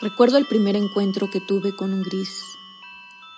Recuerdo 0.00 0.36
el 0.36 0.44
primer 0.44 0.76
encuentro 0.76 1.30
que 1.30 1.40
tuve 1.40 1.74
con 1.74 1.94
un 1.94 2.02
gris. 2.02 2.44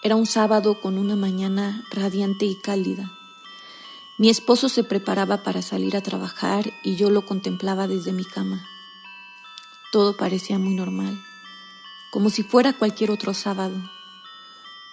Era 0.03 0.17
un 0.17 0.27
sábado 0.27 0.81
con 0.81 0.99
una 0.99 1.15
mañana 1.15 1.85
radiante 1.93 2.47
y 2.47 2.57
cálida. 2.57 3.13
Mi 4.19 4.29
esposo 4.29 4.69
se 4.69 4.83
preparaba 4.83 5.45
para 5.45 5.63
salir 5.63 5.97
a 5.97 6.03
trabajar 6.03 6.73
y 6.83 6.97
yo 6.97 7.11
lo 7.11 7.25
contemplaba 7.25 7.87
desde 7.87 8.13
mi 8.13 8.25
cama. 8.25 8.67
Todo 9.93 10.17
parecía 10.17 10.59
muy 10.59 10.75
normal, 10.75 11.23
como 12.11 12.29
si 12.29 12.43
fuera 12.43 12.73
cualquier 12.73 13.13
otro 13.13 13.35
sábado. 13.35 13.77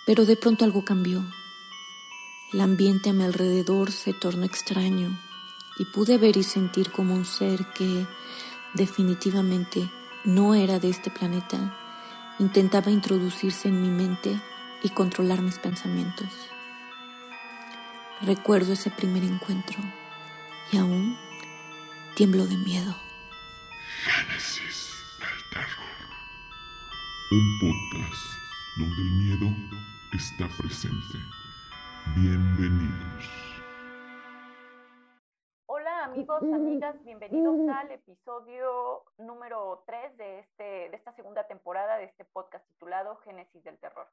Pero 0.05 0.25
de 0.25 0.35
pronto 0.35 0.65
algo 0.65 0.85
cambió. 0.85 1.25
El 2.53 2.61
ambiente 2.61 3.09
a 3.09 3.13
mi 3.13 3.23
alrededor 3.23 3.91
se 3.91 4.13
tornó 4.13 4.45
extraño 4.45 5.19
y 5.79 5.85
pude 5.85 6.19
ver 6.19 6.37
y 6.37 6.43
sentir 6.43 6.91
como 6.91 7.15
un 7.15 7.25
ser 7.25 7.65
que 7.73 8.05
definitivamente 8.75 9.89
no 10.25 10.55
era 10.55 10.79
de 10.79 10.89
este 10.89 11.11
planeta 11.11 11.75
intentaba 12.39 12.91
introducirse 12.91 13.67
en 13.67 13.81
mi 13.81 13.89
mente 13.89 14.39
y 14.83 14.89
controlar 14.89 15.41
mis 15.41 15.59
pensamientos. 15.59 16.27
Recuerdo 18.21 18.73
ese 18.73 18.89
primer 18.89 19.23
encuentro 19.23 19.77
y 20.71 20.77
aún 20.77 21.17
tiemblo 22.15 22.45
de 22.47 22.57
miedo. 22.57 22.95
Génesis 24.03 24.95
del 25.19 25.49
terror. 25.51 25.85
Un 27.31 27.59
podcast 27.59 28.25
donde 28.77 29.01
el 29.01 29.11
miedo 29.11 29.55
está 30.11 30.47
presente. 30.57 31.19
Bienvenidos. 32.15 33.54
Amigos, 36.15 36.43
amigas, 36.43 37.03
bienvenidos 37.03 37.59
al 37.75 37.91
episodio 37.91 39.03
número 39.17 39.83
3 39.85 40.15
de, 40.15 40.39
este, 40.39 40.63
de 40.63 40.95
esta 40.95 41.11
segunda 41.11 41.45
temporada 41.45 41.97
de 41.97 42.05
este 42.05 42.23
podcast 42.23 42.65
titulado 42.69 43.17
Génesis 43.17 43.61
del 43.65 43.77
Terror. 43.79 44.07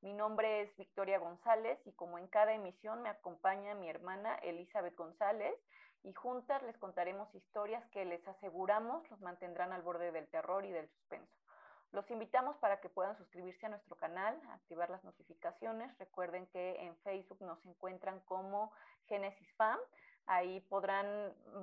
Mi 0.00 0.12
nombre 0.12 0.62
es 0.62 0.76
Victoria 0.76 1.20
González 1.20 1.78
y 1.84 1.92
como 1.92 2.18
en 2.18 2.26
cada 2.26 2.54
emisión 2.54 3.02
me 3.02 3.08
acompaña 3.08 3.76
mi 3.76 3.88
hermana 3.88 4.34
Elizabeth 4.42 4.96
González 4.96 5.54
y 6.02 6.12
juntas 6.12 6.60
les 6.64 6.76
contaremos 6.78 7.32
historias 7.36 7.88
que 7.90 8.04
les 8.04 8.26
aseguramos 8.26 9.08
los 9.08 9.20
mantendrán 9.20 9.72
al 9.72 9.82
borde 9.82 10.10
del 10.10 10.26
terror 10.30 10.64
y 10.64 10.72
del 10.72 10.88
suspenso. 10.88 11.36
Los 11.92 12.10
invitamos 12.10 12.56
para 12.56 12.80
que 12.80 12.88
puedan 12.88 13.16
suscribirse 13.16 13.66
a 13.66 13.68
nuestro 13.68 13.94
canal, 13.94 14.36
activar 14.50 14.90
las 14.90 15.04
notificaciones. 15.04 15.96
Recuerden 15.98 16.48
que 16.48 16.84
en 16.84 16.96
Facebook 17.04 17.40
nos 17.42 17.64
encuentran 17.64 18.18
como 18.22 18.72
Genesis 19.06 19.48
Fam. 19.54 19.78
Ahí 20.26 20.60
podrán 20.70 21.06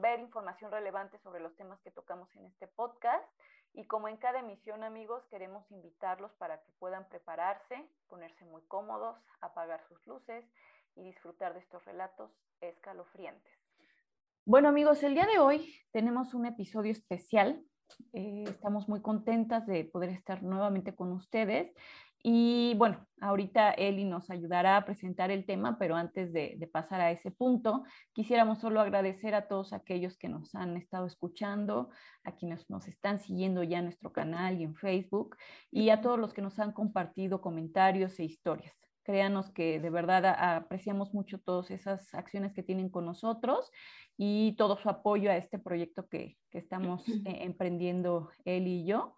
ver 0.02 0.20
información 0.20 0.72
relevante 0.72 1.17
sobre 1.20 1.42
los 1.42 1.56
temas 1.56 1.80
que 1.81 1.92
tocamos 1.92 2.34
en 2.36 2.45
este 2.45 2.68
podcast. 2.68 3.26
Y 3.73 3.86
como 3.86 4.08
en 4.08 4.18
cada 4.18 4.40
emisión, 4.40 4.84
amigos, 4.84 5.23
queremos 5.30 5.70
invitarlos 5.72 6.31
para 6.34 6.62
que 6.62 6.72
puedan 6.80 7.08
prepararse, 7.09 7.88
ponerse 8.08 8.45
muy 8.45 8.62
cómodos, 8.64 9.18
apagar 9.40 9.81
sus 9.88 10.06
luces 10.06 10.45
y 10.95 11.03
disfrutar 11.03 11.53
de 11.53 11.62
estos 11.62 11.84
relatos 11.86 12.31
escalofriantes. 12.59 13.53
Bueno, 14.45 14.70
amigos, 14.70 15.02
el 15.03 15.14
día 15.14 15.25
de 15.25 15.40
hoy 15.40 15.73
tenemos 15.92 16.34
un 16.34 16.46
episodio 16.46 16.92
especial. 16.92 17.64
Eh, 18.14 18.44
estamos 18.48 18.90
muy 18.90 19.02
contentas 19.02 19.66
de 19.66 19.86
poder 19.86 20.09
estar 20.09 20.44
nuevamente 20.44 20.96
con 20.96 21.12
ustedes 21.12 21.73
y 22.23 22.75
bueno, 22.75 23.08
ahorita 23.19 23.72
Eli 23.72 24.05
nos 24.05 24.30
ayudará 24.30 24.77
a 24.77 24.86
presentar 24.86 25.31
el 25.31 25.45
tema, 25.45 25.77
pero 25.80 25.95
antes 25.95 26.31
de, 26.31 26.69
pasar 26.72 27.02
a 27.02 27.11
ese 27.11 27.31
punto, 27.31 27.83
quisiéramos 28.13 28.59
solo 28.59 28.80
agradecer 28.80 29.33
a 29.33 29.47
todos 29.47 29.73
aquellos 29.73 30.17
que 30.17 30.30
nos 30.30 30.53
han 30.53 30.78
estado 30.78 31.08
escuchando, 31.08 31.89
a 32.23 32.33
quienes 32.33 32.69
nos 32.69 32.88
están 32.88 33.19
siguiendo 33.19 33.63
ya 33.63 33.80
en 33.80 33.86
nuestro 33.86 34.11
canal 34.13 34.59
y 34.59 34.63
en 34.63 34.75
Facebook, 34.75 35.36
y 35.72 35.89
a 35.89 36.02
todos 36.02 36.19
los 36.19 36.33
que 36.33 36.44
nos 36.44 36.59
han 36.59 36.73
compartido 36.73 37.41
comentarios 37.41 38.19
e 38.19 38.25
historias. 38.25 38.75
Créanos 39.03 39.50
que 39.50 39.80
de 39.80 39.89
verdad 39.89 40.25
apreciamos 40.57 41.12
mucho 41.13 41.40
todas 41.40 41.72
esas 41.72 42.13
acciones 42.13 42.53
que 42.53 42.62
tienen 42.62 42.90
con 42.90 43.06
nosotros 43.06 43.72
y 44.16 44.56
todo 44.57 44.78
su 44.78 44.90
apoyo 44.90 45.31
a 45.31 45.38
este 45.38 45.57
proyecto 45.57 46.07
que, 46.07 46.38
que 46.51 46.59
estamos 46.59 47.03
eh, 47.25 47.40
emprendiendo 47.41 48.29
él 48.46 48.67
y 48.67 48.85
yo. 48.85 49.16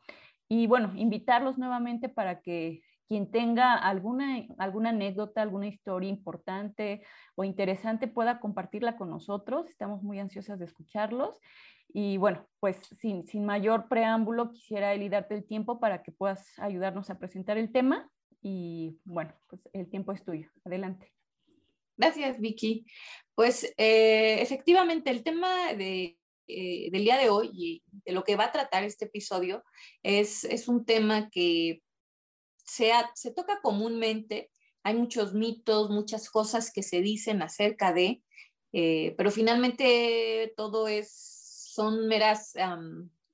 Y 0.48 0.68
bueno, 0.68 0.94
invitarlos 0.96 1.58
nuevamente 1.58 2.10
para 2.10 2.42
que 2.42 2.82
quien 3.14 3.30
tenga 3.30 3.76
alguna, 3.76 4.44
alguna 4.58 4.90
anécdota, 4.90 5.44
alguna 5.44 5.68
historia 5.68 6.10
importante 6.10 7.04
o 7.36 7.44
interesante 7.44 8.08
pueda 8.08 8.40
compartirla 8.40 8.98
con 8.98 9.12
nosotros. 9.12 9.70
Estamos 9.70 10.02
muy 10.02 10.18
ansiosas 10.18 10.58
de 10.58 10.66
escucharlos. 10.66 11.40
Y 11.90 12.18
bueno, 12.18 12.48
pues 12.60 12.78
sin, 13.00 13.28
sin 13.28 13.46
mayor 13.46 13.88
preámbulo, 13.88 14.50
quisiera 14.52 14.96
Eli 14.96 15.10
darte 15.10 15.36
el 15.36 15.46
tiempo 15.46 15.80
para 15.80 16.02
que 16.02 16.12
puedas 16.12 16.58
ayudarnos 16.58 17.12
a 17.12 17.20
presentar 17.20 17.60
el 17.60 17.72
tema. 17.72 18.10
Y 18.42 18.98
bueno, 19.04 19.32
pues 19.48 19.70
el 19.74 19.88
tiempo 19.92 20.12
es 20.12 20.26
tuyo. 20.26 20.50
Adelante. 20.66 21.14
Gracias, 21.96 22.40
Vicky. 22.40 22.88
Pues 23.36 23.76
eh, 23.78 24.42
efectivamente, 24.42 25.12
el 25.12 25.22
tema 25.22 25.72
de, 25.74 26.18
eh, 26.48 26.90
del 26.90 27.04
día 27.04 27.20
de 27.20 27.30
hoy 27.30 27.52
y 27.54 27.84
de 27.92 28.12
lo 28.12 28.24
que 28.24 28.38
va 28.38 28.46
a 28.46 28.52
tratar 28.52 28.84
este 28.84 29.06
episodio 29.06 29.64
es, 30.02 30.46
es 30.46 30.68
un 30.68 30.84
tema 30.84 31.30
que 31.30 31.84
se, 32.64 33.32
toca 33.36 33.62
comúnmente, 33.62 34.52
hay 34.84 34.96
muchos 34.96 35.34
mitos, 35.34 35.90
muchas 35.90 36.30
cosas 36.30 36.72
que 36.72 36.84
se 36.84 37.02
dicen 37.02 37.42
acerca 37.42 37.94
de, 37.94 38.22
eh, 38.72 39.14
pero 39.18 39.32
finalmente 39.32 40.54
todo 40.58 40.88
es, 40.88 41.12
son 41.12 42.08
meras 42.08 42.54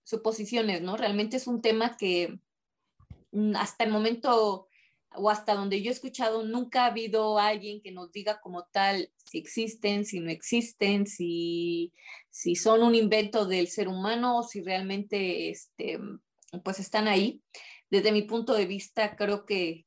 suposiciones, 0.04 0.82
¿no? 0.82 0.98
Realmente 0.98 1.38
es 1.38 1.48
un 1.48 1.62
tema 1.62 1.98
que 1.98 2.40
mm, 3.32 3.56
hasta 3.56 3.84
el 3.84 3.92
momento 3.92 4.70
o 5.16 5.30
hasta 5.30 5.56
donde 5.56 5.82
yo 5.82 5.90
he 5.90 5.94
escuchado, 5.94 6.44
nunca 6.44 6.84
ha 6.84 6.88
habido 6.88 7.40
alguien 7.40 7.82
que 7.82 7.92
nos 7.92 8.12
diga 8.12 8.40
como 8.42 8.66
tal 8.66 9.12
si 9.26 9.40
existen, 9.40 10.06
si 10.06 10.20
no 10.20 10.30
existen, 10.30 11.08
si, 11.08 11.94
si 12.30 12.56
son 12.56 12.84
un 12.84 12.96
invento 12.96 13.46
del 13.46 13.68
ser 13.68 13.88
humano 13.88 14.38
o 14.38 14.44
si 14.44 14.62
realmente 14.62 15.50
este, 15.50 16.00
pues 16.64 16.80
están 16.80 17.08
ahí 17.08 17.42
desde 17.90 18.12
mi 18.12 18.24
punto 18.24 18.54
de 18.54 18.66
vista, 18.66 19.16
creo 19.16 19.46
que, 19.46 19.86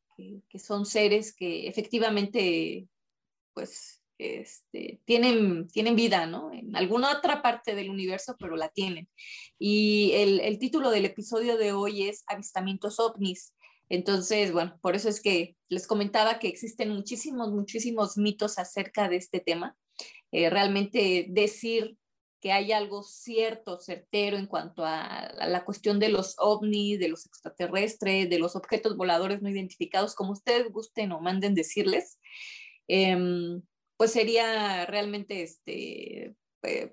son 0.54 0.86
seres 0.86 1.34
que 1.34 1.66
efectivamente, 1.66 2.86
pues, 3.54 4.02
este, 4.18 5.00
tienen, 5.04 5.66
tienen 5.68 5.96
vida, 5.96 6.26
¿no? 6.26 6.52
En 6.52 6.76
alguna 6.76 7.10
otra 7.16 7.42
parte 7.42 7.74
del 7.74 7.90
universo, 7.90 8.36
pero 8.38 8.56
la 8.56 8.68
tienen. 8.68 9.08
Y 9.58 10.12
el, 10.14 10.58
título 10.58 10.90
del 10.90 11.06
episodio 11.06 11.56
de 11.56 11.72
hoy 11.72 12.08
es 12.08 12.22
Avistamientos 12.28 13.00
ovnis. 13.00 13.54
Entonces, 13.88 14.52
bueno, 14.52 14.78
por 14.80 14.94
eso 14.94 15.08
es 15.08 15.20
que 15.20 15.56
les 15.68 15.86
comentaba 15.86 16.38
que 16.38 16.48
existen 16.48 16.90
muchísimos, 16.90 17.50
muchísimos 17.50 18.16
mitos 18.16 18.58
acerca 18.58 19.08
de 19.08 19.16
este 19.16 19.40
tema. 19.40 19.76
Eh, 20.30 20.50
realmente 20.50 21.26
decir 21.28 21.96
que 22.42 22.50
hay 22.50 22.72
algo 22.72 23.04
cierto, 23.04 23.78
certero 23.78 24.36
en 24.36 24.46
cuanto 24.46 24.84
a, 24.84 25.32
la 25.46 25.64
cuestión 25.64 26.00
de 26.00 26.08
los 26.08 26.34
ovnis, 26.38 26.98
de 26.98 27.08
los 27.08 27.24
extraterrestres, 27.24 28.28
de 28.28 28.38
los 28.40 28.56
objetos 28.56 28.96
voladores 28.96 29.40
no 29.42 29.48
identificados, 29.48 30.16
como 30.16 30.32
ustedes 30.32 30.70
gusten 30.72 31.12
o 31.12 31.20
manden 31.20 31.54
decirles, 31.54 32.18
em, 32.88 33.62
pues 33.96 34.10
sería 34.10 34.84
realmente, 34.86 35.42
este, 35.42 36.34
eh, 36.64 36.92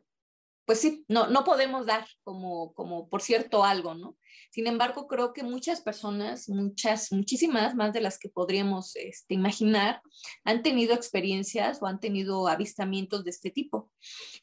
pues 0.66 0.82
sí, 0.82 1.04
no, 1.08 1.26
no 1.26 1.44
podemos 1.44 1.88
dar 1.88 2.08
como, 2.24 2.76
como 2.76 3.10
por 3.10 3.24
cierto 3.24 3.64
algo, 3.64 3.96
¿no? 3.96 4.20
Sin 4.52 4.68
embargo, 4.68 5.08
creo 5.08 5.34
que 5.34 5.42
muchas 5.42 5.82
personas, 5.82 6.48
muchas, 6.48 7.12
muchísimas 7.12 7.74
más 7.74 7.92
de 7.92 8.02
las 8.02 8.20
que 8.20 8.30
podríamos 8.30 8.96
este, 8.96 9.34
imaginar, 9.34 10.04
han 10.44 10.62
tenido 10.62 10.94
experiencias 10.94 11.82
o 11.82 11.88
han 11.88 12.00
tenido 12.00 12.48
avistamientos 12.48 13.24
de 13.24 13.32
este 13.32 13.50
tipo. 13.50 13.92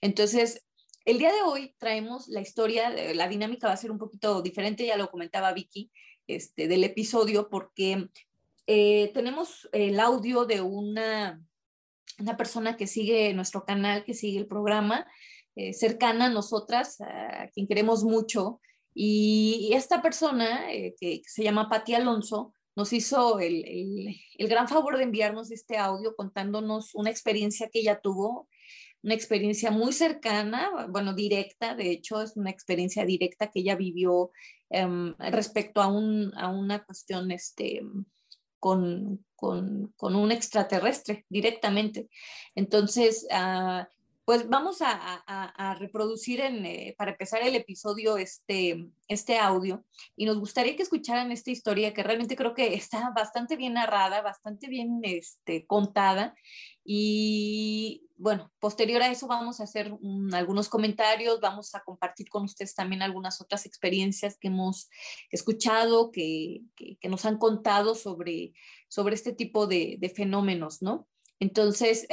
Entonces, 0.00 0.65
el 1.06 1.18
día 1.18 1.32
de 1.32 1.42
hoy 1.42 1.74
traemos 1.78 2.26
la 2.28 2.40
historia, 2.40 2.90
la 3.14 3.28
dinámica 3.28 3.68
va 3.68 3.74
a 3.74 3.78
ser 3.78 3.92
un 3.92 3.98
poquito 3.98 4.42
diferente, 4.42 4.84
ya 4.84 4.96
lo 4.96 5.10
comentaba 5.10 5.52
Vicky, 5.52 5.90
este, 6.26 6.66
del 6.66 6.82
episodio, 6.82 7.48
porque 7.48 8.08
eh, 8.66 9.12
tenemos 9.14 9.68
el 9.70 10.00
audio 10.00 10.44
de 10.46 10.60
una, 10.60 11.40
una 12.18 12.36
persona 12.36 12.76
que 12.76 12.88
sigue 12.88 13.32
nuestro 13.34 13.64
canal, 13.64 14.04
que 14.04 14.14
sigue 14.14 14.40
el 14.40 14.48
programa, 14.48 15.06
eh, 15.54 15.72
cercana 15.72 16.26
a 16.26 16.30
nosotras, 16.30 17.00
a 17.00 17.48
quien 17.54 17.68
queremos 17.68 18.02
mucho. 18.02 18.60
Y, 18.92 19.70
esta 19.74 20.02
persona, 20.02 20.72
eh, 20.72 20.96
que, 21.00 21.22
se 21.24 21.44
llama 21.44 21.68
Patti 21.68 21.94
Alonso, 21.94 22.52
nos 22.74 22.92
hizo 22.92 23.38
el, 23.38 23.64
el, 24.38 24.48
gran 24.48 24.66
favor 24.66 24.96
de 24.96 25.04
enviarnos 25.04 25.52
este 25.52 25.78
audio 25.78 26.16
contándonos 26.16 26.94
una 26.96 27.10
experiencia 27.10 27.68
que 27.70 27.78
ella 27.78 28.00
tuvo 28.00 28.48
una 29.06 29.14
experiencia 29.14 29.70
muy 29.70 29.92
cercana, 29.92 30.88
bueno, 30.88 31.14
directa, 31.14 31.76
de 31.76 31.92
hecho 31.92 32.20
es 32.20 32.36
una 32.36 32.50
experiencia 32.50 33.04
directa 33.04 33.52
que 33.52 33.60
ella 33.60 33.76
vivió 33.76 34.32
em, 34.68 35.14
respecto 35.18 35.80
a, 35.80 35.86
un, 35.86 36.32
a, 36.36 36.48
una 36.48 36.84
cuestión 36.84 37.30
este, 37.30 37.82
con, 38.58 39.24
con, 39.36 39.94
con, 39.96 40.16
un 40.16 40.32
extraterrestre 40.32 41.24
directamente. 41.28 42.08
Entonces, 42.56 43.24
uh, 43.30 43.84
pues 44.26 44.48
vamos 44.48 44.78
a, 44.80 45.76
reproducir 45.78 46.40
en, 46.40 46.66
eh, 46.66 46.96
para 46.98 47.12
empezar 47.12 47.42
el 47.42 47.54
episodio 47.54 48.18
este, 48.18 48.90
este 49.06 49.38
audio 49.38 49.84
y 50.16 50.26
nos 50.26 50.40
gustaría 50.40 50.74
que 50.74 50.82
escucharan 50.82 51.30
esta 51.30 51.52
historia 51.52 51.94
que 51.94 52.02
realmente 52.02 52.34
creo 52.34 52.52
que 52.52 52.74
está 52.74 53.10
bastante 53.14 53.54
bien 53.54 53.74
narrada, 53.74 54.22
bastante 54.22 54.66
bien 54.66 54.98
este, 55.04 55.64
contada 55.66 56.34
y 56.84 58.02
bueno, 58.16 58.50
posterior 58.58 59.00
a 59.00 59.12
eso 59.12 59.28
vamos 59.28 59.60
a 59.60 59.64
hacer 59.64 59.94
algunos 60.32 60.68
comentarios, 60.68 61.40
vamos 61.40 61.72
a 61.76 61.84
compartir 61.84 62.28
con 62.28 62.44
ustedes 62.44 62.74
también 62.74 63.02
algunas 63.02 63.40
otras 63.40 63.64
experiencias 63.64 64.38
que 64.38 64.48
hemos 64.48 64.90
escuchado, 65.30 66.10
que, 66.10 66.62
que, 66.74 67.08
nos 67.08 67.26
han 67.26 67.38
contado 67.38 67.94
sobre, 67.94 68.54
sobre 68.88 69.14
este 69.14 69.32
tipo 69.32 69.68
de, 69.68 69.98
de 70.00 70.08
fenómenos, 70.08 70.82
¿no? 70.82 71.06
Entonces, 71.38 72.06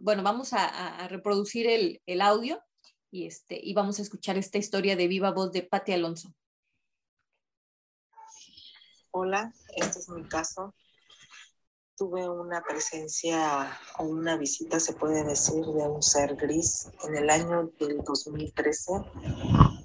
bueno, 0.00 0.22
vamos 0.22 0.52
a, 0.52 1.08
reproducir 1.08 1.66
el, 2.06 2.20
audio 2.20 2.62
y, 3.10 3.26
este, 3.26 3.58
y 3.62 3.72
vamos 3.74 3.98
a 3.98 4.02
escuchar 4.02 4.36
esta 4.36 4.58
historia 4.58 4.96
de 4.96 5.08
viva 5.08 5.30
voz 5.30 5.52
de 5.52 5.62
Patti 5.62 5.92
Alonso. 5.92 6.34
Hola, 9.10 9.50
este 9.74 9.98
es 10.00 10.08
mi 10.10 10.28
caso. 10.28 10.74
Tuve 11.96 12.28
una 12.28 12.62
presencia 12.62 13.80
o 13.98 14.04
una 14.04 14.36
visita, 14.36 14.78
se 14.78 14.92
puede 14.92 15.24
decir, 15.24 15.64
de 15.64 15.88
un 15.88 16.02
ser 16.02 16.36
gris 16.36 16.90
en 17.04 17.16
el 17.16 17.30
año 17.30 17.72
del 17.80 18.02
2013, 18.04 18.92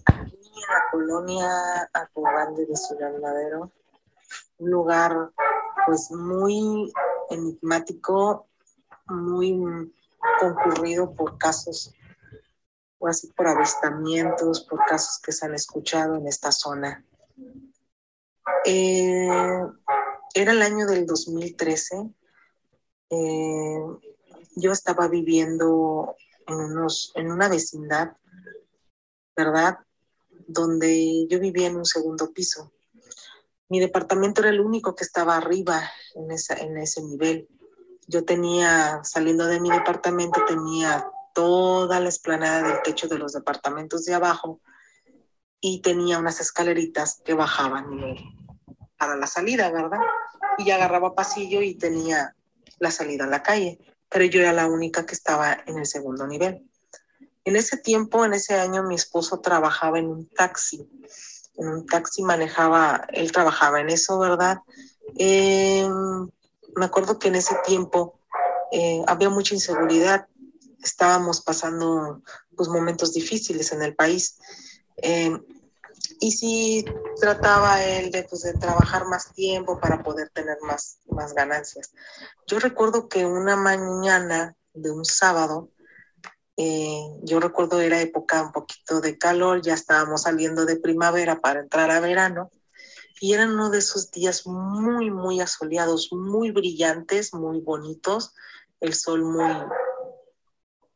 aquí 0.06 0.36
en 0.36 0.62
la 0.68 0.84
colonia 0.92 1.50
Acobande 1.94 2.66
de 2.66 2.76
Ciudad 2.76 3.18
Madero, 3.22 3.72
un 4.58 4.70
lugar 4.70 5.32
pues 5.86 6.12
muy 6.12 6.92
enigmático 7.30 8.51
muy 9.08 9.94
concurrido 10.40 11.14
por 11.14 11.38
casos 11.38 11.94
o 13.00 13.08
así 13.08 13.28
por 13.34 13.48
avistamientos, 13.48 14.62
por 14.62 14.80
casos 14.86 15.20
que 15.20 15.32
se 15.32 15.46
han 15.46 15.56
escuchado 15.56 16.16
en 16.16 16.28
esta 16.28 16.52
zona. 16.52 17.04
Eh, 18.66 19.28
era 20.34 20.52
el 20.52 20.62
año 20.62 20.86
del 20.86 21.06
2013. 21.06 22.10
Eh, 23.10 23.80
yo 24.56 24.72
estaba 24.72 25.08
viviendo 25.08 26.16
en, 26.48 26.56
unos, 26.56 27.12
en 27.16 27.32
una 27.32 27.50
vecindad, 27.50 28.16
¿verdad? 29.36 29.80
Donde 30.48 31.28
yo 31.28 31.40
vivía 31.40 31.68
en 31.68 31.78
un 31.78 31.86
segundo 31.86 32.32
piso. 32.32 32.72
Mi 33.68 33.80
departamento 33.80 34.42
era 34.42 34.50
el 34.50 34.60
único 34.60 34.96
que 34.96 35.06
estaba 35.06 35.38
arriba 35.38 35.90
en, 36.14 36.30
esa, 36.32 36.56
en 36.56 36.78
ese 36.78 37.02
nivel 37.02 37.48
yo 38.12 38.26
tenía, 38.26 39.00
saliendo 39.04 39.48
de 39.48 39.62
mi 39.62 39.72
departamento, 39.72 40.44
tenía 40.46 41.08
toda 41.34 42.00
la 42.02 42.10
esplanada 42.10 42.68
del 42.68 42.82
techo 42.84 43.08
de 43.08 43.18
los 43.18 43.32
departamentos 43.32 44.04
de 44.04 44.14
abajo 44.14 44.60
y 45.62 45.82
tenía 45.82 46.20
unas 46.20 46.42
escaleritas 46.42 47.22
que 47.24 47.34
bajaban 47.34 47.90
para 48.98 49.16
la 49.16 49.28
salida, 49.28 49.72
¿verdad? 49.72 50.00
Y 50.58 50.72
agarraba 50.72 51.16
pasillo 51.16 51.62
y 51.62 51.76
tenía 51.76 52.36
la 52.80 52.92
salida 52.92 53.24
a 53.24 53.28
la 53.28 53.44
calle, 53.44 53.80
pero 54.10 54.26
yo 54.26 54.42
era 54.42 54.52
la 54.52 54.68
única 54.68 55.06
que 55.06 55.16
estaba 55.16 55.58
en 55.66 55.80
el 55.80 55.86
segundo 55.86 56.28
nivel. 56.28 56.68
En 57.46 57.56
ese 57.56 57.78
tiempo, 57.78 58.26
en 58.26 58.34
ese 58.34 58.56
año, 58.56 58.84
mi 58.84 58.96
esposo 58.96 59.40
trabajaba 59.40 60.00
en 60.00 60.08
un 60.08 60.28
taxi. 60.28 60.86
En 61.56 61.68
un 61.70 61.86
taxi 61.86 62.24
manejaba, 62.24 63.08
él 63.14 63.32
trabajaba 63.32 63.80
en 63.80 63.90
eso, 63.90 64.20
¿verdad? 64.20 64.60
Eh, 65.18 65.88
me 66.76 66.86
acuerdo 66.86 67.20
que 67.20 67.28
en 67.28 67.36
ese 67.36 67.56
tiempo 67.66 68.20
eh, 68.72 69.04
había 69.08 69.30
mucha 69.30 69.54
inseguridad, 69.54 70.28
estábamos 70.84 71.42
pasando 71.42 72.22
pues, 72.56 72.70
momentos 72.70 73.14
difíciles 73.14 73.72
en 73.72 73.82
el 73.82 73.96
país. 73.96 74.38
Eh, 74.98 75.38
y 76.20 76.32
si 76.32 76.86
trataba 77.20 77.84
él 77.84 78.12
de, 78.12 78.24
pues, 78.24 78.44
de 78.44 78.54
trabajar 78.54 79.06
más 79.06 79.34
tiempo 79.34 79.80
para 79.80 80.04
poder 80.04 80.30
tener 80.30 80.58
más, 80.62 81.00
más 81.10 81.34
ganancias. 81.34 81.92
Yo 82.48 82.60
recuerdo 82.60 83.10
que 83.10 83.26
una 83.26 83.56
mañana 83.56 84.56
de 84.74 84.92
un 84.92 85.06
sábado, 85.06 85.70
eh, 86.58 87.02
yo 87.24 87.40
recuerdo 87.40 87.82
era 87.82 88.02
época 88.02 88.42
un 88.42 88.52
poquito 88.52 89.02
de 89.02 89.18
calor, 89.18 89.62
ya 89.62 89.74
estábamos 89.74 90.24
saliendo 90.24 90.66
de 90.66 90.78
primavera 90.78 91.40
para 91.40 91.62
entrar 91.62 91.92
a 91.92 92.00
verano, 92.00 92.52
y 93.22 93.36
eran 93.36 93.52
uno 93.52 93.70
de 93.70 93.78
esos 93.78 94.10
días 94.10 94.48
muy, 94.48 95.12
muy 95.12 95.42
asoleados, 95.42 96.12
muy 96.12 96.50
brillantes, 96.50 97.36
muy 97.36 97.62
bonitos, 97.62 98.34
el 98.80 98.96
sol 98.96 99.24
muy, 99.24 99.54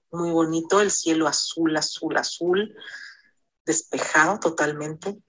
muy 0.09 0.31
bonito, 0.31 0.81
el 0.81 0.89
cielo 0.89 1.27
azul, 1.27 1.77
azul, 1.77 2.17
azul, 2.17 2.75
despejado 3.63 4.39
totalmente. 4.39 5.21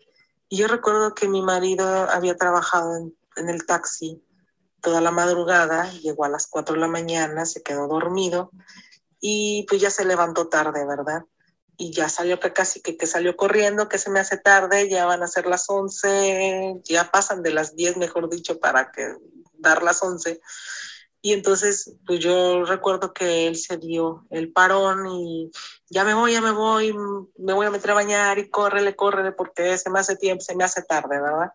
Y 0.49 0.57
yo 0.57 0.69
recuerdo 0.69 1.15
que 1.15 1.29
mi 1.29 1.43
marido 1.43 1.85
había 1.85 2.35
trabajado 2.35 2.97
en, 3.37 3.49
el 3.51 3.67
taxi 3.67 4.25
toda 4.81 5.03
la 5.03 5.11
madrugada, 5.11 5.93
llegó 5.93 6.25
a 6.25 6.31
las 6.31 6.47
4 6.47 6.77
de 6.77 6.81
la 6.81 6.89
mañana, 6.89 7.45
se 7.45 7.63
quedó 7.63 7.89
dormido 7.89 8.51
y 9.21 9.67
pues 9.69 9.83
ya 9.83 9.91
se 9.91 10.07
levantó 10.07 10.49
tarde, 10.49 10.87
¿verdad? 10.87 11.27
Y 11.77 11.93
ya 11.93 12.09
salió 12.09 12.41
que 12.41 12.53
casi 12.53 12.81
que, 12.81 12.97
que, 12.97 13.07
salió 13.07 13.37
corriendo, 13.37 13.89
que 13.89 13.99
se 13.99 14.11
me 14.11 14.21
hace 14.21 14.39
tarde, 14.39 14.89
ya 14.89 15.07
van 15.07 15.23
a 15.23 15.29
ser 15.29 15.47
las 15.47 15.69
11, 15.69 16.81
ya 16.85 17.11
pasan 17.11 17.43
de 17.43 17.53
las 17.53 17.77
10, 17.77 17.97
mejor 17.97 18.31
dicho, 18.31 18.59
para 18.59 18.91
que 18.91 19.15
dar 19.59 19.83
las 19.83 20.03
11. 20.03 20.41
Y 21.21 21.33
entonces, 21.33 21.97
pues 22.07 22.21
yo 22.21 22.65
recuerdo 22.65 23.13
que 23.13 23.47
él 23.47 23.57
se 23.57 23.77
dio 23.79 24.27
el 24.31 24.53
parón 24.53 25.07
y 25.07 25.51
ya 25.91 26.05
me 26.05 26.15
voy, 26.15 26.33
ya 26.33 26.41
me 26.41 26.53
voy, 26.53 26.95
me 27.37 27.53
voy 27.53 27.67
a 27.67 27.71
meter 27.71 27.91
a 27.91 27.95
bañar 27.95 28.39
y 28.39 28.49
córrele, 28.49 28.95
córrele, 28.95 29.33
porque 29.33 29.77
se 29.77 29.91
me 29.91 29.99
hace 29.99 30.17
tiempo, 30.17 30.45
se 30.45 30.55
me 30.55 30.65
hace 30.65 30.83
tarde, 30.83 31.21
¿verdad? 31.21 31.51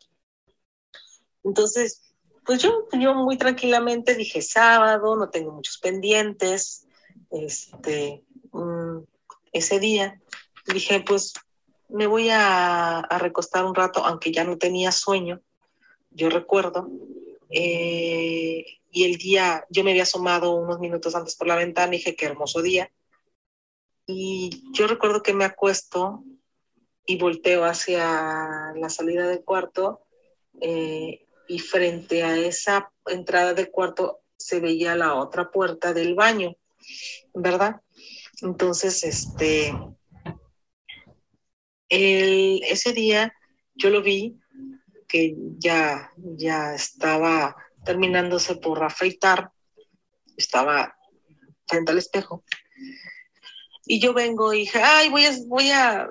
Entonces, 1.43 2.13
pues 2.45 2.61
yo, 2.61 2.87
yo 2.99 3.13
muy 3.13 3.37
tranquilamente 3.37 4.15
dije 4.15 4.41
sábado, 4.41 5.15
no 5.15 5.29
tengo 5.29 5.53
muchos 5.53 5.77
pendientes, 5.77 6.85
este, 7.29 8.23
mm, 8.51 8.99
ese 9.51 9.79
día, 9.79 10.21
dije, 10.65 11.03
pues 11.05 11.33
me 11.89 12.07
voy 12.07 12.29
a, 12.31 13.05
recostar 13.19 13.65
un 13.65 13.75
rato, 13.75 14.03
aunque 14.05 14.31
ya 14.31 14.43
no 14.43 14.57
tenía 14.57 14.91
sueño, 14.91 15.41
yo 16.11 16.29
recuerdo. 16.29 16.89
Eh, 17.49 18.65
y 18.91 19.03
el 19.05 19.17
día, 19.17 19.65
yo 19.69 19.83
me 19.83 19.91
había 19.91 20.03
asomado 20.03 20.53
unos 20.53 20.79
minutos 20.79 21.15
antes 21.15 21.35
por 21.35 21.47
la 21.47 21.55
ventana 21.55 21.93
y 21.93 21.97
dije, 21.97 22.15
qué 22.15 22.25
hermoso 22.25 22.61
día. 22.61 22.91
Y 24.07 24.63
yo 24.73 24.87
recuerdo 24.87 25.21
que 25.23 25.33
me 25.33 25.45
acuesto 25.45 26.23
y 27.05 27.17
volteo 27.17 27.65
hacia 27.65 28.73
la 28.75 28.89
salida 28.89 29.27
del 29.27 29.43
cuarto 29.43 30.01
eh, 30.59 31.25
y 31.47 31.59
frente 31.59 32.23
a 32.23 32.37
esa 32.37 32.91
entrada 33.05 33.53
del 33.53 33.71
cuarto 33.71 34.21
se 34.37 34.59
veía 34.59 34.95
la 34.95 35.15
otra 35.15 35.51
puerta 35.51 35.93
del 35.93 36.15
baño, 36.15 36.55
¿verdad? 37.33 37.81
Entonces, 38.41 39.03
este, 39.03 39.73
ese 41.89 42.93
día 42.93 43.33
yo 43.75 43.89
lo 43.89 44.01
vi 44.01 44.39
que 45.07 45.35
ya, 45.57 46.11
ya 46.15 46.73
estaba 46.73 47.55
terminándose 47.83 48.55
por 48.55 48.83
afeitar, 48.83 49.51
estaba 50.37 50.95
frente 51.67 51.91
al 51.91 51.97
espejo. 51.97 52.43
Y 53.85 53.99
yo 53.99 54.13
vengo 54.13 54.53
y 54.53 54.59
dije, 54.59 54.81
ay, 54.81 55.09
voy 55.09 55.25
a, 55.25 55.31
voy 55.47 55.71
a, 55.71 56.09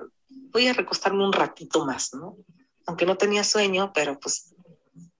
voy 0.51 0.67
a 0.67 0.73
recostarme 0.73 1.25
un 1.25 1.33
ratito 1.33 1.85
más, 1.85 2.13
¿no? 2.13 2.37
Aunque 2.85 3.05
no 3.05 3.17
tenía 3.17 3.43
sueño, 3.43 3.91
pero 3.93 4.19
pues 4.19 4.53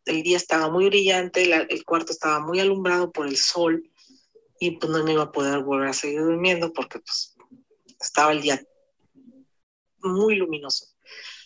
el 0.06 0.24
día 0.24 0.38
estaba 0.38 0.70
muy 0.70 0.86
brillante, 0.86 1.44
el 1.44 1.86
cuarto 1.86 2.12
estaba 2.12 2.40
muy 2.40 2.60
alumbrado 2.60 3.12
por 3.12 3.28
el 3.28 3.38
sol 3.38 3.91
y 4.62 4.78
pues 4.78 4.92
no 4.92 5.04
me 5.04 5.14
iba 5.14 5.24
a 5.24 5.32
poder 5.32 5.64
volver 5.64 5.88
a 5.88 5.94
seguir 5.94 6.22
durmiendo 6.22 6.72
porque 6.72 7.00
pues 7.00 7.36
estaba 8.00 8.32
el 8.32 8.44
día 8.44 8.64
muy 10.04 10.36
luminoso. 10.36 10.86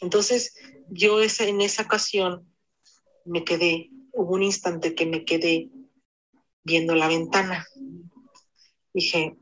Entonces 0.02 0.54
yo 0.90 1.22
ese, 1.22 1.48
en 1.48 1.62
esa 1.62 1.84
ocasión 1.84 2.46
me 3.24 3.46
quedé, 3.46 3.90
hubo 4.12 4.34
un 4.34 4.44
instante 4.44 4.96
que 4.96 5.06
me 5.06 5.24
quedé 5.24 5.70
viendo 6.66 6.94
la 6.94 7.08
ventana. 7.08 7.66
Dije, 8.94 9.38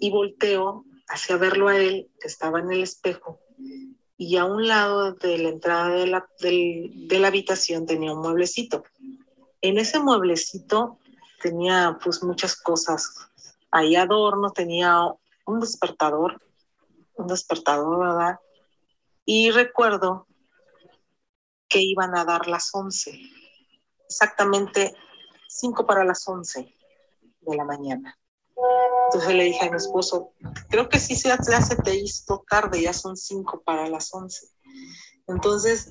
y 0.00 0.10
volteo 0.10 0.84
hacia 1.08 1.38
verlo 1.38 1.68
a 1.68 1.78
él, 1.78 2.10
que 2.20 2.28
estaba 2.28 2.60
en 2.60 2.72
el 2.72 2.82
espejo, 2.82 3.40
y 4.18 4.36
a 4.36 4.44
un 4.44 4.68
lado 4.68 5.14
de 5.14 5.38
la 5.38 5.48
entrada 5.48 5.94
de 5.94 6.06
la, 6.06 6.28
de 6.40 7.18
la 7.18 7.28
habitación 7.28 7.86
tenía 7.86 8.12
un 8.12 8.20
mueblecito. 8.20 8.84
En 9.62 9.78
ese 9.78 9.98
mueblecito 9.98 10.98
tenía 11.44 11.98
pues 12.02 12.22
muchas 12.22 12.56
cosas. 12.56 13.14
Ahí 13.70 13.96
adorno, 13.96 14.50
tenía 14.50 14.98
un 15.44 15.60
despertador, 15.60 16.40
un 17.16 17.26
despertador, 17.26 17.98
¿verdad? 17.98 18.40
Y 19.26 19.50
recuerdo 19.50 20.26
que 21.68 21.80
iban 21.80 22.16
a 22.16 22.24
dar 22.24 22.46
las 22.46 22.70
11, 22.72 23.20
exactamente 24.08 24.94
5 25.46 25.84
para 25.86 26.02
las 26.02 26.26
11 26.26 26.74
de 27.40 27.56
la 27.56 27.64
mañana. 27.64 28.18
Entonces 29.08 29.34
le 29.34 29.44
dije 29.44 29.66
a 29.66 29.70
mi 29.70 29.76
esposo, 29.76 30.32
creo 30.70 30.88
que 30.88 30.98
sí 30.98 31.14
se 31.14 31.30
hace 31.30 31.76
te 31.76 31.94
hizo 31.94 32.42
tarde, 32.48 32.80
ya 32.80 32.94
son 32.94 33.16
cinco 33.18 33.60
para 33.62 33.86
las 33.88 34.14
once. 34.14 34.48
Entonces, 35.26 35.90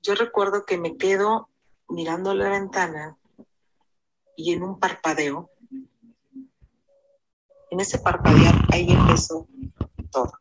yo 0.00 0.14
recuerdo 0.14 0.64
que 0.64 0.78
me 0.78 0.96
quedo 0.96 1.50
mirando 1.88 2.34
la 2.34 2.48
ventana 2.48 3.18
y 4.36 4.52
en 4.52 4.62
un 4.62 4.78
parpadeo, 4.78 5.50
en 7.70 7.80
ese 7.80 7.98
parpadear, 7.98 8.54
ahí 8.72 8.90
empezó 8.90 9.48
todo. 10.10 10.32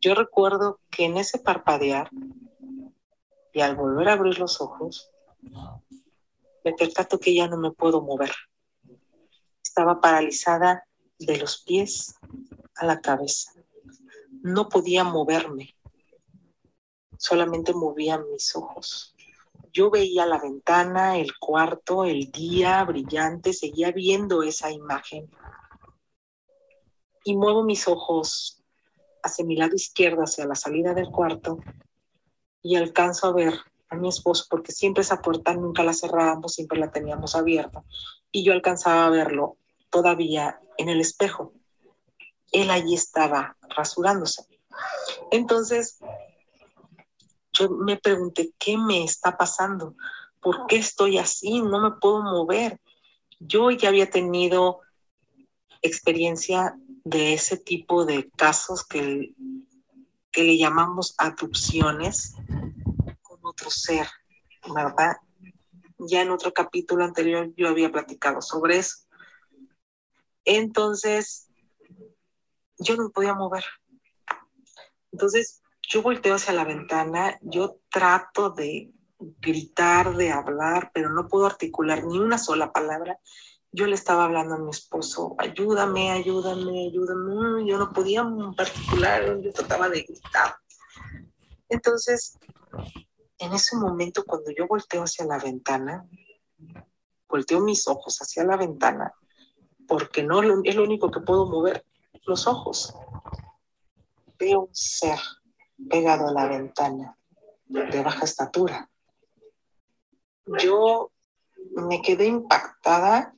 Yo 0.00 0.14
recuerdo 0.14 0.80
que 0.90 1.04
en 1.04 1.16
ese 1.16 1.38
parpadear 1.38 2.10
y 3.52 3.60
al 3.60 3.76
volver 3.76 4.08
a 4.08 4.12
abrir 4.14 4.38
los 4.38 4.60
ojos, 4.60 5.10
me 6.64 6.72
percato 6.72 7.18
que 7.18 7.34
ya 7.34 7.48
no 7.48 7.56
me 7.56 7.70
puedo 7.70 8.02
mover. 8.02 8.32
Estaba 9.62 10.00
paralizada 10.00 10.84
de 11.18 11.38
los 11.38 11.62
pies 11.62 12.14
a 12.76 12.86
la 12.86 13.00
cabeza. 13.00 13.52
No 14.42 14.68
podía 14.68 15.04
moverme 15.04 15.76
solamente 17.18 17.72
movía 17.72 18.18
mis 18.18 18.54
ojos. 18.56 19.15
Yo 19.76 19.90
veía 19.90 20.24
la 20.24 20.38
ventana, 20.38 21.18
el 21.18 21.36
cuarto, 21.38 22.06
el 22.06 22.32
día 22.32 22.82
brillante, 22.84 23.52
seguía 23.52 23.92
viendo 23.92 24.42
esa 24.42 24.70
imagen. 24.70 25.30
Y 27.24 27.36
muevo 27.36 27.62
mis 27.62 27.86
ojos 27.86 28.64
hacia 29.22 29.44
mi 29.44 29.54
lado 29.54 29.74
izquierdo, 29.74 30.22
hacia 30.22 30.46
la 30.46 30.54
salida 30.54 30.94
del 30.94 31.10
cuarto, 31.10 31.60
y 32.62 32.76
alcanzo 32.76 33.26
a 33.26 33.34
ver 33.34 33.52
a 33.90 33.96
mi 33.96 34.08
esposo, 34.08 34.46
porque 34.48 34.72
siempre 34.72 35.02
esa 35.02 35.20
puerta 35.20 35.52
nunca 35.52 35.84
la 35.84 35.92
cerrábamos, 35.92 36.54
siempre 36.54 36.78
la 36.78 36.90
teníamos 36.90 37.34
abierta, 37.36 37.84
y 38.32 38.44
yo 38.44 38.54
alcanzaba 38.54 39.04
a 39.04 39.10
verlo 39.10 39.58
todavía 39.90 40.58
en 40.78 40.88
el 40.88 41.02
espejo. 41.02 41.52
Él 42.50 42.70
allí 42.70 42.94
estaba 42.94 43.58
rasurándose. 43.76 44.46
Entonces, 45.30 45.98
yo 47.58 47.70
me 47.70 47.96
pregunté, 47.96 48.52
¿qué 48.58 48.76
me 48.76 49.04
está 49.04 49.36
pasando? 49.36 49.94
¿Por 50.40 50.66
qué 50.66 50.76
estoy 50.76 51.18
así? 51.18 51.60
No 51.60 51.80
me 51.80 51.92
puedo 51.92 52.22
mover. 52.22 52.80
Yo 53.38 53.70
ya 53.70 53.88
había 53.88 54.10
tenido 54.10 54.80
experiencia 55.82 56.76
de 57.04 57.34
ese 57.34 57.56
tipo 57.56 58.04
de 58.04 58.30
casos 58.30 58.84
que, 58.84 59.34
que 60.30 60.42
le 60.42 60.58
llamamos 60.58 61.14
adopciones 61.18 62.34
con 63.22 63.38
otro 63.42 63.70
ser, 63.70 64.06
¿verdad? 64.74 65.16
Ya 65.98 66.22
en 66.22 66.30
otro 66.30 66.52
capítulo 66.52 67.04
anterior 67.04 67.52
yo 67.56 67.68
había 67.68 67.90
platicado 67.90 68.40
sobre 68.40 68.78
eso. 68.78 69.06
Entonces, 70.44 71.48
yo 72.78 72.96
no 72.96 73.04
me 73.04 73.10
podía 73.10 73.34
mover. 73.34 73.64
Entonces, 75.12 75.62
yo 75.88 76.02
volteo 76.02 76.34
hacia 76.34 76.52
la 76.52 76.64
ventana, 76.64 77.38
yo 77.42 77.78
trato 77.90 78.50
de 78.50 78.92
gritar, 79.18 80.16
de 80.16 80.30
hablar, 80.30 80.90
pero 80.92 81.10
no 81.10 81.28
puedo 81.28 81.46
articular 81.46 82.04
ni 82.04 82.18
una 82.18 82.38
sola 82.38 82.72
palabra. 82.72 83.18
Yo 83.70 83.86
le 83.86 83.94
estaba 83.94 84.24
hablando 84.24 84.54
a 84.54 84.58
mi 84.58 84.70
esposo, 84.70 85.36
ayúdame, 85.38 86.10
ayúdame, 86.10 86.88
ayúdame. 86.88 87.66
Yo 87.66 87.78
no 87.78 87.92
podía 87.92 88.20
en 88.20 88.54
particular, 88.54 89.40
yo 89.40 89.52
trataba 89.52 89.88
de 89.88 90.02
gritar. 90.02 90.56
Entonces, 91.68 92.38
en 93.38 93.52
ese 93.52 93.76
momento, 93.76 94.24
cuando 94.24 94.50
yo 94.50 94.66
volteo 94.66 95.02
hacia 95.02 95.24
la 95.26 95.38
ventana, 95.38 96.04
volteo 97.28 97.60
mis 97.60 97.86
ojos 97.86 98.18
hacia 98.20 98.44
la 98.44 98.56
ventana, 98.56 99.12
porque 99.86 100.22
no 100.22 100.42
es 100.64 100.74
lo 100.74 100.82
único 100.82 101.10
que 101.10 101.20
puedo 101.20 101.46
mover, 101.46 101.84
los 102.24 102.46
ojos. 102.46 102.94
Veo 104.38 104.62
un 104.62 104.74
ser 104.74 105.18
pegado 105.88 106.28
a 106.28 106.32
la 106.32 106.46
ventana, 106.46 107.16
de 107.66 108.02
baja 108.02 108.24
estatura. 108.24 108.88
Yo 110.62 111.10
me 111.72 112.00
quedé 112.02 112.26
impactada 112.26 113.34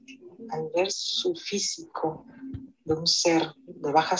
al 0.51 0.71
ver 0.75 0.91
su 0.91 1.35
físico 1.35 2.25
de 2.85 2.95
un 2.95 3.07
ser 3.07 3.43
de 3.67 3.93
baja, 3.93 4.17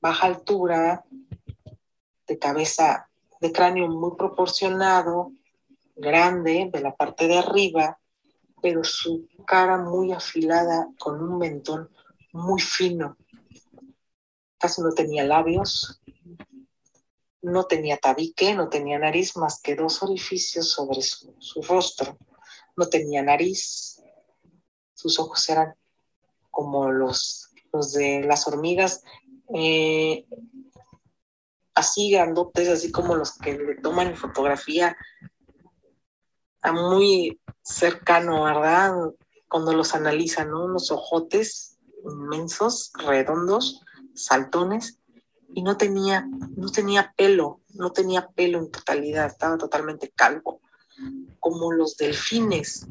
baja, 0.00 0.26
altura, 0.26 1.04
de 2.26 2.38
cabeza, 2.38 3.08
de 3.40 3.52
cráneo 3.52 3.88
muy 3.88 4.16
proporcionado, 4.16 5.32
grande 5.96 6.70
de 6.72 6.80
la 6.80 6.94
parte 6.94 7.28
de 7.28 7.38
arriba, 7.38 7.98
pero 8.62 8.82
su 8.84 9.28
cara 9.46 9.78
muy 9.78 10.12
afilada 10.12 10.88
con 10.98 11.22
un 11.22 11.38
mentón 11.38 11.90
muy 12.32 12.60
fino. 12.60 13.16
Casi 14.58 14.82
no 14.82 14.92
tenía 14.92 15.24
labios, 15.24 16.00
no 17.42 17.64
tenía 17.64 17.96
tabique, 17.96 18.54
no 18.54 18.68
tenía 18.68 18.98
nariz 18.98 19.36
más 19.36 19.60
que 19.60 19.74
dos 19.74 20.02
orificios 20.02 20.70
sobre 20.70 21.00
su, 21.02 21.62
rostro. 21.62 22.18
No 22.76 22.86
tenía 22.88 23.22
nariz. 23.22 24.02
Sus 24.94 25.18
ojos 25.18 25.48
eran 25.48 25.74
como 26.50 26.90
los, 26.90 27.50
los 27.72 27.92
de 27.92 28.22
las 28.22 28.46
hormigas, 28.46 29.02
eh, 29.54 30.26
así 31.74 32.10
grandotes, 32.10 32.68
así 32.68 32.90
como 32.92 33.14
los 33.14 33.38
que 33.38 33.56
le 33.56 33.76
toman 33.76 34.16
fotografía 34.16 34.96
a 36.62 36.72
muy 36.72 37.40
cercano, 37.62 38.44
¿verdad? 38.44 38.92
Cuando 39.48 39.72
los 39.72 39.94
analizan, 39.94 40.50
¿no? 40.50 40.64
Unos 40.64 40.90
ojotes 40.90 41.78
inmensos, 42.04 42.92
redondos, 42.98 43.80
saltones, 44.14 44.99
y 45.54 45.62
no 45.62 45.76
tenía, 45.76 46.26
no 46.56 46.70
tenía 46.70 47.12
pelo, 47.16 47.60
no 47.74 47.90
tenía 47.92 48.28
pelo 48.28 48.58
en 48.58 48.70
totalidad, 48.70 49.26
estaba 49.26 49.58
totalmente 49.58 50.10
calvo, 50.10 50.60
como 51.38 51.72
los 51.72 51.96
delfines, 51.96 52.86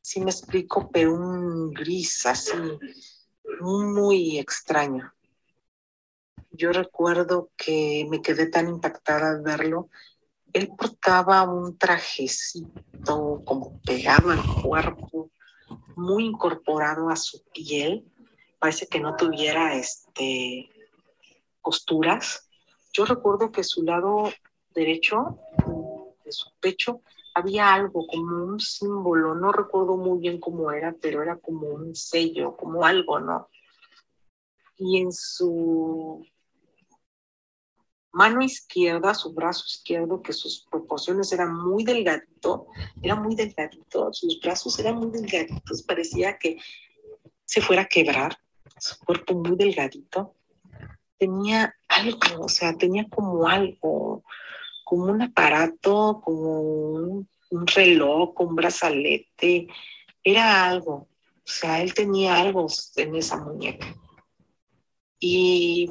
sí 0.00 0.20
me 0.20 0.30
explico, 0.30 0.90
pero 0.92 1.14
un 1.14 1.72
gris 1.72 2.26
así, 2.26 2.58
muy 3.60 4.38
extraño. 4.38 5.12
Yo 6.50 6.72
recuerdo 6.72 7.50
que 7.56 8.06
me 8.10 8.20
quedé 8.20 8.46
tan 8.46 8.68
impactada 8.68 9.30
al 9.30 9.42
verlo. 9.42 9.88
Él 10.52 10.70
portaba 10.76 11.42
un 11.42 11.78
trajecito 11.78 13.42
como 13.44 13.80
pegado 13.82 14.30
al 14.30 14.42
cuerpo, 14.62 15.30
muy 15.94 16.26
incorporado 16.26 17.08
a 17.08 17.16
su 17.16 17.42
piel. 17.52 18.04
Parece 18.58 18.88
que 18.88 18.98
no 18.98 19.14
tuviera 19.14 19.76
este 19.76 20.68
costuras. 21.60 22.48
Yo 22.92 23.04
recuerdo 23.04 23.52
que 23.52 23.64
su 23.64 23.82
lado 23.82 24.30
derecho 24.74 25.38
de 26.24 26.32
su 26.32 26.50
pecho 26.60 27.02
había 27.34 27.72
algo 27.72 28.06
como 28.06 28.44
un 28.44 28.60
símbolo, 28.60 29.34
no 29.34 29.52
recuerdo 29.52 29.96
muy 29.96 30.18
bien 30.18 30.40
cómo 30.40 30.72
era, 30.72 30.94
pero 31.00 31.22
era 31.22 31.36
como 31.36 31.68
un 31.68 31.94
sello, 31.94 32.56
como 32.56 32.84
algo, 32.84 33.20
¿no? 33.20 33.48
Y 34.76 34.98
en 34.98 35.12
su 35.12 36.24
mano 38.12 38.42
izquierda, 38.42 39.14
su 39.14 39.32
brazo 39.32 39.64
izquierdo, 39.66 40.22
que 40.22 40.32
sus 40.32 40.66
proporciones 40.68 41.32
eran 41.32 41.54
muy 41.54 41.84
delgadito, 41.84 42.66
era 43.00 43.14
muy 43.14 43.36
delgadito, 43.36 44.12
sus 44.12 44.40
brazos 44.40 44.78
eran 44.78 44.96
muy 44.96 45.10
delgaditos, 45.10 45.82
parecía 45.82 46.36
que 46.38 46.58
se 47.44 47.60
fuera 47.60 47.82
a 47.82 47.88
quebrar, 47.88 48.36
su 48.78 48.98
cuerpo 48.98 49.34
muy 49.34 49.56
delgadito 49.56 50.34
tenía 51.20 51.76
algo, 51.86 52.46
o 52.46 52.48
sea, 52.48 52.76
tenía 52.78 53.06
como 53.10 53.46
algo, 53.46 54.24
como 54.84 55.04
un 55.04 55.20
aparato, 55.20 56.22
como 56.24 56.62
un, 57.50 57.66
reloj, 57.66 58.40
un 58.40 58.54
brazalete, 58.56 59.68
era 60.24 60.64
algo, 60.66 60.94
o 60.94 61.08
sea, 61.44 61.82
él 61.82 61.92
tenía 61.92 62.40
algo 62.40 62.66
en 62.96 63.16
esa 63.16 63.36
muñeca. 63.36 63.86
Y 65.18 65.90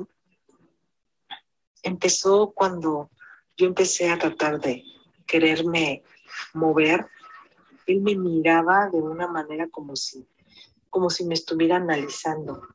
empezó 1.84 2.52
cuando 2.52 3.12
yo 3.56 3.68
empecé 3.68 4.10
a 4.10 4.18
tratar 4.18 4.60
de 4.60 4.84
quererme 5.28 6.02
mover, 6.54 7.06
él 7.86 8.02
me 8.02 8.16
miraba 8.16 8.90
de 8.90 8.98
una 8.98 9.28
manera 9.28 9.68
como 9.70 9.96
si, 9.96 10.28
como 10.90 11.12
si 11.12 11.24
me 11.24 11.36
estuviera 11.36 11.76
analizando. 11.76 12.68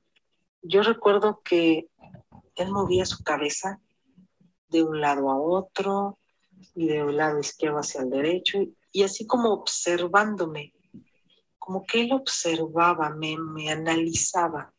Yo 0.62 0.82
recuerdo 0.82 1.40
que 1.44 1.88
él 2.56 2.70
movía 2.70 3.04
su 3.04 3.22
cabeza 3.22 3.80
de 4.68 4.82
un 4.82 5.00
lado 5.00 5.30
a 5.30 5.40
otro 5.40 6.18
y 6.74 6.86
de 6.86 7.02
un 7.02 7.16
lado 7.16 7.38
izquierdo 7.38 7.78
hacia 7.78 8.02
el 8.02 8.10
derecho 8.10 8.58
y 8.92 9.02
así 9.02 9.26
como 9.26 9.52
observándome, 9.52 10.72
como 11.58 11.84
que 11.84 12.02
él 12.02 12.12
observaba, 12.12 13.10
me, 13.10 13.36
me 13.36 13.70
analizaba. 13.70 14.72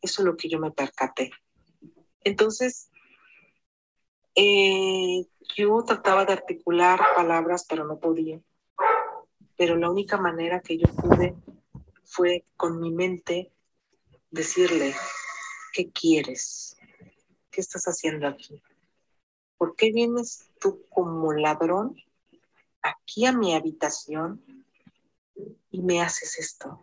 Eso 0.00 0.22
es 0.22 0.26
lo 0.26 0.36
que 0.36 0.48
yo 0.48 0.58
me 0.58 0.70
percaté. 0.70 1.30
Entonces, 2.22 2.90
eh, 4.34 5.26
yo 5.56 5.82
trataba 5.84 6.24
de 6.24 6.34
articular 6.34 7.00
palabras, 7.16 7.66
pero 7.68 7.84
no 7.84 7.98
podía. 7.98 8.40
Pero 9.56 9.76
la 9.76 9.90
única 9.90 10.16
manera 10.16 10.60
que 10.60 10.78
yo 10.78 10.86
pude 10.94 11.34
fue 12.04 12.44
con 12.56 12.80
mi 12.80 12.92
mente 12.92 13.52
decirle, 14.30 14.94
¿qué 15.72 15.90
quieres? 15.90 16.76
¿Qué 17.50 17.60
estás 17.60 17.84
haciendo 17.84 18.26
aquí? 18.28 18.62
¿Por 19.58 19.74
qué 19.74 19.92
vienes 19.92 20.50
tú 20.60 20.86
como 20.88 21.32
ladrón 21.32 21.96
aquí 22.82 23.26
a 23.26 23.32
mi 23.32 23.54
habitación 23.54 24.64
y 25.70 25.82
me 25.82 26.00
haces 26.00 26.38
esto? 26.38 26.80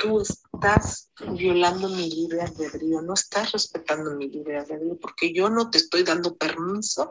Tú 0.00 0.20
estás 0.20 1.10
violando 1.32 1.88
mi 1.88 2.10
libre 2.10 2.42
albedrío, 2.42 3.02
no 3.02 3.14
estás 3.14 3.52
respetando 3.52 4.14
mi 4.16 4.28
libre 4.28 4.58
albedrío 4.58 4.98
porque 4.98 5.32
yo 5.32 5.50
no 5.50 5.70
te 5.70 5.78
estoy 5.78 6.02
dando 6.02 6.36
permiso 6.36 7.10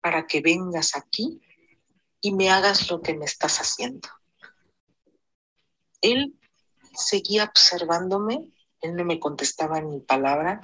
para 0.00 0.26
que 0.26 0.40
vengas 0.40 0.96
aquí 0.96 1.40
y 2.20 2.32
me 2.32 2.50
hagas 2.50 2.90
lo 2.90 3.00
que 3.00 3.14
me 3.14 3.24
estás 3.24 3.58
haciendo. 3.58 4.08
Él 6.00 6.38
seguía 6.94 7.44
observándome, 7.44 8.50
él 8.80 8.96
no 8.96 9.04
me 9.04 9.20
contestaba 9.20 9.80
ni 9.80 10.00
palabra. 10.00 10.60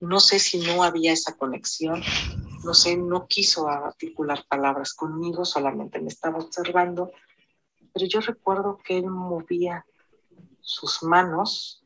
No 0.00 0.20
sé 0.20 0.38
si 0.38 0.58
no 0.58 0.82
había 0.82 1.12
esa 1.12 1.36
conexión, 1.36 2.02
no 2.64 2.74
sé, 2.74 2.96
no 2.96 3.26
quiso 3.26 3.68
articular 3.68 4.44
palabras 4.48 4.94
conmigo, 4.94 5.44
solamente 5.44 6.00
me 6.00 6.08
estaba 6.08 6.38
observando. 6.38 7.10
Pero 7.92 8.06
yo 8.06 8.20
recuerdo 8.20 8.78
que 8.78 8.98
él 8.98 9.06
movía 9.06 9.84
sus 10.60 11.02
manos 11.02 11.82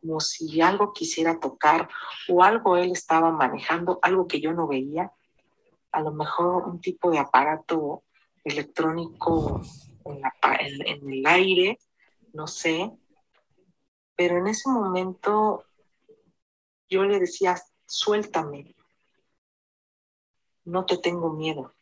como 0.00 0.20
si 0.20 0.60
algo 0.60 0.92
quisiera 0.92 1.38
tocar 1.38 1.88
o 2.28 2.42
algo 2.42 2.76
él 2.76 2.90
estaba 2.90 3.30
manejando, 3.30 4.00
algo 4.02 4.26
que 4.26 4.40
yo 4.40 4.52
no 4.52 4.66
veía, 4.66 5.12
a 5.92 6.00
lo 6.00 6.12
mejor 6.12 6.64
un 6.64 6.80
tipo 6.80 7.10
de 7.10 7.18
aparato 7.18 8.02
electrónico 8.42 9.60
en, 10.04 11.12
el 11.12 11.26
aire, 11.26 11.78
no 12.32 12.46
sé, 12.46 12.90
pero 14.16 14.38
en 14.38 14.46
ese 14.46 14.68
momento 14.68 15.64
yo 16.88 17.04
le 17.04 17.18
decía, 17.18 17.60
suéltame, 17.86 18.74
no 20.64 20.84
te 20.84 20.98
tengo 20.98 21.32
miedo. 21.32 21.74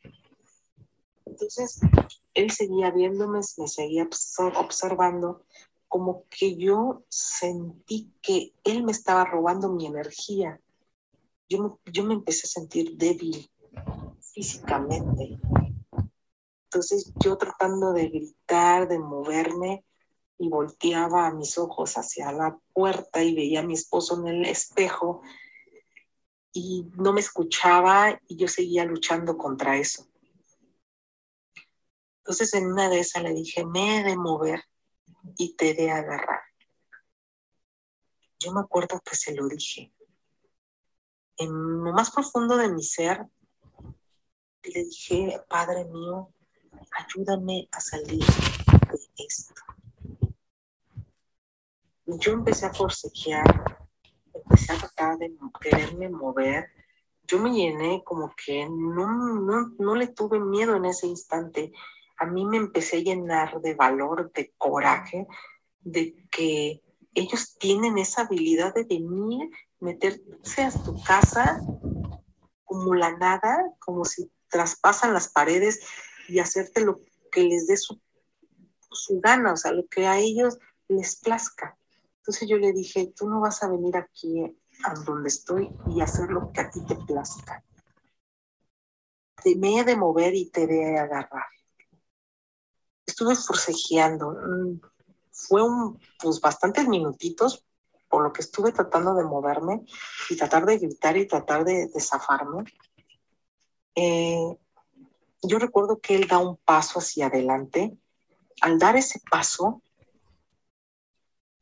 Entonces, 1.27 1.81
él 2.35 2.51
seguía 2.51 2.91
viéndome, 2.91 3.41
me 3.57 3.69
seguía 3.69 4.09
observando, 4.57 5.45
como 5.89 6.25
que 6.29 6.57
yo 6.57 7.05
sentí 7.09 8.13
que 8.23 8.55
él 8.65 8.85
me 8.85 8.93
estaba 8.93 9.25
robando 9.25 9.71
mi 9.71 9.87
energía. 9.87 10.61
Yo, 11.49 11.81
yo 11.87 12.05
me 12.05 12.15
empecé 12.15 12.47
a 12.47 12.61
sentir 12.61 12.97
débil 12.97 13.51
físicamente. 14.33 15.41
Entonces 16.65 17.13
yo 17.17 17.37
tratando 17.37 17.93
de 17.93 18.09
gritar, 18.09 18.87
de 18.87 19.01
moverme, 19.01 19.85
y 20.41 20.49
volteaba 20.49 21.31
mis 21.33 21.59
ojos 21.59 21.99
hacia 21.99 22.33
la 22.33 22.59
puerta 22.73 23.23
y 23.23 23.35
veía 23.35 23.61
a 23.61 23.63
mi 23.63 23.75
esposo 23.75 24.19
en 24.19 24.27
el 24.29 24.47
espejo 24.47 25.21
y 26.51 26.89
no 26.97 27.13
me 27.13 27.21
escuchaba 27.21 28.19
y 28.27 28.37
yo 28.37 28.49
seguía 28.49 28.87
luchando 28.87 29.37
contra 29.37 29.77
eso. 29.77 30.09
Entonces 32.21 32.55
en 32.55 32.73
una 32.73 32.89
de 32.89 33.01
esas 33.01 33.23
le 33.23 33.35
dije, 33.35 33.67
me 33.67 34.01
he 34.01 34.03
de 34.03 34.17
mover 34.17 34.65
y 35.37 35.55
te 35.57 35.71
he 35.71 35.75
de 35.75 35.91
agarrar. 35.91 36.41
Yo 38.39 38.53
me 38.53 38.61
acuerdo 38.61 38.99
que 39.01 39.17
se 39.17 39.35
lo 39.35 39.47
dije. 39.47 39.93
En 41.37 41.85
lo 41.85 41.93
más 41.93 42.11
profundo 42.11 42.57
de 42.57 42.71
mi 42.71 42.83
ser, 42.83 43.27
le 44.63 44.85
dije, 44.85 45.43
Padre 45.51 45.85
mío, 45.85 46.33
ayúdame 46.93 47.69
a 47.73 47.81
salir 47.81 48.25
de 48.25 48.99
esto. 49.19 49.70
Yo 52.19 52.33
empecé 52.33 52.67
a 52.67 52.75
forcejear, 52.75 53.45
empecé 54.35 54.73
a 54.73 54.79
tratar 54.79 55.19
de 55.19 55.33
quererme 55.61 56.09
mover. 56.09 56.69
Yo 57.27 57.39
me 57.39 57.53
llené 57.53 58.03
como 58.05 58.35
que 58.35 58.67
no, 58.69 59.69
no, 59.79 59.95
le 59.95 60.09
tuve 60.09 60.41
miedo 60.41 60.75
en 60.75 60.87
ese 60.87 61.07
instante. 61.07 61.73
A 62.19 62.27
mí 62.27 62.45
me 62.45 62.57
empecé 62.57 62.99
a 62.99 63.01
llenar 63.01 63.61
de 63.61 63.75
valor, 63.75 64.33
de 64.33 64.53
coraje, 64.59 65.27
de 65.81 66.17
que 66.31 66.83
ellos 67.15 67.57
tienen 67.59 67.99
esa 67.99 68.23
habilidad 68.23 68.75
de 68.75 68.85
venir, 68.85 69.49
meterse 69.79 70.63
a 70.63 70.71
tu 70.71 71.01
casa 71.03 71.61
como 72.65 72.95
la 72.95 73.17
nada, 73.17 73.73
como 73.79 74.05
si 74.05 74.31
traspasan 74.49 75.15
las 75.15 75.29
paredes 75.29 75.81
y 76.29 76.41
hacerte 76.41 76.85
lo 76.85 77.01
que 77.31 77.43
les 77.45 77.67
dé 77.67 77.77
su, 77.77 78.01
su 78.91 79.21
gana, 79.21 79.53
o 79.53 79.57
sea, 79.57 79.73
lo 79.73 79.87
que 79.87 80.07
a 80.07 80.19
ellos 80.19 80.59
les 80.89 81.17
plazca. 81.17 81.77
Entonces 82.21 82.49
yo 82.49 82.59
le 82.59 82.73
dije, 82.73 83.13
tú 83.17 83.29
no 83.29 83.41
vas 83.41 83.63
a 83.63 83.69
venir 83.69 83.97
aquí 83.97 84.45
a 84.85 84.95
donde 84.95 85.29
estoy 85.29 85.71
y 85.89 86.01
hacer 86.03 86.29
lo 86.29 86.53
que 86.53 86.61
a 86.61 86.71
ti 86.71 86.85
te 86.87 86.95
plazca. 86.95 87.65
Te 89.43 89.57
me 89.57 89.79
he 89.79 89.85
de 89.85 89.97
mover 89.97 90.35
y 90.35 90.51
te 90.51 90.65
he 90.65 90.67
de 90.67 90.99
agarrar. 90.99 91.47
Estuve 93.07 93.35
forcejeando. 93.35 94.33
Mm, 94.33 94.81
fue 95.33 95.63
un, 95.63 95.99
pues 96.19 96.41
bastantes 96.41 96.87
minutitos 96.87 97.65
por 98.09 98.23
lo 98.23 98.33
que 98.33 98.43
estuve 98.43 98.73
tratando 98.73 99.15
de 99.15 99.25
moverme 99.25 99.87
y 100.29 100.37
tratar 100.37 100.67
de 100.67 100.79
gritar 100.79 101.17
y 101.17 101.27
tratar 101.27 101.65
de, 101.65 101.87
de 101.87 102.01
zafarme. 102.01 102.65
Eh, 103.95 104.59
yo 105.43 105.59
recuerdo 105.59 106.01
que 106.01 106.17
él 106.17 106.29
da 106.29 106.39
un 106.39 106.59
paso 106.59 106.99
hacia 106.99 107.29
adelante. 107.29 107.97
Al 108.61 108.79
dar 108.79 108.97
ese 108.97 109.21
paso, 109.31 109.83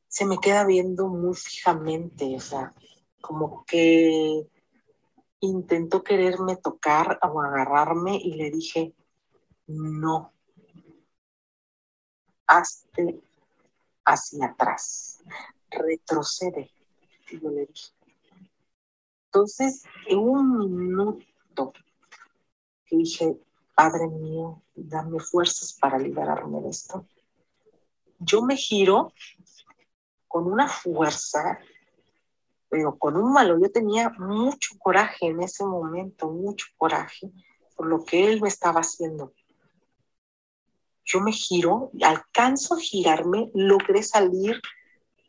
se 0.08 0.24
me 0.24 0.38
queda 0.38 0.64
viendo 0.64 1.08
muy 1.08 1.34
fijamente, 1.34 2.34
o 2.34 2.40
sea, 2.40 2.72
como 3.20 3.64
que 3.66 4.48
intentó 5.40 6.02
quererme 6.02 6.56
tocar 6.56 7.18
o 7.22 7.40
agarrarme 7.40 8.16
y 8.16 8.34
le 8.34 8.50
dije, 8.50 8.94
no, 9.66 10.32
hazte 12.46 13.20
hacia 14.04 14.46
atrás, 14.46 15.22
retrocede. 15.70 16.70
Yo 17.30 17.50
le 17.50 17.66
dije. 17.66 17.92
Entonces, 19.26 19.84
en 20.06 20.18
un 20.18 20.58
minuto 20.58 21.74
dije, 22.90 23.38
Padre 23.74 24.08
mío, 24.08 24.62
dame 24.74 25.20
fuerzas 25.20 25.72
para 25.74 25.98
liberarme 25.98 26.60
de 26.62 26.70
esto. 26.70 27.06
Yo 28.18 28.42
me 28.42 28.56
giro 28.56 29.12
con 30.28 30.46
una 30.46 30.68
fuerza, 30.68 31.58
pero 32.68 32.96
con 32.98 33.16
un 33.16 33.32
malo. 33.32 33.58
Yo 33.58 33.72
tenía 33.72 34.10
mucho 34.10 34.78
coraje 34.78 35.26
en 35.26 35.42
ese 35.42 35.64
momento, 35.64 36.30
mucho 36.30 36.66
coraje 36.76 37.32
por 37.78 37.86
lo 37.86 38.04
que 38.04 38.26
él 38.28 38.40
me 38.40 38.48
estaba 38.48 38.80
haciendo. 38.80 39.32
Yo 41.04 41.20
me 41.20 41.30
giro, 41.30 41.90
alcanzo 42.02 42.74
a 42.74 42.80
girarme, 42.80 43.50
logré 43.54 44.02
salir 44.02 44.60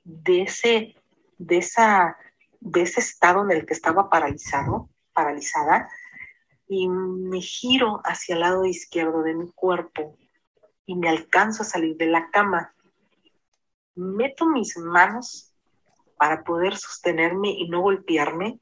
de 0.03 0.41
ese, 0.41 0.95
de 1.37 1.57
esa, 1.57 2.17
de 2.59 2.81
ese 2.81 3.01
estado 3.01 3.43
en 3.43 3.51
el 3.51 3.67
que 3.67 3.73
estaba 3.73 4.09
paralizado, 4.09 4.89
paralizada 5.13 5.87
y 6.67 6.89
me 6.89 7.39
giro 7.39 8.01
hacia 8.03 8.33
el 8.33 8.41
lado 8.41 8.65
izquierdo 8.65 9.21
de 9.21 9.35
mi 9.35 9.51
cuerpo 9.51 10.17
y 10.87 10.95
me 10.95 11.07
alcanzo 11.07 11.61
a 11.61 11.67
salir 11.67 11.97
de 11.97 12.07
la 12.07 12.31
cama. 12.31 12.73
Meto 13.95 14.45
mis 14.45 14.77
manos 14.77 15.53
para 16.17 16.43
poder 16.43 16.75
sostenerme 16.75 17.49
y 17.49 17.69
no 17.69 17.81
golpearme, 17.81 18.59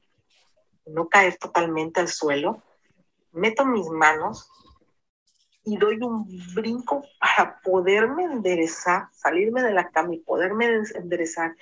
no 0.86 1.08
caer 1.08 1.36
totalmente 1.36 2.00
al 2.00 2.08
suelo. 2.08 2.62
Meto 3.32 3.64
mis 3.64 3.86
manos 3.88 4.50
y 5.64 5.76
doy 5.76 5.98
un 6.00 6.26
brinco 6.54 7.04
para 7.20 7.60
poderme 7.60 8.24
enderezar, 8.24 9.08
salirme 9.12 9.62
de 9.62 9.72
la 9.72 9.90
cama 9.90 10.14
y 10.14 10.18
poderme 10.18 10.82
enderezar 10.94 11.54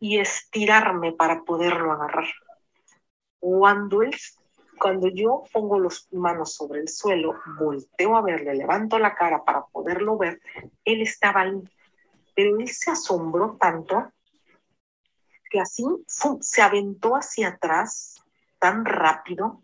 y 0.00 0.18
estirarme 0.18 1.12
para 1.12 1.42
poderlo 1.44 1.92
agarrar. 1.92 2.28
Cuando 3.38 4.02
él 4.02 4.14
cuando 4.82 5.06
yo 5.06 5.44
pongo 5.52 5.78
las 5.78 6.08
manos 6.12 6.54
sobre 6.54 6.80
el 6.80 6.88
suelo, 6.88 7.36
volteo 7.56 8.16
a 8.16 8.22
verle, 8.22 8.52
levanto 8.56 8.98
la 8.98 9.14
cara 9.14 9.44
para 9.44 9.64
poderlo 9.66 10.18
ver, 10.18 10.40
él 10.84 11.02
estaba 11.02 11.42
ahí. 11.42 11.62
Pero 12.34 12.58
él 12.58 12.68
se 12.68 12.90
asombró 12.90 13.56
tanto 13.60 14.12
que 15.50 15.60
así 15.60 15.84
se 16.40 16.62
aventó 16.62 17.14
hacia 17.14 17.48
atrás 17.48 18.22
tan 18.58 18.84
rápido, 18.84 19.62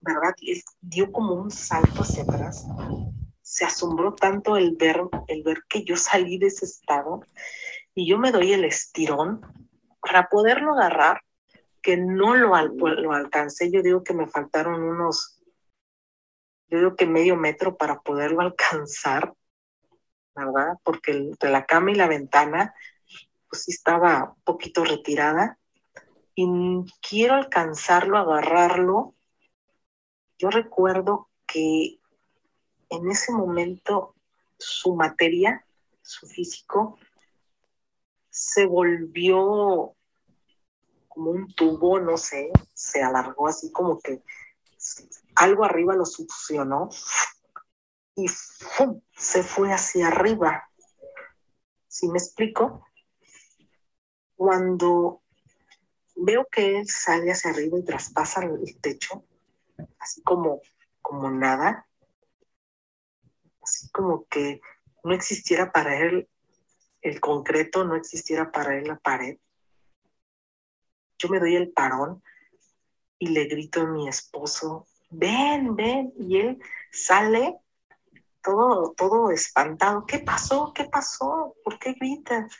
¿verdad? 0.00 0.34
Dio 0.80 1.12
como 1.12 1.34
un 1.34 1.50
salto 1.50 2.02
hacia 2.02 2.24
atrás. 2.24 2.66
Se 3.42 3.64
asombró 3.64 4.14
tanto 4.14 4.56
el 4.56 4.76
ver, 4.76 5.00
el 5.28 5.42
ver 5.42 5.62
que 5.68 5.84
yo 5.84 5.96
salí 5.96 6.38
de 6.38 6.48
ese 6.48 6.64
estado 6.64 7.20
y 7.94 8.08
yo 8.08 8.18
me 8.18 8.32
doy 8.32 8.52
el 8.52 8.64
estirón 8.64 9.40
para 10.00 10.28
poderlo 10.28 10.72
agarrar 10.72 11.20
que 11.86 11.96
no 11.96 12.34
lo, 12.34 12.56
lo 12.66 13.12
alcancé, 13.12 13.70
yo 13.70 13.80
digo 13.80 14.02
que 14.02 14.12
me 14.12 14.26
faltaron 14.26 14.82
unos, 14.82 15.40
yo 16.68 16.78
digo 16.78 16.96
que 16.96 17.06
medio 17.06 17.36
metro 17.36 17.76
para 17.76 18.00
poderlo 18.00 18.40
alcanzar. 18.40 19.32
¿Verdad? 20.36 20.78
Porque 20.84 21.12
entre 21.12 21.50
la 21.50 21.64
cama 21.64 21.90
y 21.90 21.94
la 21.94 22.06
ventana, 22.06 22.74
pues 23.48 23.64
sí 23.64 23.72
estaba 23.72 24.34
un 24.36 24.42
poquito 24.42 24.84
retirada 24.84 25.58
y 26.34 26.46
quiero 27.00 27.34
alcanzarlo, 27.34 28.18
agarrarlo. 28.18 29.14
Yo 30.38 30.50
recuerdo 30.50 31.30
que 31.46 31.98
en 32.90 33.10
ese 33.10 33.32
momento 33.32 34.14
su 34.58 34.94
materia, 34.94 35.64
su 36.02 36.26
físico, 36.26 36.98
se 38.28 38.66
volvió 38.66 39.94
como 41.08 41.30
un 41.30 41.52
tubo, 41.54 41.98
no 41.98 42.18
sé, 42.18 42.50
se 42.74 43.02
alargó 43.02 43.48
así 43.48 43.72
como 43.72 43.98
que 43.98 44.22
algo 45.34 45.64
arriba 45.64 45.94
lo 45.94 46.04
succionó 46.04 46.90
y 48.16 48.28
¡fum! 48.28 49.00
se 49.12 49.42
fue 49.42 49.72
hacia 49.72 50.08
arriba. 50.08 50.68
¿Sí 51.86 52.08
me 52.08 52.18
explico? 52.18 52.86
Cuando 54.34 55.22
veo 56.16 56.46
que 56.50 56.78
él 56.78 56.88
sale 56.88 57.30
hacia 57.30 57.50
arriba 57.50 57.78
y 57.78 57.84
traspasa 57.84 58.42
el 58.42 58.80
techo, 58.80 59.24
así 59.98 60.22
como, 60.22 60.60
como 61.02 61.30
nada, 61.30 61.86
así 63.62 63.90
como 63.90 64.26
que 64.26 64.60
no 65.04 65.14
existiera 65.14 65.70
para 65.70 65.98
él 65.98 66.28
el 67.02 67.20
concreto, 67.20 67.84
no 67.84 67.96
existiera 67.96 68.50
para 68.50 68.76
él 68.78 68.88
la 68.88 68.98
pared. 68.98 69.38
Yo 71.18 71.28
me 71.28 71.38
doy 71.38 71.54
el 71.54 71.70
parón 71.70 72.22
y 73.18 73.28
le 73.28 73.44
grito 73.44 73.82
a 73.82 73.86
mi 73.86 74.08
esposo, 74.08 74.86
ven, 75.10 75.76
ven, 75.76 76.12
y 76.18 76.38
él 76.38 76.62
sale 76.90 77.58
todo, 78.46 78.94
todo 78.96 79.30
espantado. 79.32 80.06
¿Qué 80.06 80.20
pasó? 80.20 80.72
¿Qué 80.72 80.84
pasó? 80.84 81.54
¿Por 81.64 81.78
qué 81.80 81.94
gritas? 81.94 82.56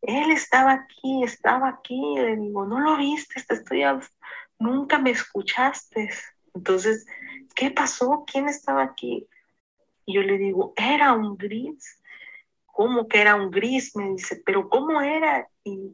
Él 0.00 0.30
estaba 0.30 0.72
aquí, 0.72 1.24
estaba 1.24 1.68
aquí. 1.68 2.00
Le 2.16 2.36
digo, 2.36 2.64
no 2.64 2.78
lo 2.78 2.96
viste, 2.96 3.42
te 3.42 3.54
estoy 3.54 3.82
nunca 4.60 4.98
me 4.98 5.10
escuchaste. 5.10 6.08
Entonces, 6.54 7.04
¿qué 7.56 7.72
pasó? 7.72 8.24
¿Quién 8.30 8.48
estaba 8.48 8.84
aquí? 8.84 9.28
Y 10.06 10.14
yo 10.14 10.22
le 10.22 10.38
digo, 10.38 10.72
era 10.76 11.12
un 11.12 11.36
gris. 11.36 12.00
¿Cómo 12.66 13.08
que 13.08 13.20
era 13.20 13.34
un 13.34 13.50
gris? 13.50 13.96
Me 13.96 14.10
dice, 14.10 14.40
pero 14.46 14.68
¿cómo 14.68 15.00
era? 15.00 15.48
Y, 15.64 15.92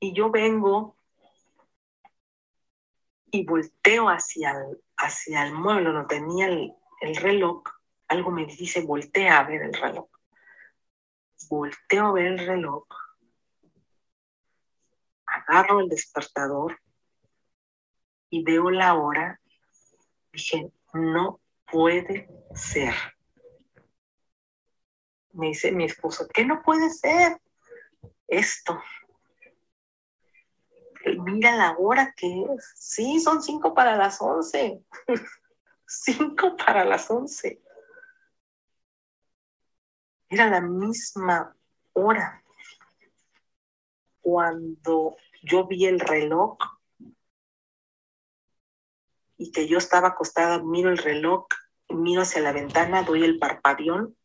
y 0.00 0.12
yo 0.12 0.30
vengo 0.30 0.96
y 3.30 3.46
volteo 3.46 4.08
hacia 4.08 4.50
el, 4.50 4.82
hacia 4.96 5.44
el 5.44 5.54
mueble, 5.54 5.92
no 5.92 6.06
tenía 6.06 6.46
el, 6.46 6.74
el 7.00 7.16
reloj. 7.16 7.62
Algo 8.08 8.30
me 8.30 8.46
dice, 8.46 8.80
voltea 8.82 9.38
a 9.38 9.44
ver 9.44 9.62
el 9.62 9.74
reloj. 9.74 10.08
Volteo 11.48 12.06
a 12.06 12.12
ver 12.12 12.26
el 12.26 12.38
reloj. 12.38 12.84
Agarro 15.26 15.80
el 15.80 15.88
despertador 15.88 16.80
y 18.30 18.42
veo 18.42 18.70
la 18.70 18.94
hora. 18.94 19.40
Dije, 20.32 20.72
no 20.94 21.40
puede 21.70 22.28
ser. 22.54 22.94
Me 25.32 25.48
dice 25.48 25.70
mi 25.72 25.84
esposo, 25.84 26.26
¿qué 26.32 26.44
no 26.44 26.62
puede 26.62 26.90
ser? 26.90 27.40
Esto. 28.26 28.82
Mira 31.24 31.54
la 31.56 31.76
hora 31.78 32.12
que 32.16 32.26
es. 32.26 32.72
Sí, 32.74 33.20
son 33.20 33.42
cinco 33.42 33.74
para 33.74 33.96
las 33.96 34.20
once. 34.20 34.82
cinco 35.86 36.56
para 36.56 36.84
las 36.84 37.10
once. 37.10 37.62
Era 40.30 40.50
la 40.50 40.60
misma 40.60 41.56
hora. 41.94 42.42
Cuando 44.20 45.16
yo 45.42 45.66
vi 45.66 45.86
el 45.86 46.00
reloj 46.00 46.58
y 49.38 49.52
que 49.52 49.66
yo 49.68 49.78
estaba 49.78 50.08
acostada, 50.08 50.62
miro 50.62 50.90
el 50.90 50.98
reloj, 50.98 51.46
miro 51.88 52.22
hacia 52.22 52.42
la 52.42 52.52
ventana, 52.52 53.04
doy 53.04 53.24
el 53.24 53.38
parpadeón 53.38 54.16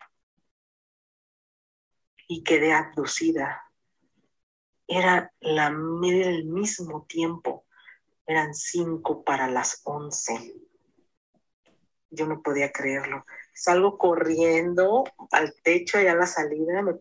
y 2.27 2.43
quedé 2.43 2.73
abducida. 2.73 3.61
Era 4.87 5.31
la, 5.39 5.67
el 5.67 6.45
mismo 6.45 7.05
tiempo, 7.07 7.65
eran 8.25 8.53
cinco 8.53 9.23
para 9.23 9.47
las 9.47 9.81
once. 9.85 10.55
Yo 12.09 12.27
no 12.27 12.41
podía 12.41 12.71
creerlo. 12.71 13.25
Salgo 13.53 13.97
corriendo 13.97 15.03
al 15.31 15.53
techo 15.63 16.01
y 16.01 16.07
a 16.07 16.15
la 16.15 16.25
salida, 16.25 16.81
me 16.81 16.95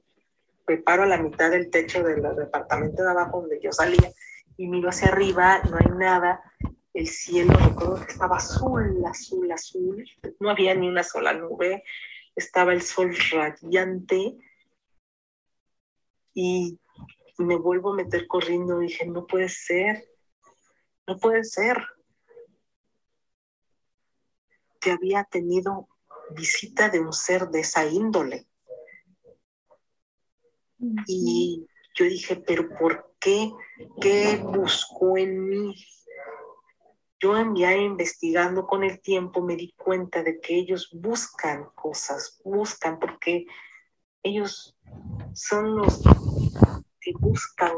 preparo 0.64 1.02
a 1.02 1.06
la 1.06 1.18
mitad 1.18 1.50
del 1.50 1.70
techo 1.70 2.02
del 2.02 2.22
departamento 2.36 3.02
de 3.02 3.10
abajo 3.10 3.40
donde 3.40 3.60
yo 3.60 3.72
salía 3.72 4.12
y 4.56 4.68
miro 4.68 4.90
hacia 4.90 5.08
arriba, 5.08 5.60
no 5.70 5.76
hay 5.76 5.96
nada. 5.96 6.42
El 6.94 7.08
cielo, 7.08 7.54
estaba 8.06 8.36
azul, 8.36 9.02
azul, 9.06 9.50
azul. 9.50 10.04
No 10.40 10.50
había 10.50 10.74
ni 10.74 10.88
una 10.88 11.02
sola 11.02 11.32
nube. 11.32 11.84
Estaba 12.36 12.72
el 12.72 12.82
sol 12.82 13.16
radiante 13.30 14.36
y 16.34 16.78
me 17.38 17.56
vuelvo 17.56 17.92
a 17.92 17.96
meter 17.96 18.26
corriendo. 18.26 18.78
Dije, 18.78 19.06
no 19.06 19.26
puede 19.26 19.48
ser, 19.48 20.04
no 21.06 21.18
puede 21.18 21.44
ser 21.44 21.78
que 24.80 24.90
había 24.90 25.24
tenido 25.24 25.88
visita 26.32 26.88
de 26.88 27.00
un 27.00 27.12
ser 27.12 27.48
de 27.48 27.60
esa 27.60 27.86
índole. 27.86 28.46
Y 31.06 31.66
yo 31.94 32.04
dije, 32.04 32.36
pero 32.36 32.68
¿por 32.78 33.14
qué? 33.20 33.52
¿Qué 34.00 34.42
buscó 34.42 35.16
en 35.16 35.48
mí? 35.48 35.74
Yo 37.20 37.34
ya 37.54 37.76
investigando 37.76 38.66
con 38.66 38.82
el 38.82 39.00
tiempo 39.00 39.42
me 39.42 39.54
di 39.54 39.72
cuenta 39.76 40.24
de 40.24 40.40
que 40.40 40.56
ellos 40.56 40.90
buscan 40.92 41.66
cosas, 41.76 42.40
buscan 42.44 42.98
porque 42.98 43.46
ellos 44.24 44.76
son 45.32 45.76
los 45.76 46.02
que 47.00 47.12
buscan 47.18 47.76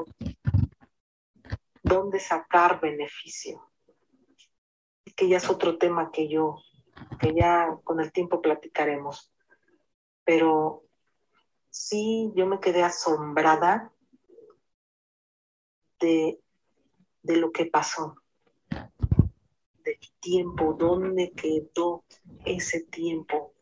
dónde 1.82 2.20
sacar 2.20 2.80
beneficio. 2.80 3.70
Que 5.14 5.28
ya 5.28 5.36
es 5.36 5.48
otro 5.50 5.76
tema 5.78 6.10
que 6.10 6.28
yo, 6.28 6.56
que 7.20 7.34
ya 7.34 7.78
con 7.84 8.00
el 8.00 8.12
tiempo 8.12 8.40
platicaremos. 8.40 9.32
Pero 10.24 10.84
sí, 11.70 12.32
yo 12.34 12.46
me 12.46 12.60
quedé 12.60 12.82
asombrada 12.82 13.92
de, 16.00 16.40
de 17.22 17.36
lo 17.36 17.52
que 17.52 17.66
pasó, 17.66 18.16
del 19.84 19.98
tiempo, 20.20 20.74
dónde 20.78 21.32
quedó 21.32 22.04
ese 22.44 22.84
tiempo 22.84 23.54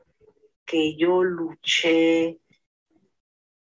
que 0.65 0.97
yo 0.97 1.23
luché, 1.23 2.41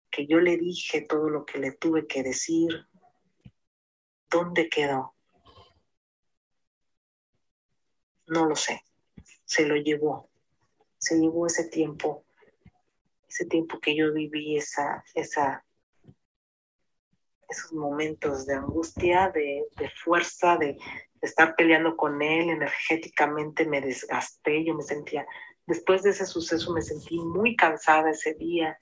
que 0.09 0.27
yo 0.27 0.39
le 0.39 0.57
dije 0.57 1.01
todo 1.01 1.29
lo 1.29 1.45
que 1.45 1.57
le 1.59 1.71
tuve 1.71 2.05
que 2.05 2.21
decir, 2.21 2.87
¿dónde 4.29 4.69
quedó? 4.69 5.15
No 8.27 8.45
lo 8.45 8.55
sé. 8.55 8.83
Se 9.51 9.65
lo 9.65 9.75
llevó. 9.75 10.29
Se 10.97 11.19
llevó 11.19 11.45
ese 11.45 11.65
tiempo, 11.65 12.23
ese 13.27 13.45
tiempo 13.45 13.81
que 13.81 13.93
yo 13.93 14.13
viví, 14.13 14.55
esa, 14.55 15.03
esa, 15.13 15.65
esos 17.49 17.73
momentos 17.73 18.45
de 18.45 18.53
angustia, 18.53 19.29
de, 19.29 19.65
fuerza, 20.05 20.55
de, 20.55 20.67
de 20.67 20.79
estar 21.21 21.53
peleando 21.57 21.97
con 21.97 22.21
él 22.21 22.49
energéticamente, 22.49 23.65
me 23.65 23.81
desgasté, 23.81 24.63
yo 24.63 24.73
me 24.73 24.83
sentía, 24.83 25.27
después 25.67 26.01
de 26.03 26.11
ese 26.11 26.25
suceso 26.25 26.71
me 26.71 26.81
sentí 26.81 27.19
muy 27.19 27.57
cansada 27.57 28.11
ese 28.11 28.35
día, 28.35 28.79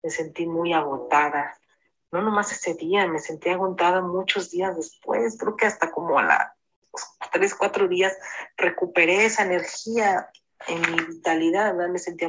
me 0.00 0.10
sentí 0.10 0.46
muy 0.46 0.72
agotada. 0.72 1.58
No 2.12 2.22
nomás 2.22 2.52
ese 2.52 2.74
día, 2.74 3.08
me 3.08 3.18
sentí 3.18 3.48
agotada 3.48 4.00
muchos 4.00 4.52
días 4.52 4.76
después, 4.76 5.36
creo 5.36 5.56
que 5.56 5.66
hasta 5.66 5.90
como 5.90 6.20
a 6.20 6.22
la 6.22 6.56
tres, 7.32 7.54
cuatro 7.54 7.88
días 7.88 8.16
recuperé 8.56 9.24
esa 9.24 9.44
energía 9.44 10.28
en 10.66 10.80
mi 10.80 11.04
vitalidad, 11.04 11.74
me 11.74 11.98
sentía 11.98 12.28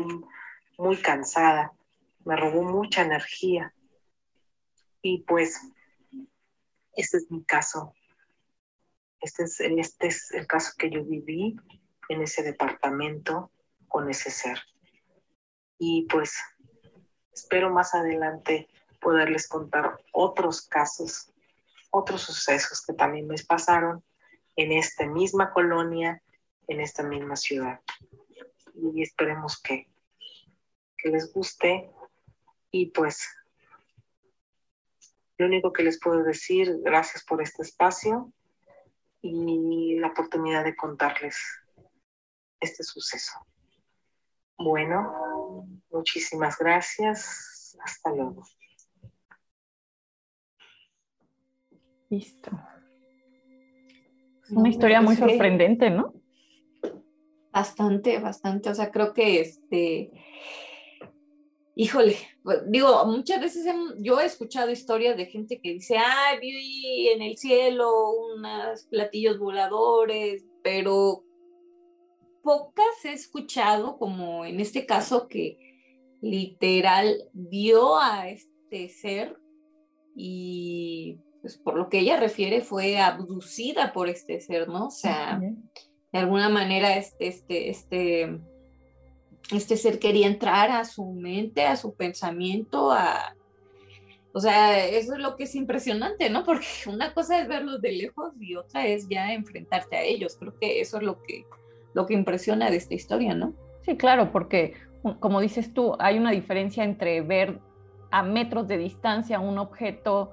muy 0.77 1.01
cansada, 1.01 1.73
me 2.25 2.35
robó 2.35 2.63
mucha 2.63 3.01
energía. 3.01 3.73
Y 5.01 5.23
pues, 5.23 5.61
este 6.93 7.17
es 7.17 7.31
mi 7.31 7.43
caso. 7.45 7.93
Este 9.21 9.43
es, 9.43 9.59
este 9.59 10.07
es 10.07 10.31
el 10.31 10.47
caso 10.47 10.73
que 10.77 10.89
yo 10.89 11.03
viví 11.03 11.55
en 12.09 12.21
ese 12.21 12.43
departamento 12.43 13.51
con 13.87 14.09
ese 14.09 14.31
ser. 14.31 14.59
Y 15.77 16.07
pues 16.09 16.35
Espero 17.35 17.69
más 17.69 17.93
adelante 17.93 18.69
poderles 19.01 19.49
contar 19.49 19.99
otros 20.13 20.61
casos, 20.61 21.33
otros 21.91 22.21
sucesos 22.21 22.81
que 22.85 22.93
también 22.93 23.27
me 23.27 23.35
pasaron 23.45 24.01
en 24.55 24.71
esta 24.71 25.05
misma 25.05 25.51
colonia, 25.51 26.21
en 26.67 26.81
esta 26.81 27.03
misma 27.03 27.35
ciudad. 27.35 27.79
Y 28.73 29.01
esperemos 29.01 29.61
que, 29.61 29.89
que 30.97 31.09
les 31.09 31.31
guste 31.33 31.91
Y 32.71 32.87
pues, 32.87 33.27
lo 35.37 35.45
único 35.45 35.71
que 35.71 35.83
les 35.83 35.99
puedo 35.99 36.23
decir, 36.23 36.79
gracias 36.81 37.23
por 37.23 37.41
este 37.41 37.61
espacio 37.63 38.33
y 39.21 39.97
la 39.99 40.07
oportunidad 40.07 40.63
de 40.63 40.75
contarles 40.75 41.37
este 42.59 42.83
suceso. 42.83 43.39
Bueno, 44.57 45.67
muchísimas 45.89 46.57
gracias. 46.57 47.77
Hasta 47.83 48.11
luego. 48.11 48.43
Listo. 52.09 52.51
Una 54.49 54.69
historia 54.69 55.01
muy 55.01 55.15
sorprendente, 55.15 55.89
¿no? 55.89 56.13
Bastante, 57.51 58.19
bastante. 58.19 58.69
O 58.69 58.75
sea, 58.75 58.91
creo 58.91 59.13
que 59.13 59.39
este, 59.39 60.11
híjole, 61.75 62.17
pues, 62.43 62.59
digo, 62.67 63.05
muchas 63.05 63.41
veces 63.41 63.65
yo 63.99 64.19
he 64.19 64.25
escuchado 64.25 64.71
historias 64.71 65.17
de 65.17 65.25
gente 65.25 65.59
que 65.61 65.73
dice, 65.73 65.97
ah, 65.97 66.37
vi 66.39 67.09
en 67.09 67.21
el 67.21 67.37
cielo 67.37 68.11
unos 68.11 68.83
platillos 68.83 69.37
voladores, 69.37 70.45
pero 70.63 71.23
pocas 72.41 73.03
he 73.03 73.13
escuchado, 73.13 73.97
como 73.97 74.45
en 74.45 74.59
este 74.59 74.85
caso, 74.85 75.27
que 75.27 75.57
literal 76.21 77.29
vio 77.33 77.97
a 77.97 78.29
este 78.29 78.89
ser 78.89 79.37
y 80.15 81.19
pues 81.45 81.57
por 81.57 81.77
lo 81.77 81.89
que 81.89 81.99
ella 81.99 82.19
refiere 82.19 82.61
fue 82.61 82.97
abducida 82.97 83.93
por 83.93 84.09
este 84.09 84.41
ser, 84.41 84.67
¿no? 84.67 84.87
O 84.87 84.89
sea, 84.89 85.39
de 85.39 86.17
alguna 86.17 86.49
manera 86.49 86.97
este, 86.97 87.27
este, 87.27 87.69
este, 87.69 88.39
este 89.51 89.77
ser 89.77 89.99
quería 89.99 90.25
entrar 90.25 90.71
a 90.71 90.83
su 90.85 91.05
mente, 91.05 91.67
a 91.67 91.75
su 91.75 91.93
pensamiento, 91.93 92.91
a... 92.91 93.35
O 94.33 94.39
sea, 94.39 94.87
eso 94.87 95.13
es 95.13 95.19
lo 95.19 95.35
que 95.35 95.43
es 95.43 95.53
impresionante, 95.53 96.31
¿no? 96.31 96.43
Porque 96.45 96.65
una 96.87 97.13
cosa 97.13 97.39
es 97.39 97.47
verlos 97.47 97.79
de 97.79 97.91
lejos 97.91 98.33
y 98.39 98.55
otra 98.55 98.87
es 98.87 99.07
ya 99.07 99.31
enfrentarte 99.31 99.97
a 99.97 100.01
ellos. 100.01 100.37
Creo 100.39 100.57
que 100.59 100.81
eso 100.81 100.97
es 100.97 101.03
lo 101.03 101.21
que, 101.21 101.45
lo 101.93 102.07
que 102.07 102.15
impresiona 102.15 102.71
de 102.71 102.77
esta 102.77 102.95
historia, 102.95 103.35
¿no? 103.35 103.53
Sí, 103.83 103.95
claro, 103.97 104.31
porque 104.31 104.73
como 105.19 105.41
dices 105.41 105.75
tú, 105.75 105.95
hay 105.99 106.17
una 106.17 106.31
diferencia 106.31 106.83
entre 106.83 107.21
ver 107.21 107.59
a 108.09 108.23
metros 108.23 108.67
de 108.67 108.79
distancia 108.79 109.39
un 109.39 109.59
objeto 109.59 110.31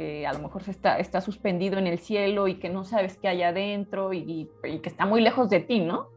que 0.00 0.26
a 0.26 0.32
lo 0.32 0.38
mejor 0.38 0.62
se 0.62 0.70
está, 0.70 0.98
está 0.98 1.20
suspendido 1.20 1.76
en 1.76 1.86
el 1.86 1.98
cielo 1.98 2.48
y 2.48 2.54
que 2.54 2.70
no 2.70 2.84
sabes 2.84 3.18
qué 3.18 3.28
hay 3.28 3.42
adentro 3.42 4.14
y, 4.14 4.48
que 4.62 4.88
está 4.88 5.04
muy 5.04 5.20
lejos 5.20 5.50
de 5.50 5.60
ti, 5.60 5.80
¿no? 5.80 6.08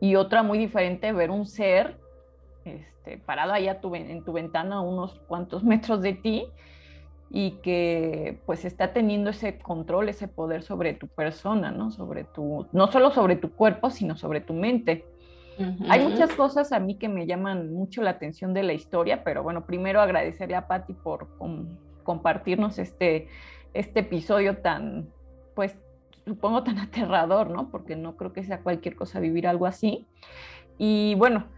Y 0.00 0.14
otra 0.14 0.42
muy 0.42 0.56
diferente, 0.56 1.12
ver 1.12 1.30
un 1.30 1.44
ser 1.44 1.98
este, 2.64 3.18
parado 3.18 3.52
allá 3.52 3.80
en 3.82 4.24
tu 4.24 4.32
ventana 4.32 4.80
unos 4.80 5.20
cuantos 5.28 5.62
metros 5.72 6.00
de 6.00 6.14
ti 6.14 6.46
y 7.28 7.50
que 7.62 8.38
pues 8.46 8.64
está 8.64 8.94
teniendo 8.94 9.28
ese 9.28 9.58
control, 9.58 10.08
ese 10.08 10.26
poder 10.26 10.62
sobre 10.62 10.94
tu 10.94 11.06
persona, 11.06 11.70
¿no? 11.70 11.90
Sobre 11.90 12.24
tu, 12.24 12.66
no 12.72 12.86
solo 12.90 13.10
sobre 13.10 13.36
tu 13.36 13.50
cuerpo, 13.50 13.90
sino 13.90 14.16
sobre 14.16 14.40
tu 14.40 14.54
mente. 14.54 15.04
Hay 15.90 16.02
muchas 16.02 16.32
cosas 16.32 16.72
a 16.72 16.78
mí 16.78 16.94
que 16.94 17.10
me 17.10 17.26
llaman 17.26 17.74
mucho 17.74 18.00
la 18.00 18.10
atención 18.10 18.54
de 18.54 18.62
la 18.62 18.72
historia, 18.72 19.22
pero 19.22 19.42
bueno, 19.42 19.66
primero 19.66 20.00
agradecerle 20.00 20.54
a 20.54 20.66
Patti 20.66 20.94
por 20.94 21.26
compartirnos 22.08 22.78
este, 22.78 23.28
este 23.74 24.00
episodio 24.00 24.56
tan, 24.62 25.10
pues 25.54 25.78
supongo 26.24 26.62
tan 26.62 26.78
aterrador, 26.86 27.50
¿no? 27.50 27.70
Porque 27.70 27.96
no 27.96 28.16
creo 28.16 28.32
que 28.32 28.44
sea 28.44 28.62
cualquier 28.62 28.96
cosa 28.96 29.20
vivir 29.20 29.46
algo 29.46 29.66
así. 29.66 30.06
Y 30.78 31.16
bueno, 31.16 31.48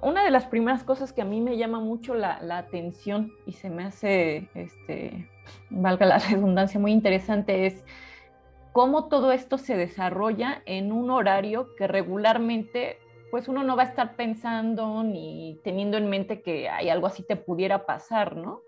una 0.00 0.24
de 0.24 0.30
las 0.30 0.46
primeras 0.46 0.82
cosas 0.82 1.12
que 1.12 1.20
a 1.20 1.26
mí 1.26 1.42
me 1.42 1.58
llama 1.58 1.78
mucho 1.78 2.14
la, 2.14 2.38
atención 2.56 3.34
y 3.44 3.52
se 3.52 3.68
me 3.68 3.84
hace, 3.84 4.48
este, 4.54 5.28
valga 5.68 6.06
la 6.06 6.18
redundancia, 6.30 6.80
muy 6.80 6.92
interesante 6.92 7.66
es 7.66 7.84
cómo 8.72 9.08
todo 9.08 9.30
esto 9.30 9.58
se 9.58 9.76
desarrolla 9.76 10.62
en 10.64 10.90
un 10.90 11.10
horario 11.10 11.74
que 11.76 11.86
regularmente 11.86 12.96
pues 13.30 13.46
uno 13.46 13.62
no 13.62 13.76
va 13.76 13.82
a 13.82 13.86
estar 13.86 14.16
pensando 14.16 15.02
ni 15.02 15.60
teniendo 15.62 15.98
en 15.98 16.08
mente 16.08 16.40
que 16.40 16.70
hay 16.70 16.88
algo 16.88 17.06
así 17.08 17.22
te 17.22 17.36
pudiera 17.36 17.84
pasar, 17.84 18.36
¿no? 18.36 18.62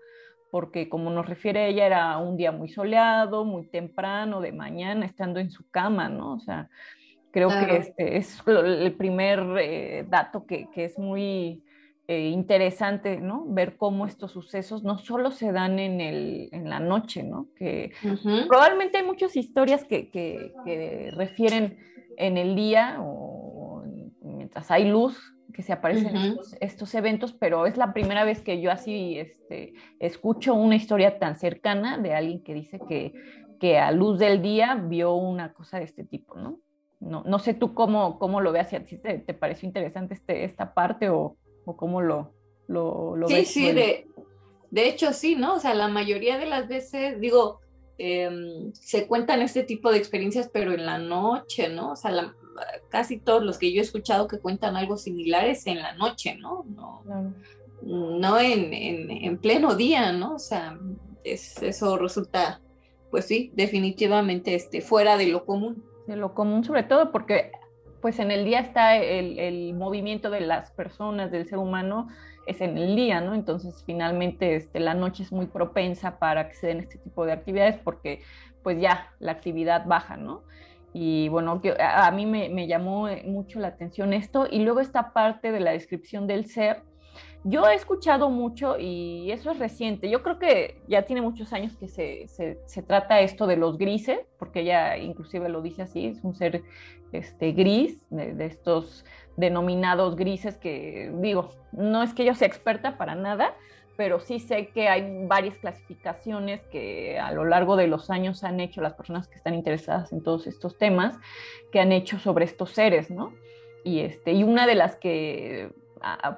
Porque 0.55 0.87
como 0.87 1.09
nos 1.09 1.25
refiere 1.27 1.67
ella, 1.67 1.85
era 1.85 2.17
un 2.17 2.37
día 2.37 2.53
muy 2.53 2.69
soleado, 2.69 3.43
muy 3.43 3.65
temprano, 3.67 4.39
de 4.39 4.53
mañana, 4.53 5.05
estando 5.05 5.41
en 5.41 5.49
su 5.49 5.69
cama, 5.69 6.07
¿no? 6.07 6.35
O 6.35 6.39
sea, 6.39 6.69
Creo 7.35 7.49
que 7.49 7.75
este 7.75 8.15
es 8.15 8.41
el 8.47 8.93
primer 8.93 9.41
eh, 9.59 10.05
dato 10.07 10.45
que, 10.45 10.69
que, 10.73 10.85
es 10.85 10.97
muy 10.97 11.61
eh, 12.07 12.29
interesante, 12.29 13.17
¿no? 13.17 13.43
Ver 13.45 13.75
cómo 13.75 14.05
estos 14.05 14.31
sucesos 14.31 14.83
no 14.83 14.97
solo 14.97 15.31
se 15.31 15.51
dan 15.51 15.77
en, 15.77 15.99
el, 15.99 16.47
en 16.53 16.69
la 16.69 16.79
noche, 16.79 17.23
¿no? 17.23 17.47
Que 17.57 17.91
probablemente 18.47 18.99
hay 18.99 19.03
muchas 19.03 19.35
historias 19.35 19.83
que, 19.83 20.09
que, 20.11 20.53
que, 20.63 21.11
refieren 21.11 21.77
en 22.15 22.37
el 22.37 22.55
día 22.55 22.99
o, 23.01 23.83
mientras 24.21 24.71
hay 24.71 24.89
luz 24.89 25.34
que 25.55 25.63
se 25.63 25.71
aparecen 25.71 26.15
estos, 26.17 26.55
estos, 26.59 26.95
eventos, 26.95 27.31
pero 27.31 27.65
es 27.65 27.77
la 27.77 27.93
primera 27.93 28.25
vez 28.25 28.41
que 28.41 28.59
yo 28.59 28.71
así 28.71 29.17
este, 29.17 29.73
escucho 29.99 30.53
una 30.53 30.75
historia 30.75 31.17
tan 31.17 31.39
cercana 31.39 31.97
de 31.97 32.13
alguien 32.13 32.43
que 32.43 32.53
dice 32.53 32.79
que, 32.89 33.13
que 33.57 33.79
a 33.79 33.91
luz 33.91 34.19
del 34.19 34.41
día 34.41 34.75
vio 34.75 35.13
una 35.13 35.53
cosa 35.53 35.77
de 35.79 35.85
este 35.85 36.03
tipo, 36.03 36.35
¿no? 36.35 36.59
No, 36.99 37.23
no 37.25 37.39
sé 37.39 37.53
tú 37.53 37.73
cómo, 37.73 38.19
cómo 38.19 38.41
lo 38.41 38.51
veas, 38.51 38.69
si 38.69 38.97
te, 38.97 39.19
te 39.19 39.33
pareció 39.33 39.65
interesante 39.65 40.15
este, 40.15 40.43
esta 40.43 40.73
parte 40.73 41.09
o, 41.09 41.37
o 41.63 41.77
cómo 41.77 42.01
lo, 42.01 42.33
lo, 42.67 43.15
lo 43.15 43.27
sí, 43.29 43.33
ves. 43.33 43.47
Sí, 43.47 43.53
sí, 43.67 43.71
de, 43.71 44.07
de, 44.71 44.87
hecho 44.89 45.13
sí, 45.13 45.35
¿no? 45.35 45.55
O 45.55 45.59
sea, 45.59 45.73
la 45.73 45.87
mayoría 45.87 46.37
de 46.37 46.47
las 46.47 46.67
veces, 46.67 47.19
digo, 47.21 47.61
em, 47.97 48.73
se 48.73 49.07
cuentan 49.07 49.41
este 49.41 49.63
tipo 49.63 49.89
de 49.89 49.99
experiencias, 49.99 50.49
pero 50.51 50.73
en 50.73 50.85
la 50.85 50.97
noche, 50.97 51.69
¿no? 51.69 51.91
O 51.91 51.95
sea, 51.95 52.11
casi 52.89 53.19
todos 53.19 53.43
los 53.43 53.57
que 53.57 53.73
yo 53.73 53.81
he 53.81 53.83
escuchado 53.83 54.27
que 54.27 54.39
cuentan 54.39 54.75
algo 54.75 54.97
similar 54.97 55.45
es 55.47 55.67
en 55.67 55.79
la 55.79 55.93
noche, 55.95 56.35
¿no? 56.35 56.65
No, 56.75 57.03
no 57.81 58.39
en, 58.39 58.73
en, 58.73 59.11
en, 59.11 59.37
pleno 59.37 59.75
día, 59.75 60.11
¿no? 60.11 60.35
O 60.35 60.39
sea, 60.39 60.79
es, 61.23 61.61
eso 61.61 61.97
resulta, 61.97 62.61
pues 63.11 63.25
sí, 63.25 63.51
definitivamente 63.55 64.55
este, 64.55 64.81
fuera 64.81 65.17
de 65.17 65.27
lo 65.27 65.45
común 65.45 65.83
de 66.07 66.15
lo 66.15 66.33
común, 66.33 66.63
sobre 66.63 66.83
todo 66.83 67.11
porque 67.11 67.51
pues 68.01 68.19
en 68.19 68.29
el 68.29 68.45
día 68.45 68.59
está 68.59 68.97
el, 68.97 69.73
movimiento 69.73 70.29
de 70.29 70.41
las 70.41 70.71
personas, 70.71 71.31
del 71.31 71.47
ser 71.47 71.57
humano, 71.57 72.07
es 72.45 72.61
en 72.61 72.77
el 72.77 72.95
día, 72.95 73.19
¿no? 73.19 73.33
Entonces 73.33 73.83
finalmente 73.83 74.55
este, 74.55 74.79
la 74.79 74.93
noche 74.93 75.23
es 75.23 75.31
muy 75.31 75.47
propensa 75.47 76.19
para 76.19 76.47
que 76.47 76.55
se 76.55 76.67
den 76.67 76.81
este 76.81 76.99
tipo 76.99 77.25
de 77.25 77.31
actividades 77.31 77.79
porque 77.83 78.21
pues 78.61 78.79
ya 78.79 79.11
la 79.19 79.31
actividad 79.31 79.85
baja, 79.87 80.17
¿no? 80.17 80.43
Y 80.97 81.27
bueno, 81.27 81.61
a, 81.77 82.09
mí 82.11 82.25
me, 82.25 82.47
me 82.47 82.67
llamó 82.67 83.09
mucho 83.25 83.59
la 83.59 83.67
atención 83.67 84.13
esto 84.13 84.47
y 84.49 84.59
luego 84.59 84.79
esta 84.79 85.11
parte 85.11 85.51
de 85.51 85.59
la 85.59 85.71
descripción 85.71 86.25
del 86.25 86.45
ser, 86.45 86.83
yo 87.43 87.67
he 87.67 87.75
escuchado 87.75 88.29
mucho 88.29 88.77
y 88.79 89.29
eso 89.29 89.51
es 89.51 89.59
reciente. 89.59 90.09
Yo 90.09 90.23
creo 90.23 90.39
que 90.39 90.81
ya 90.87 91.01
tiene 91.01 91.21
muchos 91.21 91.51
años 91.51 91.75
que 91.75 91.89
se, 91.89 92.29
se, 92.29 92.81
trata 92.81 93.19
esto 93.19 93.45
de 93.45 93.57
los 93.57 93.77
grises, 93.77 94.19
porque 94.39 94.61
ella 94.61 94.97
inclusive 94.97 95.49
lo 95.49 95.61
dice 95.61 95.81
así, 95.81 96.05
es 96.05 96.23
un 96.23 96.33
ser 96.33 96.63
este, 97.11 97.51
gris, 97.51 98.07
de, 98.09 98.45
estos 98.45 99.03
denominados 99.35 100.15
grises 100.15 100.55
que 100.55 101.11
digo, 101.15 101.49
no 101.73 102.03
es 102.03 102.13
que 102.13 102.23
yo 102.23 102.35
sea 102.35 102.47
experta 102.47 102.97
para 102.97 103.15
nada, 103.15 103.53
pero 103.97 104.19
sí 104.19 104.39
sé 104.39 104.67
que 104.67 104.87
hay 104.87 105.25
varias 105.25 105.57
clasificaciones 105.57 106.61
que 106.71 107.17
a 107.19 107.31
lo 107.31 107.45
largo 107.45 107.75
de 107.75 107.87
los 107.87 108.09
años 108.09 108.43
han 108.43 108.59
hecho 108.59 108.81
las 108.81 108.93
personas 108.93 109.27
que 109.27 109.35
están 109.35 109.53
interesadas 109.53 110.11
en 110.11 110.21
todos 110.23 110.47
estos 110.47 110.77
temas, 110.77 111.17
que 111.71 111.79
han 111.79 111.91
hecho 111.91 112.19
sobre 112.19 112.45
estos 112.45 112.71
seres, 112.71 113.09
¿no? 113.09 113.33
Y, 113.83 113.99
este, 113.99 114.33
y 114.33 114.43
una 114.43 114.65
de 114.67 114.75
las 114.75 114.95
que 114.95 115.71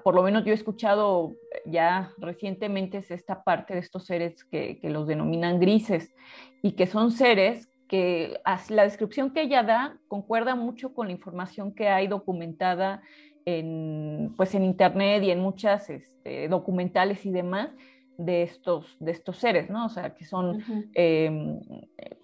por 0.04 0.16
lo 0.16 0.24
menos 0.24 0.46
yo 0.46 0.52
he 0.52 0.56
escuchado 0.56 1.36
ya 1.66 2.14
recientemente 2.18 3.00
es 3.00 3.12
esta 3.12 3.44
parte 3.44 3.74
de 3.74 3.80
estos 3.80 4.06
seres 4.06 4.44
que, 4.46 4.80
los 4.84 5.08
denominan 5.08 5.60
grises 5.60 6.14
y 6.62 6.74
que 6.74 6.88
son 6.88 7.12
seres 7.12 7.70
que 7.88 8.40
la 8.70 8.84
descripción 8.84 9.32
que 9.32 9.42
ella 9.42 9.64
da 9.64 9.98
concuerda 10.08 10.56
mucho 10.56 10.94
con 10.94 11.08
la 11.08 11.14
información 11.14 11.74
que 11.74 11.90
hay 11.90 12.08
documentada 12.08 13.02
en, 13.48 14.34
pues 14.36 14.54
en 14.56 14.66
internet 14.66 15.24
y 15.24 15.32
en 15.32 15.40
muchas 15.40 15.90
este, 15.90 16.50
documentales 16.50 17.26
y 17.26 17.32
demás 17.32 17.70
de 18.18 18.44
estos, 18.44 18.98
de 19.00 19.12
estos 19.12 19.38
seres, 19.38 19.70
¿no? 19.70 19.86
O 19.86 19.90
sea, 19.90 20.14
que 20.14 20.26
son 20.26 20.62
em, 20.94 21.62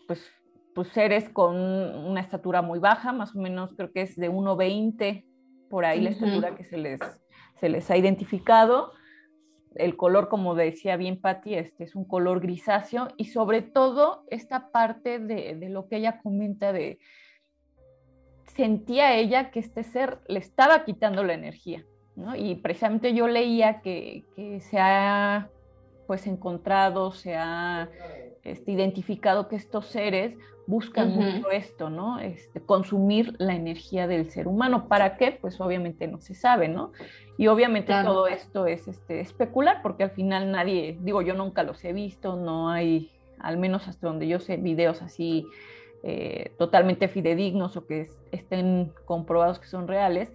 pues, 0.05 0.29
pues, 0.75 0.89
seres 0.89 1.29
con 1.29 1.55
una 1.55 2.19
estatura 2.19 2.61
muy 2.61 2.79
baja, 2.79 3.13
más 3.13 3.33
o 3.37 3.39
menos 3.39 3.73
creo 3.73 3.93
que 3.93 4.01
es 4.01 4.17
de 4.17 4.29
1,20 4.29 5.23
por 5.69 5.85
ahí 5.85 6.01
la 6.01 6.09
estatura 6.09 6.57
que 6.57 6.65
se 6.65 6.77
les, 6.77 6.99
se 7.55 7.69
les 7.69 7.89
ha 7.89 7.95
identificado. 7.95 8.91
El 9.75 9.95
color, 9.95 10.27
como 10.27 10.55
decía 10.55 10.97
bien 10.97 11.21
Patti, 11.21 11.55
este 11.55 11.85
es 11.85 11.95
un 11.95 12.03
color 12.03 12.41
grisáceo 12.41 13.07
y 13.15 13.25
sobre 13.25 13.61
todo 13.61 14.25
esta 14.29 14.71
parte 14.71 15.19
de, 15.19 15.69
lo 15.69 15.87
que 15.87 15.95
ella 15.97 16.19
comenta 16.21 16.73
de 16.73 16.99
sentía 18.55 19.15
ella 19.15 19.51
que 19.51 19.59
este 19.59 19.83
ser 19.83 20.19
le 20.27 20.39
estaba 20.39 20.85
quitando 20.85 21.23
la 21.23 21.33
energía. 21.33 21.83
Y 22.37 22.55
precisamente 22.55 23.13
yo 23.13 23.27
leía 23.27 23.81
que, 23.81 24.23
se 24.61 24.79
ha 24.79 25.49
pues 26.05 26.27
encontrado, 26.27 27.11
se 27.11 27.35
ha 27.35 27.89
este, 28.43 28.71
identificado 28.71 29.47
que 29.47 29.55
estos 29.55 29.87
seres 29.87 30.35
buscan 30.67 31.09
mucho 31.09 31.49
esto, 31.51 31.89
¿no? 31.89 32.19
Este, 32.19 32.61
consumir 32.61 33.35
la 33.39 33.55
energía 33.55 34.05
del 34.05 34.29
ser 34.29 34.47
humano. 34.47 34.87
¿Para 34.87 35.17
qué? 35.17 35.31
Pues 35.31 35.59
obviamente 35.59 36.07
no 36.07 36.21
se 36.21 36.35
sabe, 36.35 36.67
¿no? 36.67 36.91
Y 37.37 37.47
obviamente 37.47 37.93
todo 38.03 38.27
esto 38.27 38.67
es 38.67 38.87
este, 38.87 39.19
especular 39.19 39.81
porque 39.81 40.03
al 40.03 40.11
final 40.11 40.51
nadie, 40.51 40.97
digo, 41.01 41.21
yo 41.21 41.33
nunca 41.33 41.63
los 41.63 41.83
he 41.83 41.93
visto, 41.93 42.35
no 42.35 42.69
hay, 42.69 43.09
al 43.39 43.57
menos 43.57 43.87
hasta 43.87 44.07
donde 44.07 44.27
yo 44.27 44.39
sé, 44.39 44.57
videos 44.57 45.01
así 45.01 45.47
eh, 46.03 46.51
totalmente 46.57 47.07
fidedignos 47.07 47.77
o 47.77 47.87
que 47.87 48.09
estén 48.31 48.91
comprobados 49.05 49.59
que 49.59 49.67
son 49.67 49.87
reales 49.87 50.31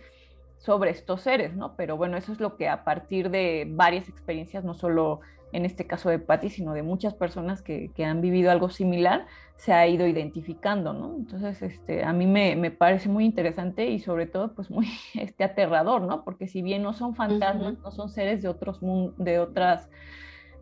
sobre 0.57 0.91
estos 0.91 1.21
seres, 1.21 1.55
¿no? 1.55 1.77
Pero 1.77 1.97
bueno, 1.97 2.17
eso 2.17 2.33
es 2.33 2.41
lo 2.41 2.57
que 2.57 2.69
a 2.69 2.85
partir 2.85 3.31
de 3.31 3.67
varias 3.69 4.09
experiencias, 4.09 4.65
no 4.65 4.75
solo 4.75 5.21
en 5.53 5.65
este 5.65 5.87
caso 5.87 6.11
de 6.11 6.19
Patty, 6.19 6.51
sino 6.51 6.73
de 6.73 6.83
muchas 6.83 7.15
personas 7.15 7.63
que, 7.63 7.91
han 8.05 8.21
vivido 8.21 8.51
algo 8.51 8.69
similar, 8.69 9.27
se 9.57 9.73
ha 9.73 9.87
ido 9.87 10.07
identificando, 10.07 10.93
¿no? 10.93 11.17
Entonces, 11.17 11.63
este, 11.63 12.05
a 12.05 12.13
mí 12.13 12.27
me, 12.27 12.71
parece 12.71 13.09
muy 13.09 13.25
interesante 13.25 13.87
y 13.89 13.99
sobre 13.99 14.27
todo, 14.27 14.55
pues 14.55 14.71
muy 14.71 14.89
este, 15.15 15.45
aterrador, 15.45 16.03
¿no? 16.03 16.25
Porque 16.25 16.49
si 16.49 16.63
bien 16.63 16.83
no 16.83 16.93
son 16.93 17.15
fantasmas, 17.15 17.79
no 17.79 17.91
son 17.91 18.09
seres 18.09 18.43
de, 18.43 18.49
otros, 18.49 18.81
de 19.17 19.39
otras 19.39 19.89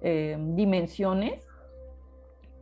eh, 0.03 0.37
dimensiones, 0.38 1.46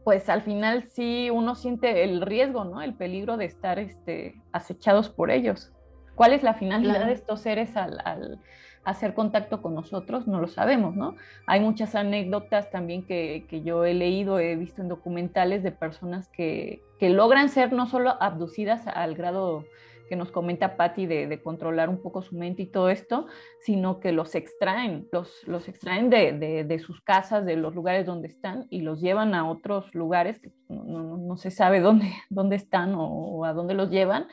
pues 0.04 0.28
al 0.28 0.42
final 0.42 0.84
sí 0.84 1.30
uno 1.30 1.54
siente 1.54 2.04
el 2.04 2.20
riesgo, 2.20 2.64
¿no? 2.64 2.82
El 2.82 2.94
peligro 2.94 3.36
de 3.36 3.46
estar 3.46 3.78
este, 3.78 4.40
acechados 4.52 5.08
por 5.08 5.30
ellos. 5.30 5.72
¿Cuál 6.14 6.32
es 6.32 6.42
la 6.42 6.54
finalidad 6.54 7.06
de 7.06 7.12
estos 7.12 7.40
seres 7.40 7.76
al 7.76 8.38
hacer 8.84 9.14
contacto 9.14 9.62
con 9.62 9.74
nosotros, 9.74 10.26
no 10.26 10.40
lo 10.40 10.46
sabemos, 10.46 10.94
¿no? 10.94 11.16
Hay 11.46 11.60
muchas 11.60 11.94
anécdotas 11.94 12.70
también 12.70 13.04
que, 13.04 13.46
yo 13.64 13.84
he 13.84 13.94
leído, 13.94 14.38
he 14.38 14.56
visto 14.56 14.82
en 14.82 14.88
documentales 14.88 15.62
de 15.62 15.72
personas 15.72 16.28
que, 16.28 16.82
logran 17.00 17.50
ser 17.50 17.70
no 17.74 17.86
solo 17.86 18.16
abducidas 18.18 18.86
al 18.86 19.14
grado 19.14 19.66
que 20.08 20.16
nos 20.16 20.30
comenta 20.30 20.76
Patti 20.76 21.06
de, 21.06 21.40
controlar 21.42 21.88
un 21.88 22.00
poco 22.00 22.22
su 22.22 22.36
mente 22.36 22.62
y 22.62 22.66
todo 22.66 22.90
esto, 22.90 23.26
sino 23.60 24.00
que 24.00 24.12
los 24.12 24.34
extraen, 24.34 25.08
los, 25.12 25.46
los 25.46 25.68
extraen 25.68 26.10
de, 26.10 26.78
sus 26.78 27.00
casas, 27.00 27.44
de 27.44 27.56
los 27.56 27.74
lugares 27.74 28.06
donde 28.06 28.28
están 28.28 28.66
y 28.70 28.82
los 28.82 29.00
llevan 29.00 29.34
a 29.34 29.48
otros 29.48 29.94
lugares 29.94 30.40
que 30.40 30.52
no, 30.68 31.36
se 31.36 31.50
sabe 31.50 31.80
dónde, 31.80 32.12
dónde 32.30 32.56
están 32.56 32.94
o, 32.94 33.06
o, 33.06 33.44
a 33.44 33.52
dónde 33.52 33.74
los 33.74 33.90
llevan 33.90 34.26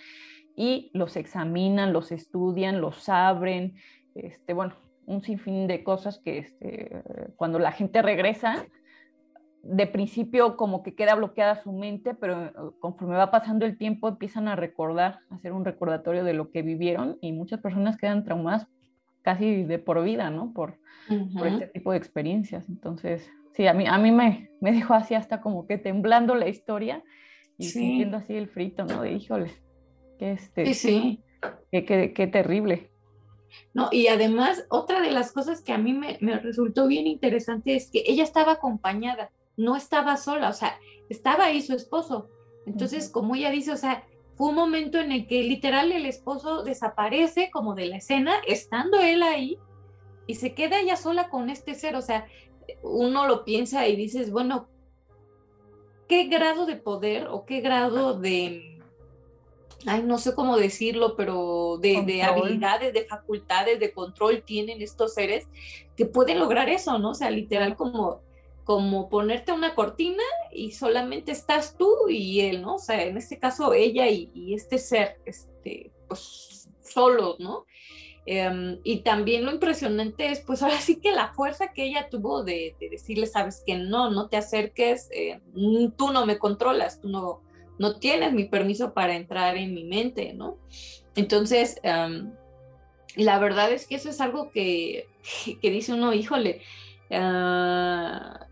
y 0.56 0.92
los 0.94 1.16
examinan, 1.16 1.94
los 1.94 2.12
estudian, 2.12 2.82
los 2.82 3.10
abren, 3.10 3.76
este, 4.16 4.54
bueno, 4.54 4.76
un 5.06 5.22
sinfín 5.22 5.68
de 5.68 5.84
cosas 5.84 6.20
que 6.20 6.40
este, 6.40 7.04
cuando 7.36 7.60
la 7.60 7.72
gente 7.72 8.02
regresa, 8.02 8.66
de 9.63 9.88
principio 9.88 10.58
como 10.58 10.82
que 10.82 10.95
queda 10.95 11.15
bloqueada 11.15 11.62
su 11.62 11.71
mente, 11.71 12.15
pero 12.15 12.76
conforme 12.80 13.15
va 13.15 13.32
pasando 13.32 13.65
el 13.65 13.78
tiempo 13.78 14.08
empiezan 14.08 14.47
a 14.47 14.56
recordar, 14.56 15.19
a 15.30 15.36
hacer 15.36 15.54
un 15.54 15.65
recordatorio 15.65 16.24
de 16.24 16.34
lo 16.34 16.52
que 16.52 16.62
vivieron 16.62 17.17
y 17.21 17.32
muchas 17.32 17.62
personas 17.62 17.97
quedan 17.97 18.24
traumadas 18.24 18.67
casi 19.21 19.63
de 19.63 19.78
por 19.78 20.04
vida, 20.04 20.30
¿no? 20.30 20.52
Por, 20.54 20.80
por 21.38 21.47
este 21.47 21.67
tipo 21.67 21.91
de 21.91 21.97
experiencias. 21.97 22.67
Entonces, 22.69 23.30
sí, 23.54 23.67
a 23.67 23.74
mí, 23.74 23.86
a 23.88 23.97
mí 24.00 24.12
me, 24.12 24.50
me 24.62 24.71
dejó 24.71 24.95
así 24.95 25.13
hasta 25.13 25.41
como 25.41 25.67
que 25.67 25.78
temblando 25.78 26.34
la 26.34 26.47
historia 26.47 27.04
y 27.58 27.65
sintiendo 27.65 28.17
así 28.17 28.36
el 28.36 28.47
frito, 28.47 28.86
¿no? 28.86 29.04
De 29.04 29.12
híjole, 29.12 29.52
que 30.17 30.32
este, 30.32 30.65
sí, 30.65 30.74
sí. 30.74 31.24
Qué, 31.71 32.13
qué 32.13 32.28
terrible. 32.28 32.91
No, 33.74 33.89
y 33.91 34.08
además, 34.08 34.65
otra 34.69 35.02
de 35.02 35.12
las 35.12 35.32
cosas 35.32 35.62
que 35.62 35.74
a 35.74 35.78
mí 35.78 35.93
me, 35.93 36.17
resultó 36.39 36.88
bien 36.88 37.08
interesante 37.08 37.76
es 37.76 37.89
que 37.89 38.04
ella 38.06 38.24
estaba 38.24 38.54
acompañada, 38.54 39.32
no 39.58 39.76
estaba 39.76 40.18
sola, 40.18 40.50
o 40.50 40.54
sea, 40.54 40.80
estaba 41.10 41.46
ahí 41.46 41.62
su 41.62 41.74
esposo. 41.74 42.30
Entonces, 42.66 43.10
como 43.10 43.36
ella 43.36 43.52
dice, 43.52 43.72
o 43.72 43.78
sea, 43.78 44.06
fue 44.36 44.50
un 44.50 44.56
momento 44.56 45.00
en 45.00 45.12
el 45.12 45.28
que 45.28 45.44
literal 45.44 45.92
el 45.92 46.06
esposo 46.06 46.64
desaparece 46.64 47.50
como 47.52 47.76
de 47.76 47.88
la 47.88 47.98
escena, 47.98 48.34
estando 48.48 49.00
él 49.00 49.24
ahí, 49.24 49.58
y 50.28 50.36
se 50.36 50.54
queda 50.54 50.80
ella 50.80 50.96
sola 50.96 51.30
con 51.30 51.50
este 51.50 51.76
ser, 51.76 51.96
o 51.96 52.02
sea, 52.02 52.26
uno 52.84 53.28
lo 53.28 53.44
piensa 53.44 53.88
y 53.88 53.96
dices, 53.96 54.32
bueno, 54.32 54.70
¿qué 56.08 56.26
grado 56.26 56.66
de 56.66 56.76
poder 56.76 57.28
o 57.28 57.46
qué 57.46 57.62
grado 57.62 58.20
de 58.20 58.72
ay, 59.86 60.04
no 60.04 60.18
sé 60.18 60.36
cómo 60.36 60.58
decirlo, 60.58 61.16
pero 61.16 61.78
de, 61.78 62.24
habilidades, 62.24 62.94
de 62.94 63.06
facultades, 63.06 63.80
de 63.80 63.92
control 63.92 64.44
tienen 64.44 64.82
estos 64.82 65.14
seres 65.14 65.48
que 65.96 66.06
pueden 66.06 66.40
lograr 66.40 66.70
eso, 66.70 66.98
¿no? 67.00 67.12
O 67.12 67.16
sea, 67.16 67.32
literal 67.32 67.76
como, 67.76 68.22
como 68.63 69.10
ponerte 69.10 69.52
una 69.52 69.76
cortina 69.76 70.24
y 70.52 70.71
solamente 70.71 71.32
estás 71.32 71.78
tú 71.78 72.10
y 72.10 72.41
él, 72.41 72.62
¿no? 72.62 72.76
O 72.76 72.80
sea, 72.80 73.04
en 73.04 73.17
este 73.17 73.39
caso 73.39 73.74
ella 73.74 74.08
y, 74.08 74.54
este 74.54 74.78
ser, 74.78 75.17
este, 75.26 75.91
pues 76.08 76.69
solos, 76.82 77.39
¿no? 77.39 77.65
Em, 78.26 78.80
y 78.84 79.00
también 79.00 79.45
lo 79.45 79.52
impresionante 79.52 80.32
es, 80.32 80.41
pues 80.41 80.62
ahora 80.63 80.80
sí 80.80 80.97
que 80.97 81.12
la 81.12 81.34
fuerza 81.34 81.74
que 81.74 81.86
ella 81.86 82.10
tuvo 82.10 82.43
de, 82.43 82.76
decirle, 82.80 83.26
sabes 83.26 83.63
que 83.65 83.76
no, 83.76 84.12
no 84.12 84.30
te 84.30 84.38
acerques, 84.38 85.10
eh, 85.12 85.41
tú 85.97 86.12
no 86.12 86.26
me 86.26 86.38
controlas, 86.38 87.02
tú 87.02 87.10
no, 87.10 87.41
no 87.80 87.97
tienes 87.97 88.34
mi 88.34 88.45
permiso 88.45 88.93
para 88.93 89.15
entrar 89.15 89.58
en 89.58 89.74
mi 89.74 89.84
mente, 89.84 90.34
¿no? 90.34 90.58
Entonces, 91.15 91.82
la 93.15 93.39
verdad 93.39 93.71
es 93.71 93.88
que 93.88 93.95
eso 93.95 94.10
es 94.10 94.21
algo 94.21 94.52
que, 94.52 95.08
dice 95.62 95.93
uno, 95.93 96.13
híjole, 96.13 96.62
ah, 97.12 98.47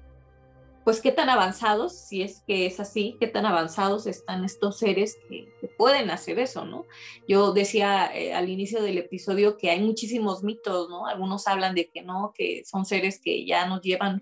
pues 0.89 1.01
qué 1.01 1.11
tan 1.11 1.29
avanzados, 1.29 1.95
si 1.95 2.23
es 2.23 2.41
que 2.47 2.65
es 2.65 2.79
así, 2.79 3.15
qué 3.19 3.27
tan 3.27 3.45
avanzados 3.45 4.07
están 4.07 4.43
estos 4.43 4.79
seres 4.79 5.19
que, 5.29 5.47
pueden 5.77 6.09
hacer 6.09 6.39
eso, 6.39 6.65
¿no? 6.65 6.87
Yo 7.27 7.53
decía 7.53 8.09
eh, 8.11 8.33
al 8.33 8.49
inicio 8.49 8.81
del 8.81 8.97
episodio 8.97 9.55
que 9.55 9.69
hay 9.69 9.81
muchísimos 9.81 10.43
mitos, 10.43 10.89
¿no? 10.89 11.05
Algunos 11.05 11.45
hablan 11.45 11.75
de 11.75 11.89
que 11.89 12.01
no, 12.01 12.33
que 12.35 12.63
son 12.65 12.85
seres 12.85 13.21
que 13.23 13.45
ya 13.45 13.67
nos 13.67 13.81
llevan 13.81 14.19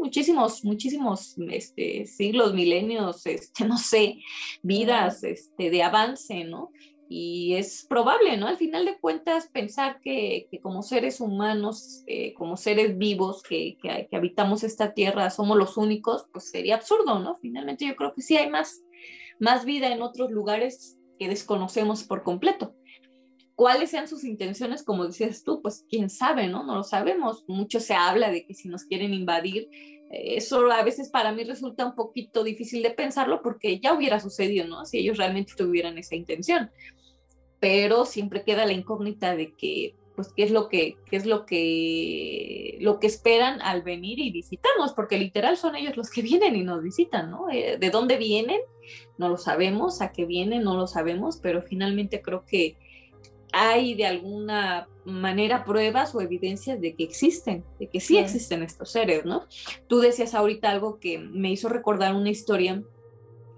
muchísimos, 0.00 0.64
muchísimos 0.64 1.36
este, 1.48 2.06
siglos, 2.06 2.54
milenios, 2.54 3.24
este, 3.26 3.64
no 3.68 3.78
sé, 3.78 4.16
vidas 4.62 5.22
este, 5.22 5.70
de 5.70 5.82
avance, 5.84 6.42
¿no? 6.42 6.72
Y 7.12 7.54
es 7.54 7.84
probable, 7.88 8.36
¿no? 8.36 8.46
Al 8.46 8.56
final 8.56 8.84
de 8.84 8.96
cuentas, 8.96 9.48
pensar 9.48 10.00
que, 10.00 10.48
como 10.62 10.84
seres 10.84 11.20
humanos, 11.20 12.04
eh, 12.06 12.32
como 12.34 12.56
seres 12.56 12.96
vivos 12.98 13.42
que, 13.42 13.78
que, 13.82 14.16
habitamos 14.16 14.62
esta 14.62 14.94
tierra, 14.94 15.28
somos 15.30 15.58
los 15.58 15.76
únicos, 15.76 16.26
pues 16.32 16.52
sería 16.52 16.76
absurdo, 16.76 17.18
¿no? 17.18 17.36
Finalmente 17.42 17.84
yo 17.84 17.96
creo 17.96 18.14
que 18.14 18.22
sí 18.22 18.36
hay 18.36 18.48
más, 18.48 18.84
más 19.40 19.64
vida 19.64 19.88
en 19.88 20.02
otros 20.02 20.30
lugares 20.30 21.00
que 21.18 21.28
desconocemos 21.28 22.04
por 22.04 22.22
completo. 22.22 22.76
¿Cuáles 23.56 23.90
sean 23.90 24.06
sus 24.06 24.22
intenciones? 24.22 24.84
Como 24.84 25.04
decías 25.04 25.42
tú, 25.42 25.60
pues 25.62 25.84
quién 25.90 26.10
sabe, 26.10 26.46
¿no? 26.46 26.62
No 26.62 26.76
lo 26.76 26.84
sabemos. 26.84 27.42
Mucho 27.48 27.80
se 27.80 27.94
habla 27.94 28.30
de 28.30 28.46
que 28.46 28.54
si 28.54 28.68
nos 28.68 28.84
quieren 28.84 29.12
invadir, 29.14 29.68
eso 30.10 30.70
a 30.70 30.82
veces 30.82 31.08
para 31.08 31.32
mí 31.32 31.44
resulta 31.44 31.86
un 31.86 31.94
poquito 31.94 32.42
difícil 32.42 32.82
de 32.82 32.90
pensarlo 32.90 33.42
porque 33.42 33.78
ya 33.78 33.94
hubiera 33.94 34.18
sucedido, 34.18 34.66
¿no? 34.66 34.84
Si 34.84 34.98
ellos 34.98 35.18
realmente 35.18 35.52
tuvieran 35.56 35.98
esa 35.98 36.16
intención. 36.16 36.70
Pero 37.60 38.04
siempre 38.04 38.42
queda 38.42 38.66
la 38.66 38.72
incógnita 38.72 39.36
de 39.36 39.54
que, 39.54 39.94
pues, 40.16 40.32
qué 40.34 40.42
es 40.42 40.50
lo 40.50 40.68
que, 40.68 40.96
qué 41.08 41.16
es 41.16 41.26
lo 41.26 41.46
que, 41.46 42.76
lo 42.80 42.98
que 42.98 43.06
esperan 43.06 43.62
al 43.62 43.82
venir 43.82 44.18
y 44.18 44.32
visitarnos, 44.32 44.94
porque 44.94 45.16
literal 45.16 45.56
son 45.56 45.76
ellos 45.76 45.96
los 45.96 46.10
que 46.10 46.22
vienen 46.22 46.56
y 46.56 46.64
nos 46.64 46.82
visitan, 46.82 47.30
¿no? 47.30 47.48
Eh, 47.48 47.76
¿De 47.78 47.90
dónde 47.90 48.16
vienen? 48.16 48.60
No 49.16 49.28
lo 49.28 49.36
sabemos, 49.36 50.00
a 50.00 50.10
qué 50.10 50.24
vienen, 50.24 50.64
no 50.64 50.76
lo 50.76 50.88
sabemos, 50.88 51.38
pero 51.40 51.62
finalmente 51.62 52.20
creo 52.20 52.44
que 52.44 52.76
hay 53.52 53.94
de 53.94 54.06
alguna 54.06 54.88
manera 55.04 55.64
pruebas 55.64 56.14
o 56.14 56.20
evidencias 56.20 56.80
de 56.80 56.94
que 56.94 57.04
existen, 57.04 57.64
de 57.78 57.88
que 57.88 58.00
sí, 58.00 58.18
existen 58.18 58.62
estos 58.62 58.90
seres, 58.90 59.24
¿no? 59.24 59.44
Tú 59.88 60.00
decías 60.00 60.34
ahorita 60.34 60.70
algo 60.70 60.98
que 60.98 61.18
me 61.18 61.50
hizo 61.50 61.68
recordar 61.68 62.14
una 62.14 62.30
historia 62.30 62.82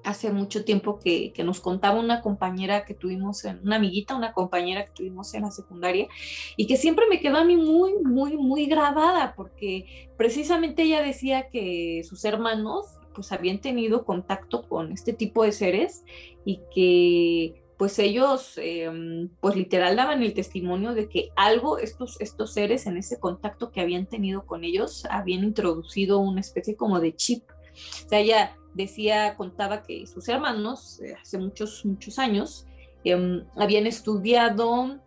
hace 0.04 0.32
mucho 0.32 0.64
tiempo 0.64 0.98
que, 0.98 1.32
nos 1.44 1.60
contaba 1.60 1.98
una 2.00 2.20
compañera 2.20 2.84
que 2.84 2.94
tuvimos, 2.94 3.44
en, 3.44 3.60
una 3.62 3.76
amiguita, 3.76 4.16
una 4.16 4.32
compañera 4.32 4.86
que 4.86 4.92
tuvimos 4.92 5.32
en 5.34 5.42
la 5.42 5.50
secundaria, 5.50 6.08
y 6.56 6.66
que 6.66 6.76
siempre 6.76 7.06
me 7.08 7.20
quedó 7.20 7.38
a 7.38 7.44
mí 7.44 7.56
muy, 7.56 7.94
muy, 8.02 8.36
muy 8.36 8.66
grabada, 8.66 9.34
porque 9.36 10.08
precisamente 10.16 10.82
ella 10.82 11.02
decía 11.02 11.48
que 11.48 12.02
sus 12.04 12.24
hermanos 12.24 12.86
pues 13.14 13.30
habían 13.30 13.60
tenido 13.60 14.04
contacto 14.04 14.66
con 14.66 14.90
este 14.90 15.12
tipo 15.12 15.44
de 15.44 15.52
seres 15.52 16.02
y 16.46 16.60
que 16.74 17.61
pues 17.82 17.98
ellos, 17.98 18.60
em, 18.62 19.28
pues 19.40 19.56
literal 19.56 19.96
daban 19.96 20.22
el 20.22 20.34
testimonio 20.34 20.94
de 20.94 21.08
que 21.08 21.30
algo, 21.34 21.78
estos, 21.78 22.16
estos 22.20 22.52
seres 22.52 22.86
en 22.86 22.96
ese 22.96 23.18
contacto 23.18 23.72
que 23.72 23.80
habían 23.80 24.06
tenido 24.06 24.46
con 24.46 24.62
ellos, 24.62 25.04
habían 25.10 25.42
introducido 25.42 26.20
una 26.20 26.40
especie 26.40 26.76
como 26.76 27.00
de 27.00 27.16
chip. 27.16 27.42
O 27.50 28.08
sea, 28.08 28.20
ella 28.20 28.56
decía, 28.72 29.34
contaba 29.36 29.82
que 29.82 30.06
sus 30.06 30.28
hermanos, 30.28 31.00
eh, 31.00 31.16
hace 31.20 31.38
muchos, 31.38 31.84
muchos 31.84 32.20
años, 32.20 32.68
em, 33.02 33.42
habían 33.56 33.88
estudiado, 33.88 35.00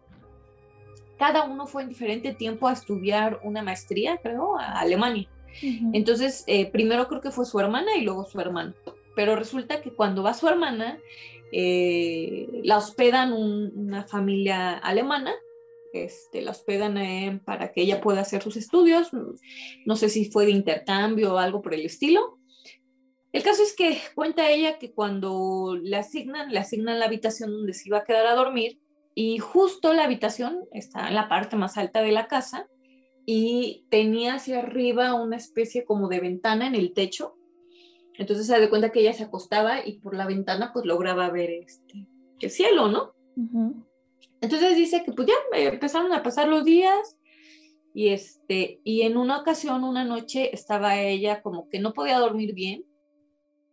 cada 1.17 1.45
uno 1.45 1.67
fue 1.67 1.83
en 1.83 1.87
diferente 1.87 2.33
tiempo 2.33 2.67
a 2.67 2.73
estudiar 2.73 3.39
una 3.45 3.63
maestría, 3.63 4.17
creo, 4.17 4.59
a 4.59 4.81
Alemania. 4.81 5.29
Entonces, 5.93 6.43
eh, 6.45 6.69
primero 6.69 7.07
creo 7.07 7.21
que 7.21 7.31
fue 7.31 7.45
su 7.45 7.57
hermana 7.57 7.95
y 7.95 8.01
luego 8.01 8.25
su 8.25 8.37
hermano. 8.37 8.73
Pero 9.15 9.37
resulta 9.37 9.81
que 9.81 9.93
cuando 9.93 10.23
va 10.23 10.33
su 10.33 10.45
hermana, 10.49 10.99
eh, 11.57 12.49
la 12.65 12.79
hospedan 12.79 13.31
una 13.31 14.03
familia 14.03 14.73
alemana, 14.73 15.33
este, 15.93 16.41
la 16.41 16.51
hospedan 16.51 17.39
para 17.45 17.71
que 17.71 17.81
ella 17.81 18.01
pueda 18.01 18.19
hacer 18.19 18.43
sus 18.43 18.57
estudios, 18.57 19.11
no 19.85 19.95
sé 19.95 20.09
si 20.09 20.25
fue 20.25 20.45
de 20.45 20.51
intercambio 20.51 21.33
o 21.33 21.37
algo 21.37 21.61
por 21.61 21.73
el 21.73 21.85
estilo. 21.85 22.39
El 23.31 23.41
caso 23.41 23.63
es 23.63 23.73
que 23.73 23.99
cuenta 24.15 24.51
ella 24.51 24.77
que 24.79 24.91
cuando 24.91 25.79
le 25.81 25.95
asignan, 25.95 26.51
le 26.51 26.59
asignan 26.59 26.99
la 26.99 27.05
habitación 27.05 27.51
donde 27.51 27.73
se 27.73 27.87
iba 27.87 27.99
a 27.99 28.03
quedar 28.03 28.27
a 28.27 28.35
dormir 28.35 28.81
y 29.13 29.37
justo 29.37 29.93
la 29.93 30.03
habitación 30.03 30.65
está 30.73 31.07
en 31.07 31.15
la 31.15 31.29
parte 31.29 31.55
más 31.55 31.77
alta 31.77 32.01
de 32.01 32.11
la 32.11 32.27
casa 32.27 32.67
y 33.25 33.85
tenía 33.89 34.35
hacia 34.35 34.59
arriba 34.59 35.13
una 35.13 35.37
especie 35.37 35.85
como 35.85 36.09
de 36.09 36.19
ventana 36.19 36.67
en 36.67 36.75
el 36.75 36.91
techo 36.91 37.37
entonces 38.17 38.47
se 38.47 38.59
da 38.59 38.69
cuenta 38.69 38.91
que 38.91 39.01
ella 39.01 39.13
se 39.13 39.23
acostaba 39.23 39.85
y 39.85 39.99
por 39.99 40.15
la 40.15 40.25
ventana 40.25 40.71
pues 40.73 40.85
lograba 40.85 41.29
ver 41.29 41.49
este, 41.49 42.07
el 42.39 42.49
cielo, 42.49 42.87
¿no? 42.87 43.13
Entonces 44.41 44.75
dice 44.75 45.03
que 45.03 45.11
pues 45.11 45.27
ya 45.27 45.33
empezaron 45.57 46.13
a 46.13 46.23
pasar 46.23 46.47
los 46.47 46.63
días 46.63 47.17
y 47.93 48.09
este 48.09 48.79
y 48.83 49.01
en 49.01 49.17
una 49.17 49.39
ocasión, 49.39 49.83
una 49.83 50.03
noche 50.03 50.53
estaba 50.53 50.99
ella 50.99 51.41
como 51.41 51.69
que 51.69 51.79
no 51.79 51.93
podía 51.93 52.19
dormir 52.19 52.53
bien 52.53 52.85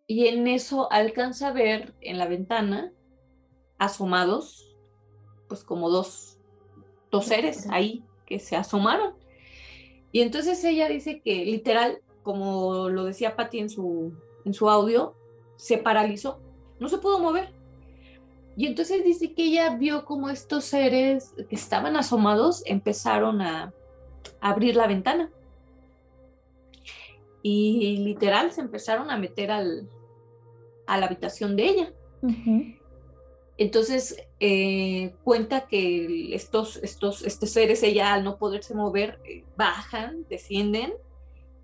y 0.06 0.26
en 0.26 0.46
eso 0.48 0.90
alcanza 0.90 1.48
a 1.48 1.52
ver 1.52 1.94
en 2.00 2.18
la 2.18 2.26
ventana 2.26 2.92
asomados 3.78 4.72
pues 5.48 5.64
como 5.64 5.90
dos, 5.90 6.38
dos 7.10 7.26
seres 7.26 7.68
ahí 7.70 8.02
que 8.26 8.38
se 8.38 8.56
asomaron. 8.56 9.14
Y 10.12 10.20
entonces 10.20 10.64
ella 10.64 10.88
dice 10.88 11.20
que 11.20 11.44
literal, 11.44 12.00
como 12.22 12.88
lo 12.88 13.04
decía 13.04 13.36
Patti 13.36 13.58
en 13.58 13.68
su, 13.68 14.14
en 14.44 14.54
su 14.54 14.68
audio, 14.68 15.14
se 15.56 15.78
paralizó, 15.78 16.40
no 16.80 16.88
se 16.88 16.98
pudo 16.98 17.18
mover. 17.18 17.52
Y 18.56 18.66
entonces 18.66 19.04
dice 19.04 19.32
que 19.32 19.44
ella 19.44 19.76
vio 19.76 20.04
como 20.04 20.28
estos 20.28 20.64
seres 20.64 21.34
que 21.48 21.56
estaban 21.56 21.96
asomados 21.96 22.62
empezaron 22.66 23.40
a, 23.40 23.72
abrir 24.40 24.76
la 24.76 24.86
ventana. 24.86 25.30
Y 27.42 27.98
literal 27.98 28.52
se 28.52 28.60
empezaron 28.60 29.10
a 29.10 29.16
meter 29.16 29.50
al, 29.50 29.88
a 30.86 30.98
la 30.98 31.06
habitación 31.06 31.56
de 31.56 31.64
ella. 31.64 31.92
Entonces 33.56 34.16
eh, 34.38 35.14
cuenta 35.24 35.66
que 35.66 36.34
estos, 36.34 36.76
estos, 36.76 37.22
estos 37.22 37.50
seres, 37.50 37.82
ella 37.82 38.12
al 38.12 38.24
no 38.24 38.36
poderse 38.36 38.74
mover, 38.74 39.18
eh, 39.24 39.44
bajan, 39.56 40.26
descienden 40.28 40.92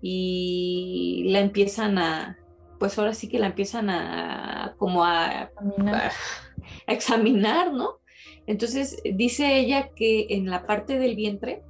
y 0.01 1.25
la 1.27 1.39
empiezan 1.39 1.97
a, 1.97 2.37
pues 2.79 2.97
ahora 2.97 3.13
sí 3.13 3.27
que 3.27 3.39
la 3.39 3.47
empiezan 3.47 3.89
a 3.89 4.75
como 4.77 5.03
a, 5.03 5.51
examinar, 6.87 7.73
¿no? 7.73 7.99
Entonces 8.47 9.01
dice 9.03 9.57
ella 9.59 9.89
que 9.89 10.27
en 10.29 10.49
la 10.49 10.65
parte 10.65 10.97
del 10.97 11.15
vientre 11.15 11.61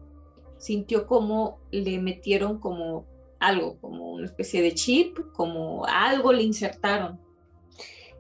sintió 0.57 1.07
como 1.07 1.59
le 1.71 1.99
metieron 1.99 2.59
como 2.59 3.05
algo, 3.39 3.77
como 3.79 4.11
una 4.11 4.25
especie 4.25 4.61
de 4.61 4.73
chip, 4.73 5.17
como 5.33 5.85
algo 5.85 6.31
le 6.31 6.43
insertaron. 6.43 7.19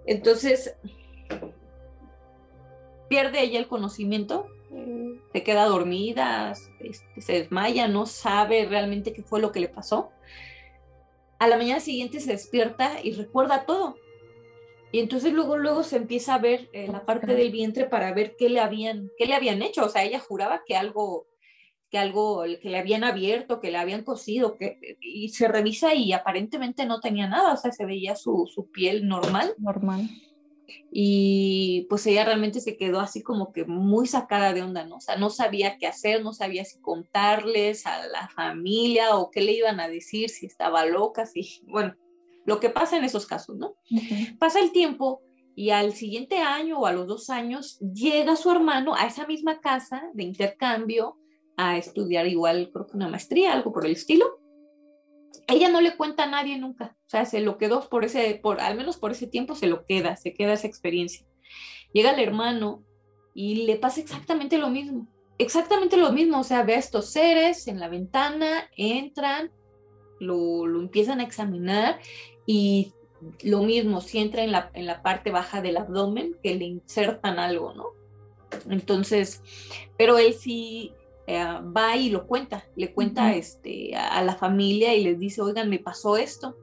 Entonces 0.05 0.75
pierde 3.07 3.43
ella 3.43 3.59
el 3.59 3.67
conocimiento, 3.67 4.47
se 5.31 5.43
queda 5.43 5.65
dormida, 5.65 6.53
este, 6.79 7.21
se 7.21 7.33
desmaya, 7.33 7.87
no 7.87 8.05
sabe 8.05 8.65
realmente 8.65 9.13
qué 9.13 9.23
fue 9.23 9.39
lo 9.39 9.51
que 9.51 9.59
le 9.59 9.67
pasó 9.67 10.11
a 11.39 11.47
la 11.47 11.57
mañana 11.57 11.79
siguiente 11.79 12.19
se 12.19 12.33
despierta 12.33 12.99
y 13.03 13.13
recuerda 13.13 13.65
todo. 13.65 13.95
Y 14.91 14.99
entonces 14.99 15.33
luego, 15.33 15.57
luego 15.57 15.83
se 15.83 15.97
empieza 15.97 16.35
a 16.35 16.39
ver 16.39 16.69
eh, 16.73 16.87
la 16.91 17.05
parte 17.05 17.35
del 17.35 17.51
vientre 17.51 17.85
para 17.85 18.13
ver 18.13 18.35
qué 18.37 18.49
le 18.49 18.59
habían, 18.59 19.09
qué 19.17 19.25
le 19.25 19.35
habían 19.35 19.61
hecho. 19.61 19.85
O 19.85 19.89
sea, 19.89 20.03
ella 20.03 20.19
juraba 20.19 20.63
que 20.65 20.75
algo, 20.75 21.27
que 21.89 21.97
algo, 21.97 22.43
que 22.43 22.69
le 22.69 22.79
habían 22.79 23.03
abierto, 23.03 23.59
que 23.59 23.71
le 23.71 23.77
habían 23.77 24.03
cosido, 24.03 24.57
que, 24.57 24.97
y 24.99 25.29
se 25.29 25.47
revisa 25.47 25.93
y 25.93 26.11
aparentemente 26.11 26.85
no 26.85 26.99
tenía 26.99 27.27
nada. 27.27 27.53
O 27.53 27.57
sea, 27.57 27.71
se 27.71 27.85
veía 27.85 28.15
su, 28.15 28.49
su 28.53 28.71
piel 28.71 29.07
normal. 29.07 29.53
Normal 29.59 30.09
y 30.91 31.85
pues 31.89 32.05
ella 32.07 32.25
realmente 32.25 32.61
se 32.61 32.77
quedó 32.77 32.99
así 32.99 33.21
como 33.21 33.51
que 33.51 33.65
muy 33.65 34.07
sacada 34.07 34.53
de 34.53 34.61
onda, 34.61 34.85
¿no? 34.85 34.97
O 34.97 35.01
sea, 35.01 35.15
no 35.15 35.29
sabía 35.29 35.77
qué 35.77 35.87
hacer, 35.87 36.23
no 36.23 36.33
sabía 36.33 36.65
si 36.65 36.79
contarles 36.79 37.85
a 37.85 38.07
la 38.07 38.27
familia 38.29 39.15
o 39.15 39.31
qué 39.31 39.41
le 39.41 39.53
iban 39.53 39.79
a 39.79 39.87
decir, 39.87 40.29
si 40.29 40.45
estaba 40.45 40.85
loca, 40.85 41.25
si, 41.25 41.61
bueno, 41.67 41.95
lo 42.45 42.59
que 42.59 42.69
pasa 42.69 42.97
en 42.97 43.03
esos 43.03 43.25
casos, 43.25 43.57
¿no? 43.57 43.75
Pasa 44.39 44.59
el 44.59 44.71
tiempo 44.71 45.21
y 45.55 45.71
al 45.71 45.93
siguiente 45.93 46.37
año 46.37 46.79
o 46.79 46.85
a 46.85 46.93
los 46.93 47.05
dos 47.05 47.29
años 47.29 47.79
llega 47.79 48.35
su 48.35 48.49
hermano 48.49 48.95
a 48.95 49.05
esa 49.05 49.27
misma 49.27 49.59
casa 49.59 50.09
de 50.13 50.23
intercambio 50.23 51.17
a 51.57 51.77
estudiar 51.77 52.25
igual, 52.27 52.69
creo 52.71 52.87
que 52.87 52.95
una 52.95 53.09
maestría, 53.09 53.53
algo 53.53 53.73
por 53.73 53.85
el 53.85 53.91
estilo 53.91 54.38
ella 55.47 55.69
no 55.69 55.81
le 55.81 55.95
cuenta 55.95 56.23
a 56.23 56.29
nadie 56.29 56.57
nunca, 56.57 56.97
o 57.05 57.09
sea, 57.09 57.25
se 57.25 57.41
lo 57.41 57.57
quedó 57.57 57.87
por 57.89 58.05
ese, 58.05 58.39
por, 58.41 58.61
al 58.61 58.77
menos 58.77 58.97
por 58.97 59.11
ese 59.11 59.27
tiempo 59.27 59.55
se 59.55 59.67
lo 59.67 59.85
queda, 59.85 60.15
se 60.15 60.33
queda 60.33 60.53
esa 60.53 60.67
experiencia. 60.67 61.25
Llega 61.93 62.11
el 62.11 62.19
hermano 62.19 62.83
y 63.33 63.65
le 63.65 63.75
pasa 63.77 64.01
exactamente 64.01 64.57
lo 64.57 64.69
mismo, 64.69 65.07
exactamente 65.37 65.97
lo 65.97 66.11
mismo, 66.11 66.39
o 66.39 66.43
sea, 66.43 66.63
ve 66.63 66.75
a 66.75 66.79
estos 66.79 67.11
seres 67.11 67.67
en 67.67 67.79
la 67.79 67.89
ventana, 67.89 68.69
entran, 68.77 69.51
lo, 70.19 70.67
lo 70.67 70.79
empiezan 70.81 71.19
a 71.19 71.23
examinar 71.23 71.99
y 72.45 72.93
lo 73.43 73.63
mismo, 73.63 74.01
si 74.01 74.19
entra 74.19 74.43
en 74.43 74.51
la, 74.51 74.71
en 74.73 74.85
la 74.85 75.01
parte 75.01 75.31
baja 75.31 75.61
del 75.61 75.77
abdomen, 75.77 76.35
que 76.41 76.55
le 76.55 76.65
insertan 76.65 77.39
algo, 77.39 77.73
¿no? 77.73 77.87
Entonces, 78.69 79.41
pero 79.97 80.17
él 80.17 80.33
sí, 80.33 80.93
eh, 81.29 81.45
va 81.61 81.95
y 81.95 82.09
lo 82.09 82.25
cuenta, 82.25 82.65
le 82.75 82.91
cuenta 82.91 83.35
este, 83.35 83.95
a, 83.95 84.23
la 84.23 84.33
familia 84.33 84.95
y 84.95 85.03
les 85.03 85.19
dice, 85.19 85.43
oigan, 85.43 85.69
me 85.69 85.77
pasó 85.77 86.17
esto. 86.17 86.57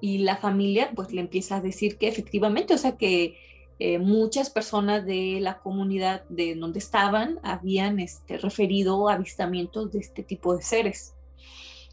Y 0.00 0.18
la 0.18 0.36
familia 0.36 0.90
pues 0.96 1.12
le 1.12 1.20
empieza 1.20 1.58
a 1.58 1.60
decir 1.60 1.96
que 1.96 2.08
efectivamente, 2.08 2.74
o 2.74 2.78
sea 2.78 2.96
que 2.96 3.38
eh, 3.78 4.00
muchas 4.00 4.50
personas 4.50 5.06
de 5.06 5.38
la 5.40 5.60
comunidad 5.60 6.24
de 6.28 6.56
donde 6.56 6.80
estaban 6.80 7.38
habían 7.44 8.00
este, 8.00 8.36
referido 8.36 9.08
avistamientos 9.08 9.92
de 9.92 10.00
este 10.00 10.24
tipo 10.24 10.56
de 10.56 10.64
seres. 10.64 11.14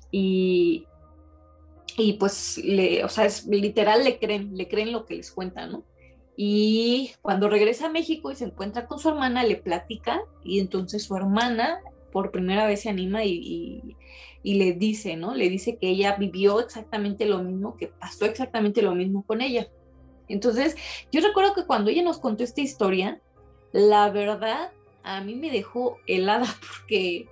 Y, 0.09 0.87
y 1.97 2.13
pues, 2.13 2.57
le, 2.57 3.03
o 3.03 3.09
sea, 3.09 3.25
es, 3.25 3.45
literal 3.45 4.03
le 4.03 4.17
creen, 4.17 4.57
le 4.57 4.67
creen 4.67 4.91
lo 4.91 5.05
que 5.05 5.17
les 5.17 5.29
cuentan, 5.29 5.71
¿no? 5.71 5.83
Y 6.43 7.11
cuando 7.21 7.49
regresa 7.49 7.85
a 7.85 7.91
México 7.91 8.31
y 8.31 8.35
se 8.35 8.45
encuentra 8.45 8.87
con 8.87 8.97
su 8.97 9.09
hermana, 9.09 9.43
le 9.43 9.57
platica 9.57 10.23
y 10.43 10.59
entonces 10.59 11.03
su 11.03 11.15
hermana 11.15 11.81
por 12.11 12.31
primera 12.31 12.65
vez 12.65 12.81
se 12.81 12.89
anima 12.89 13.23
y, 13.23 13.95
le 14.43 14.73
dice, 14.73 15.17
¿no? 15.17 15.35
Le 15.35 15.49
dice 15.49 15.77
que 15.77 15.89
ella 15.89 16.15
vivió 16.15 16.59
exactamente 16.59 17.27
lo 17.27 17.43
mismo, 17.43 17.77
que 17.77 17.89
pasó 17.89 18.25
exactamente 18.25 18.81
lo 18.81 18.95
mismo 18.95 19.21
con 19.21 19.39
ella. 19.41 19.67
Entonces, 20.29 20.75
yo 21.11 21.21
recuerdo 21.21 21.53
que 21.53 21.67
cuando 21.67 21.91
ella 21.91 22.01
nos 22.01 22.17
contó 22.17 22.43
esta 22.43 22.61
historia, 22.61 23.21
la 23.71 24.09
verdad 24.09 24.71
a 25.03 25.21
mí 25.21 25.35
me 25.35 25.51
dejó 25.51 25.99
helada 26.07 26.47
porque 26.59 27.27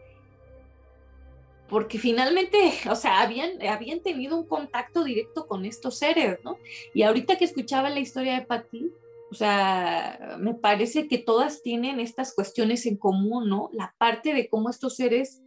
porque 1.70 2.00
finalmente, 2.00 2.58
o 2.90 2.96
sea, 2.96 3.22
habían, 3.22 3.62
habían 3.66 4.02
tenido 4.02 4.38
un 4.38 4.48
contacto 4.48 5.04
directo 5.04 5.48
con 5.48 5.66
estos 5.66 5.98
seres, 5.98 6.40
¿no? 6.44 6.58
Y 6.94 7.04
ahorita 7.04 7.38
que 7.38 7.46
escuchaba 7.46 7.90
la 7.90 8.00
historia 8.00 8.36
de 8.40 8.46
Patti, 8.46 8.92
o 9.32 9.36
sea, 9.36 10.38
me 10.40 10.56
parece 10.56 11.08
que 11.08 11.20
todas 11.20 11.62
tienen 11.62 12.00
estas 12.00 12.34
cuestiones 12.34 12.86
en 12.88 12.98
común, 12.98 13.48
¿no? 13.48 13.70
La 13.74 13.94
parte 13.98 14.34
de 14.34 14.50
cómo 14.50 14.70
estos 14.70 14.96
seres 14.96 15.44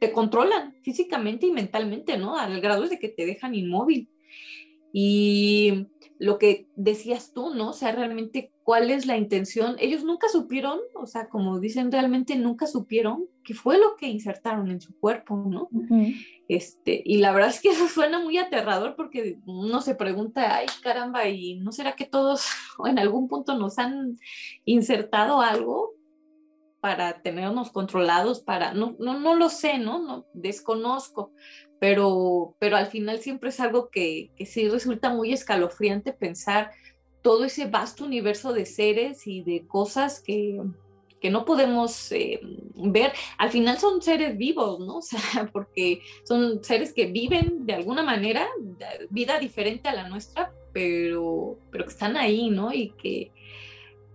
te 0.00 0.10
controlan 0.10 0.74
físicamente 0.82 1.46
y 1.46 1.52
mentalmente, 1.52 2.16
¿no? 2.16 2.38
Al 2.38 2.60
grado 2.60 2.88
de 2.88 2.98
que 2.98 3.10
te 3.10 3.26
dejan 3.26 3.54
inmóvil. 3.54 4.08
Y 4.92 5.86
lo 6.24 6.38
que 6.38 6.66
decías 6.74 7.32
tú, 7.34 7.54
¿no? 7.54 7.70
O 7.70 7.72
sea, 7.74 7.92
realmente 7.92 8.50
cuál 8.62 8.90
es 8.90 9.04
la 9.04 9.18
intención. 9.18 9.76
Ellos 9.78 10.04
nunca 10.04 10.28
supieron, 10.30 10.80
o 10.94 11.06
sea, 11.06 11.28
como 11.28 11.60
dicen, 11.60 11.92
realmente 11.92 12.34
nunca 12.36 12.66
supieron 12.66 13.26
qué 13.44 13.52
fue 13.52 13.78
lo 13.78 13.94
que 13.96 14.06
insertaron 14.06 14.70
en 14.70 14.80
su 14.80 14.98
cuerpo, 14.98 15.36
¿no? 15.36 15.68
este, 16.48 17.02
y 17.04 17.18
la 17.18 17.32
verdad 17.32 17.50
es 17.50 17.60
que 17.60 17.68
eso 17.68 17.88
suena 17.88 18.20
muy 18.20 18.38
aterrador 18.38 18.96
porque 18.96 19.38
uno 19.44 19.82
se 19.82 19.94
pregunta, 19.94 20.56
ay, 20.56 20.66
caramba, 20.82 21.28
¿y 21.28 21.56
no 21.56 21.72
será 21.72 21.94
que 21.94 22.06
todos 22.06 22.46
en 22.86 22.98
algún 22.98 23.28
punto 23.28 23.58
nos 23.58 23.78
han 23.78 24.18
insertado 24.64 25.42
algo 25.42 25.92
para 26.80 27.22
tenernos 27.22 27.70
controlados, 27.70 28.40
para, 28.40 28.72
no, 28.72 28.96
no, 28.98 29.18
no 29.18 29.34
lo 29.34 29.50
sé, 29.50 29.78
¿no? 29.78 29.98
no 30.00 30.26
desconozco, 30.32 31.32
pero, 31.84 32.56
pero 32.58 32.78
al 32.78 32.86
final 32.86 33.18
siempre 33.18 33.50
es 33.50 33.60
algo 33.60 33.90
que, 33.90 34.30
que 34.38 34.46
sí 34.46 34.70
resulta 34.70 35.10
muy 35.10 35.34
escalofriante 35.34 36.14
pensar 36.14 36.70
todo 37.20 37.44
ese 37.44 37.66
vasto 37.66 38.06
universo 38.06 38.54
de 38.54 38.64
seres 38.64 39.26
y 39.26 39.42
de 39.42 39.66
cosas 39.66 40.22
que, 40.22 40.62
que 41.20 41.28
no 41.28 41.44
podemos 41.44 42.10
eh, 42.12 42.40
ver, 42.74 43.12
al 43.36 43.50
final 43.50 43.76
son 43.76 44.00
seres 44.00 44.38
vivos, 44.38 44.80
¿no? 44.80 44.96
O 45.00 45.02
sea, 45.02 45.50
porque 45.52 46.00
son 46.22 46.64
seres 46.64 46.94
que 46.94 47.04
viven 47.04 47.66
de 47.66 47.74
alguna 47.74 48.02
manera, 48.02 48.48
vida 49.10 49.38
diferente 49.38 49.86
a 49.90 49.94
la 49.94 50.08
nuestra, 50.08 50.54
pero, 50.72 51.58
pero 51.70 51.84
que 51.84 51.90
están 51.90 52.16
ahí, 52.16 52.48
¿no? 52.48 52.72
Y 52.72 52.92
que 52.92 53.30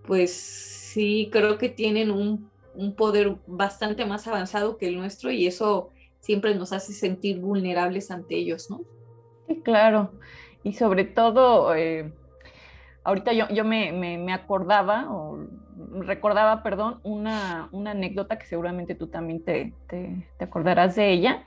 pues 0.08 0.34
sí, 0.34 1.30
creo 1.32 1.60
que 1.60 1.70
tienen 1.70 2.10
un, 2.10 2.50
un 2.74 2.96
poder 2.96 3.36
bastante 3.46 4.08
más 4.08 4.26
avanzado 4.26 4.76
que 4.76 4.88
el 4.88 4.98
nuestro 4.98 5.30
y 5.30 5.46
eso 5.46 5.92
siempre 6.30 6.54
nos 6.54 6.74
hace 6.74 6.94
sentir 6.94 7.40
vulnerables 7.40 8.12
ante 8.12 8.36
ellos, 8.36 8.70
¿no? 8.70 8.82
Sí, 9.48 9.62
claro. 9.62 10.12
Y 10.62 10.74
sobre 10.74 11.04
todo, 11.04 11.74
eh, 11.74 12.14
ahorita 13.04 13.34
yo, 13.34 13.48
yo 13.50 13.66
me, 13.66 13.92
me, 13.92 14.32
acordaba, 14.32 15.12
o 15.12 15.48
recordaba, 16.02 16.62
perdón, 16.62 17.00
una, 17.02 17.70
una, 17.72 17.92
anécdota 17.92 18.38
que 18.38 18.46
seguramente 18.46 18.94
tú 18.94 19.08
también 19.08 19.44
te, 19.44 19.74
te, 19.88 20.28
acordarás 20.40 20.96
de 20.96 21.10
ella, 21.10 21.46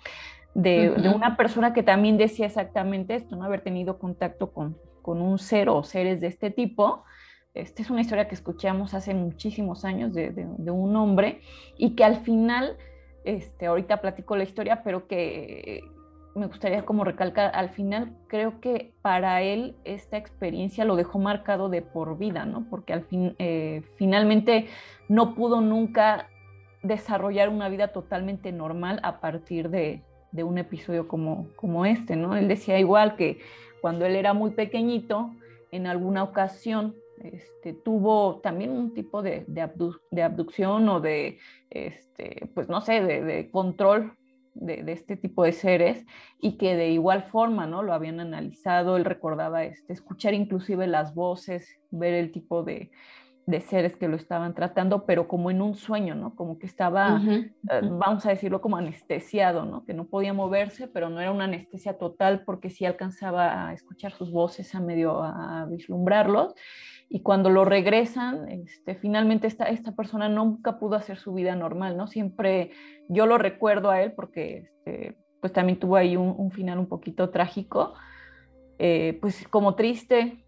de, 0.52 0.90
de, 0.90 1.08
una 1.10 1.36
persona 1.36 1.72
que 1.72 1.84
también 1.84 2.18
decía 2.18 2.46
exactamente 2.46 3.14
esto, 3.14 3.36
no 3.36 3.44
haber 3.44 3.60
tenido 3.60 4.00
contacto 4.00 4.50
con, 4.50 4.76
con 5.00 5.22
un 5.22 5.38
ser 5.38 5.68
o 5.68 5.84
seres 5.84 6.20
de 6.20 6.26
este 6.26 6.50
tipo. 6.50 7.04
Esta 7.54 7.82
es 7.82 7.88
una 7.88 8.00
historia 8.00 8.26
que 8.26 8.34
escuchamos 8.34 8.94
hace 8.94 9.14
muchísimos 9.14 9.84
años 9.84 10.12
de, 10.12 10.32
de 10.32 10.70
un 10.72 10.96
hombre 10.96 11.40
y 11.78 11.94
que 11.94 12.02
al 12.02 12.16
final, 12.16 12.78
este, 13.24 13.66
ahorita 13.66 14.00
platico 14.00 14.36
la 14.36 14.44
historia, 14.44 14.82
pero 14.82 15.06
que 15.06 15.82
me 16.34 16.46
gustaría 16.46 16.84
como 16.84 17.04
recalcar, 17.04 17.50
al 17.54 17.70
final 17.70 18.16
creo 18.26 18.60
que 18.60 18.92
para 19.02 19.42
él 19.42 19.76
esta 19.84 20.16
experiencia 20.16 20.84
lo 20.84 20.96
dejó 20.96 21.18
marcado 21.18 21.68
de 21.68 21.82
por 21.82 22.16
vida, 22.16 22.46
¿no? 22.46 22.66
Porque 22.70 22.92
al 22.92 23.04
fin, 23.04 23.34
eh, 23.38 23.82
finalmente 23.96 24.68
no 25.08 25.34
pudo 25.34 25.60
nunca 25.60 26.28
desarrollar 26.82 27.48
una 27.48 27.68
vida 27.68 27.88
totalmente 27.88 28.50
normal 28.50 28.98
a 29.02 29.20
partir 29.20 29.68
de, 29.68 30.02
un 30.32 30.56
episodio 30.56 31.06
como, 31.08 31.48
como 31.56 31.84
este, 31.84 32.16
¿no? 32.16 32.34
Él 32.34 32.48
decía 32.48 32.78
igual 32.78 33.16
que 33.16 33.40
cuando 33.82 34.06
él 34.06 34.16
era 34.16 34.32
muy 34.32 34.52
pequeñito, 34.52 35.30
en 35.70 35.86
alguna 35.86 36.22
ocasión 36.22 36.94
este, 37.22 37.72
tuvo 37.72 38.40
también 38.40 38.70
un 38.70 38.94
tipo 38.94 39.22
de, 39.22 39.44
de, 39.46 40.22
abducción 40.22 40.88
o 40.88 41.00
de, 41.00 41.38
este, 41.70 42.48
pues 42.54 42.68
no 42.68 42.80
sé, 42.80 43.00
de, 43.00 43.50
control 43.50 44.12
de, 44.54 44.84
este 44.88 45.16
tipo 45.16 45.44
de 45.44 45.52
seres 45.52 46.04
y 46.40 46.58
que 46.58 46.76
de 46.76 46.90
igual 46.90 47.22
forma, 47.24 47.66
¿no? 47.66 47.82
Lo 47.82 47.92
habían 47.92 48.20
analizado, 48.20 48.96
él 48.96 49.04
recordaba 49.04 49.64
este, 49.64 49.92
escuchar 49.92 50.34
inclusive 50.34 50.86
las 50.86 51.14
voces, 51.14 51.68
ver 51.90 52.14
el 52.14 52.32
tipo 52.32 52.62
de, 52.62 52.90
seres 53.60 53.96
que 53.96 54.08
lo 54.08 54.16
estaban 54.16 54.54
tratando, 54.54 55.04
pero 55.04 55.28
como 55.28 55.50
en 55.50 55.62
un 55.62 55.74
sueño, 55.74 56.14
¿no? 56.14 56.34
Como 56.34 56.58
que 56.58 56.66
estaba, 56.66 57.20
eh, 57.28 57.50
vamos 57.82 58.24
a 58.26 58.30
decirlo, 58.30 58.60
como 58.60 58.76
anestesiado, 58.76 59.64
¿no? 59.64 59.84
Que 59.84 59.94
no 59.94 60.04
podía 60.04 60.32
moverse, 60.32 60.88
pero 60.88 61.10
no 61.10 61.20
era 61.20 61.32
una 61.32 61.44
anestesia 61.44 61.98
total 61.98 62.44
porque 62.44 62.70
sí 62.70 62.84
alcanzaba 62.84 63.68
a 63.68 63.72
escuchar 63.72 64.12
sus 64.12 64.30
voces, 64.30 64.74
a 64.74 64.80
medio 64.80 65.22
a 65.22 65.66
vislumbrarlos 65.68 66.54
y 67.14 67.20
cuando 67.20 67.50
lo 67.50 67.66
regresan, 67.66 68.48
este, 68.48 68.94
finalmente 68.94 69.46
esta, 69.46 69.66
esta 69.66 69.92
persona 69.92 70.30
nunca 70.30 70.78
pudo 70.78 70.96
hacer 70.96 71.18
su 71.18 71.34
vida 71.34 71.54
normal, 71.54 71.94
¿no? 71.94 72.06
Siempre 72.06 72.70
yo 73.06 73.26
lo 73.26 73.36
recuerdo 73.36 73.90
a 73.90 74.00
él 74.00 74.12
porque 74.12 74.56
este, 74.56 75.18
pues 75.38 75.52
también 75.52 75.78
tuvo 75.78 75.96
ahí 75.96 76.16
un, 76.16 76.50
final 76.52 76.78
un 76.78 76.86
poquito 76.86 77.28
trágico, 77.28 77.92
eh, 78.78 79.18
pues 79.20 79.46
como 79.48 79.74
triste, 79.74 80.41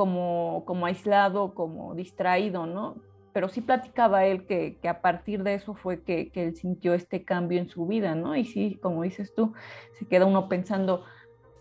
como, 0.00 0.62
como 0.64 0.86
aislado, 0.86 1.52
como 1.52 1.94
distraído, 1.94 2.64
¿no? 2.64 2.96
Pero 3.34 3.50
sí 3.50 3.60
platicaba 3.60 4.24
él 4.24 4.46
que, 4.46 4.78
que 4.80 4.88
a 4.88 5.02
partir 5.02 5.42
de 5.42 5.52
eso 5.52 5.74
fue 5.74 6.00
que, 6.00 6.30
que, 6.30 6.44
él 6.44 6.56
sintió 6.56 6.94
este 6.94 7.22
cambio 7.22 7.58
en 7.58 7.68
su 7.68 7.86
vida, 7.86 8.14
¿no? 8.14 8.34
Y 8.34 8.46
sí, 8.46 8.78
como 8.80 9.02
dices 9.02 9.34
tú, 9.34 9.52
se 9.98 10.06
queda 10.06 10.24
uno 10.24 10.48
pensando, 10.48 11.04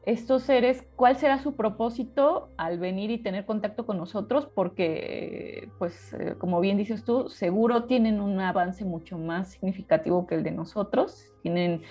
estos 0.06 0.44
seres, 0.44 0.88
cuál 0.96 1.18
será 1.18 1.40
su 1.40 1.58
propósito 1.58 2.48
al 2.56 2.80
venir 2.80 3.12
y 3.12 3.18
tener 3.18 3.46
contacto 3.46 3.86
con 3.86 3.98
nosotros, 3.98 4.46
porque, 4.46 5.68
pues, 5.80 6.14
eh, 6.14 6.36
como 6.38 6.62
bien 6.62 6.78
dices 6.78 7.04
tú, 7.04 7.28
seguro 7.28 7.84
tienen 7.84 8.22
un 8.22 8.40
avance 8.40 8.86
mucho 8.86 9.18
más 9.18 9.50
significativo 9.50 10.28
que 10.28 10.36
el 10.36 10.44
de 10.44 10.52
nosotros, 10.52 11.34
tienen 11.44 11.82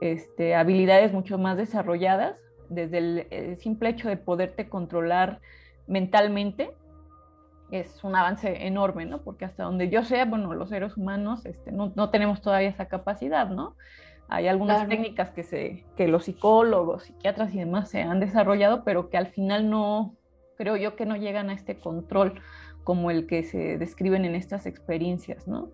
este, 0.00 0.54
habilidades 0.54 1.12
mucho 1.12 1.36
más 1.36 1.58
desarrolladas, 1.58 2.36
desde 2.70 3.26
el, 3.30 3.56
simple 3.58 3.90
hecho 3.90 4.08
de 4.08 4.16
poderte 4.16 4.70
controlar 4.70 5.40
mentalmente, 5.90 6.70
es 7.70 8.02
un 8.02 8.16
avance 8.16 8.66
enorme, 8.66 9.04
¿no? 9.04 9.22
Porque 9.22 9.44
hasta 9.44 9.64
donde 9.64 9.90
yo 9.90 10.04
sea, 10.04 10.24
bueno, 10.24 10.54
los 10.54 10.70
seres 10.70 10.96
humanos 10.96 11.44
este, 11.44 11.72
no, 11.72 11.92
no 11.94 12.10
tenemos 12.10 12.40
todavía 12.40 12.68
esa 12.68 12.86
capacidad, 12.86 13.48
¿no? 13.48 13.76
Hay 14.28 14.46
algunas 14.46 14.88
técnicas 14.88 15.32
que, 15.32 15.42
se, 15.42 15.84
que 15.96 16.06
los 16.06 16.24
psicólogos, 16.24 17.04
psiquiatras 17.04 17.52
y 17.52 17.58
demás 17.58 17.90
se 17.90 18.02
han 18.02 18.20
desarrollado, 18.20 18.84
pero 18.84 19.10
que 19.10 19.16
al 19.16 19.26
final 19.26 19.68
no, 19.68 20.14
creo 20.56 20.76
yo 20.76 20.94
que 20.94 21.04
no 21.04 21.16
llegan 21.16 21.50
a 21.50 21.54
este 21.54 21.76
control 21.76 22.40
como 22.84 23.10
el 23.10 23.26
que 23.26 23.42
se 23.42 23.76
describen 23.76 24.24
en 24.24 24.36
estas 24.36 24.66
experiencias, 24.66 25.48
¿no? 25.48 25.70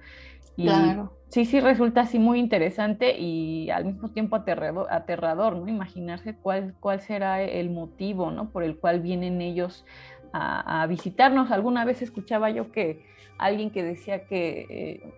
Y 0.56 0.64
claro. 0.64 1.12
sí, 1.28 1.44
sí 1.44 1.60
resulta 1.60 2.02
así 2.02 2.18
muy 2.18 2.38
interesante 2.38 3.18
y 3.18 3.68
al 3.70 3.84
mismo 3.84 4.10
tiempo 4.10 4.36
aterrador, 4.36 4.86
aterrador 4.90 5.56
¿no? 5.56 5.68
Imaginarse 5.68 6.34
cuál, 6.34 6.74
cuál 6.80 7.00
será 7.00 7.42
el 7.42 7.70
motivo, 7.70 8.30
¿no? 8.30 8.50
Por 8.50 8.62
el 8.64 8.78
cual 8.78 9.00
vienen 9.00 9.40
ellos 9.42 9.84
a, 10.32 10.86
visitarnos. 10.88 11.50
Alguna 11.50 11.84
vez 11.84 12.02
escuchaba 12.02 12.50
yo 12.50 12.70
que 12.72 13.04
alguien 13.38 13.70
que 13.70 13.82
decía 13.82 14.26
que 14.26 14.66
eh, 14.68 15.14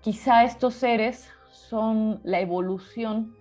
quizá 0.00 0.44
estos 0.44 0.74
seres 0.74 1.30
son 1.50 2.20
la 2.24 2.40
evolución, 2.40 3.34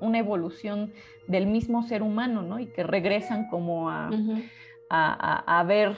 una 0.00 0.18
evolución 0.18 0.92
del 1.26 1.46
mismo 1.46 1.82
ser 1.82 2.02
humano, 2.02 2.42
¿no? 2.42 2.58
Y 2.58 2.66
que 2.66 2.82
regresan 2.82 3.48
como 3.48 3.90
a, 3.90 4.10
a, 4.90 5.62
ver 5.64 5.96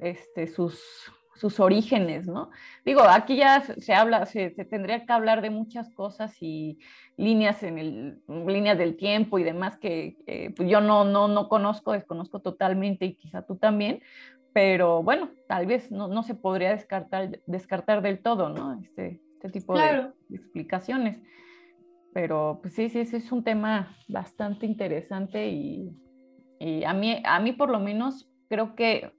este, 0.00 0.46
sus, 0.46 1.12
sus 1.38 1.60
orígenes, 1.60 2.26
¿no? 2.26 2.50
Digo, 2.84 3.02
aquí 3.02 3.36
ya 3.36 3.60
se 3.62 3.94
habla, 3.94 4.26
se, 4.26 4.50
tendría 4.50 5.06
que 5.06 5.12
hablar 5.12 5.40
de 5.40 5.50
muchas 5.50 5.88
cosas 5.90 6.36
y 6.40 6.78
líneas 7.16 7.62
en 7.62 7.78
el, 7.78 8.18
líneas 8.28 8.76
del 8.76 8.96
tiempo 8.96 9.38
y 9.38 9.44
demás 9.44 9.76
que 9.76 10.52
pues 10.56 10.68
yo 10.68 10.80
no, 10.80 11.04
no, 11.04 11.28
no 11.28 11.48
conozco, 11.48 11.92
desconozco 11.92 12.40
totalmente 12.40 13.06
y 13.06 13.14
quizá 13.14 13.42
tú 13.42 13.56
también, 13.56 14.00
pero 14.52 15.02
bueno, 15.02 15.30
tal 15.46 15.66
vez 15.66 15.92
no, 15.92 16.08
no 16.08 16.22
se 16.22 16.34
podría 16.34 16.70
descartar, 16.70 17.40
descartar 17.46 18.02
del 18.02 18.20
todo, 18.20 18.48
¿no? 18.48 18.80
Este, 18.82 19.20
este 19.34 19.50
tipo 19.50 19.78
de, 19.78 20.10
explicaciones. 20.32 21.20
Pero 22.12 22.58
pues 22.60 22.74
sí, 22.74 22.88
sí, 22.88 23.04
sí, 23.06 23.16
es 23.16 23.30
un 23.30 23.44
tema 23.44 23.96
bastante 24.08 24.66
interesante 24.66 25.48
y, 25.48 25.94
a, 26.84 26.92
mí, 26.92 27.22
a 27.24 27.38
mí 27.38 27.52
por 27.52 27.70
lo 27.70 27.78
menos 27.78 28.28
creo 28.48 28.74
que 28.74 29.12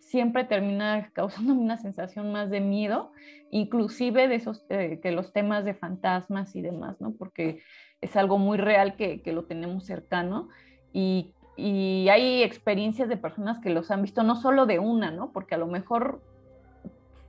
siempre 0.00 0.44
termina 0.44 1.10
causándome 1.14 1.60
una 1.60 1.76
sensación 1.76 2.32
más 2.32 2.50
de 2.50 2.60
miedo, 2.60 3.12
inclusive 3.50 4.28
de 4.28 4.36
esos, 4.36 4.64
eh, 4.68 5.00
que 5.02 5.10
los 5.12 5.32
temas 5.32 5.64
de 5.64 5.74
fantasmas 5.74 6.54
y 6.56 6.62
demás, 6.62 7.00
¿no? 7.00 7.12
Porque 7.12 7.62
es 8.00 8.16
algo 8.16 8.38
muy 8.38 8.58
real 8.58 8.96
que, 8.96 9.22
que 9.22 9.32
lo 9.32 9.44
tenemos 9.44 9.84
cercano 9.84 10.48
y, 10.92 11.32
y, 11.56 12.08
hay 12.08 12.42
experiencias 12.42 13.08
de 13.08 13.16
personas 13.16 13.58
que 13.60 13.70
los 13.70 13.90
han 13.90 14.02
visto, 14.02 14.22
no 14.22 14.36
solo 14.36 14.66
de 14.66 14.78
una, 14.78 15.10
¿no? 15.10 15.32
Porque 15.32 15.54
a 15.54 15.58
lo 15.58 15.66
mejor 15.66 16.20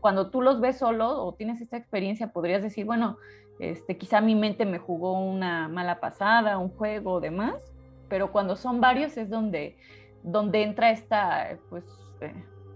cuando 0.02 0.30
tú 0.30 0.42
los 0.42 0.60
ves 0.60 0.78
solo 0.78 1.24
o 1.24 1.34
tienes 1.34 1.62
esta 1.62 1.78
experiencia, 1.78 2.32
podrías 2.32 2.62
decir, 2.62 2.86
bueno, 2.86 3.18
este, 3.60 3.98
quizá 3.98 4.22
mi 4.22 4.36
mente 4.36 4.66
me 4.66 4.78
jugó 4.78 5.20
una 5.20 5.68
mala 5.68 6.00
pasada, 6.00 6.58
un 6.58 6.70
juego 6.70 7.14
o 7.14 7.20
demás, 7.20 7.74
pero 8.08 8.32
cuando 8.32 8.56
son 8.56 8.80
varios 8.80 9.18
es 9.18 9.30
donde, 9.30 9.78
donde 10.24 10.64
entra 10.64 10.92
esta, 10.92 11.58
pues, 11.70 11.86
eh, 12.22 12.34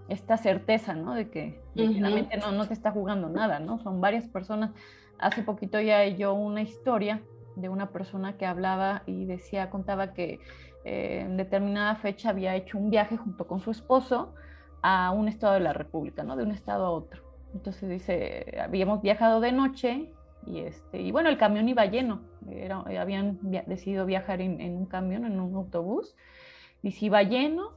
esta 0.09 0.37
certeza, 0.37 0.93
¿no? 0.93 1.13
De 1.13 1.29
que, 1.29 1.61
no, 1.75 2.51
no 2.51 2.67
te 2.67 2.73
está 2.73 2.91
jugando 2.91 3.29
nada, 3.29 3.59
¿no? 3.59 3.79
Son 3.79 4.01
varias 4.01 4.27
personas. 4.27 4.71
Hace 5.19 5.43
poquito 5.43 5.79
ya 5.79 6.05
yo 6.07 6.33
una 6.33 6.61
historia 6.61 7.21
de 7.55 7.69
una 7.69 7.91
persona 7.91 8.37
que 8.37 8.45
hablaba 8.45 9.03
y 9.05 9.25
decía, 9.25 9.69
contaba 9.69 10.13
que 10.13 10.39
eh, 10.83 11.21
en 11.25 11.37
determinada 11.37 11.95
fecha 11.95 12.29
había 12.29 12.55
hecho 12.55 12.77
un 12.77 12.89
viaje 12.89 13.17
junto 13.17 13.45
con 13.47 13.59
su 13.59 13.71
esposo 13.71 14.33
a 14.81 15.11
un 15.11 15.27
estado 15.27 15.53
de 15.53 15.59
la 15.59 15.73
República, 15.73 16.23
¿no? 16.23 16.35
De 16.35 16.43
un 16.43 16.51
estado 16.51 16.85
a 16.85 16.89
otro. 16.89 17.23
Entonces 17.53 17.89
dice, 17.89 18.57
habíamos 18.61 19.01
viajado 19.01 19.41
de 19.41 19.51
noche 19.51 20.13
y, 20.45 20.59
este, 20.59 21.01
y 21.01 21.11
bueno, 21.11 21.29
el 21.29 21.37
camión 21.37 21.69
iba 21.69 21.85
lleno, 21.85 22.21
Era, 22.49 22.83
habían 22.99 23.37
decidido 23.67 24.05
viajar 24.05 24.41
en, 24.41 24.75
un 24.75 24.85
camión, 24.85 25.25
en 25.25 25.39
un 25.39 25.55
autobús, 25.55 26.15
y 26.81 26.91
se 26.91 27.05
iba 27.05 27.21
lleno 27.21 27.73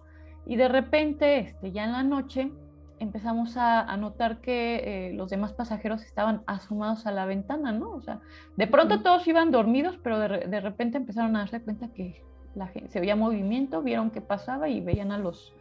y 0.47 0.57
de 0.57 0.69
repente, 0.69 1.39
este, 1.39 1.73
ya 1.73 1.85
en 1.85 1.93
la 1.93 2.03
noche, 2.03 2.51
empezamos 2.99 3.57
a, 3.57 3.97
notar 3.97 4.41
que 4.41 5.09
eh, 5.09 5.13
los 5.15 5.31
demás 5.31 5.53
pasajeros 5.53 6.03
estaban 6.05 6.43
asomados 6.47 7.07
a 7.07 7.13
la 7.13 7.27
ventana, 7.27 7.73
¿no? 7.73 7.91
O 7.91 8.01
sea, 8.01 8.21
de 8.57 8.67
pronto 8.67 9.03
todos 9.03 9.27
iban 9.27 9.51
dormidos, 9.51 9.99
pero 10.03 10.19
de, 10.19 10.47
de 10.47 10.61
repente 10.61 10.97
empezaron 10.97 11.37
a 11.37 11.41
darse 11.41 11.61
cuenta 11.61 11.89
que 11.89 12.23
la 12.55 12.69
gente, 12.69 12.91
se 12.91 13.01
veía 13.01 13.17
movimiento, 13.17 13.83
vieron 13.83 14.11
qué 14.11 14.21
pasaba 14.21 14.69
y 14.69 14.81
veían 14.81 15.13
a 15.13 15.19
los 15.19 15.55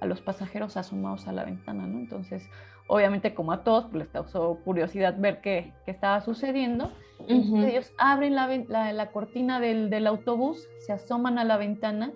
a 0.00 0.06
los 0.06 0.20
pasajeros 0.20 0.76
asomados 0.76 1.26
a 1.26 1.32
la 1.32 1.44
ventana, 1.44 1.86
¿no? 1.86 1.98
Entonces, 1.98 2.48
obviamente 2.86 3.34
como 3.34 3.52
a 3.52 3.64
todos, 3.64 3.84
pues 3.84 4.04
les 4.04 4.08
causó 4.08 4.58
curiosidad 4.64 5.16
ver 5.18 5.40
qué, 5.40 5.72
qué 5.84 5.90
estaba 5.90 6.20
sucediendo. 6.20 6.92
Ellos 7.28 7.92
abren 7.98 8.34
la, 8.36 8.92
la, 8.92 9.10
cortina 9.10 9.58
del, 9.58 9.90
del, 9.90 10.06
autobús, 10.06 10.68
se 10.78 10.92
asoman 10.92 11.38
a 11.38 11.44
la 11.44 11.56
ventana 11.56 12.12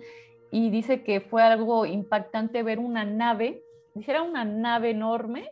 y 0.53 0.69
dice 0.69 1.01
que 1.01 1.19
fue 1.19 1.41
algo 1.41 1.87
impactante 1.87 2.61
ver 2.61 2.77
una 2.77 3.05
nave, 3.05 3.63
dice 3.95 4.11
era 4.11 4.21
una 4.21 4.45
nave 4.45 4.91
enorme, 4.91 5.51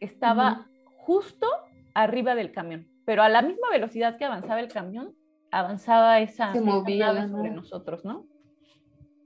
estaba 0.00 0.68
justo 0.98 1.46
arriba 1.94 2.34
del 2.34 2.52
camión, 2.52 2.86
pero 3.06 3.22
a 3.22 3.30
la 3.30 3.40
misma 3.40 3.70
velocidad 3.70 4.18
que 4.18 4.26
avanzaba 4.26 4.60
el 4.60 4.68
camión, 4.68 5.14
avanzaba 5.50 6.20
esa, 6.20 6.52
se 6.52 6.60
movía 6.60 7.14
nave 7.14 7.30
sobre 7.30 7.50
nosotros, 7.52 8.04
¿no? 8.04 8.26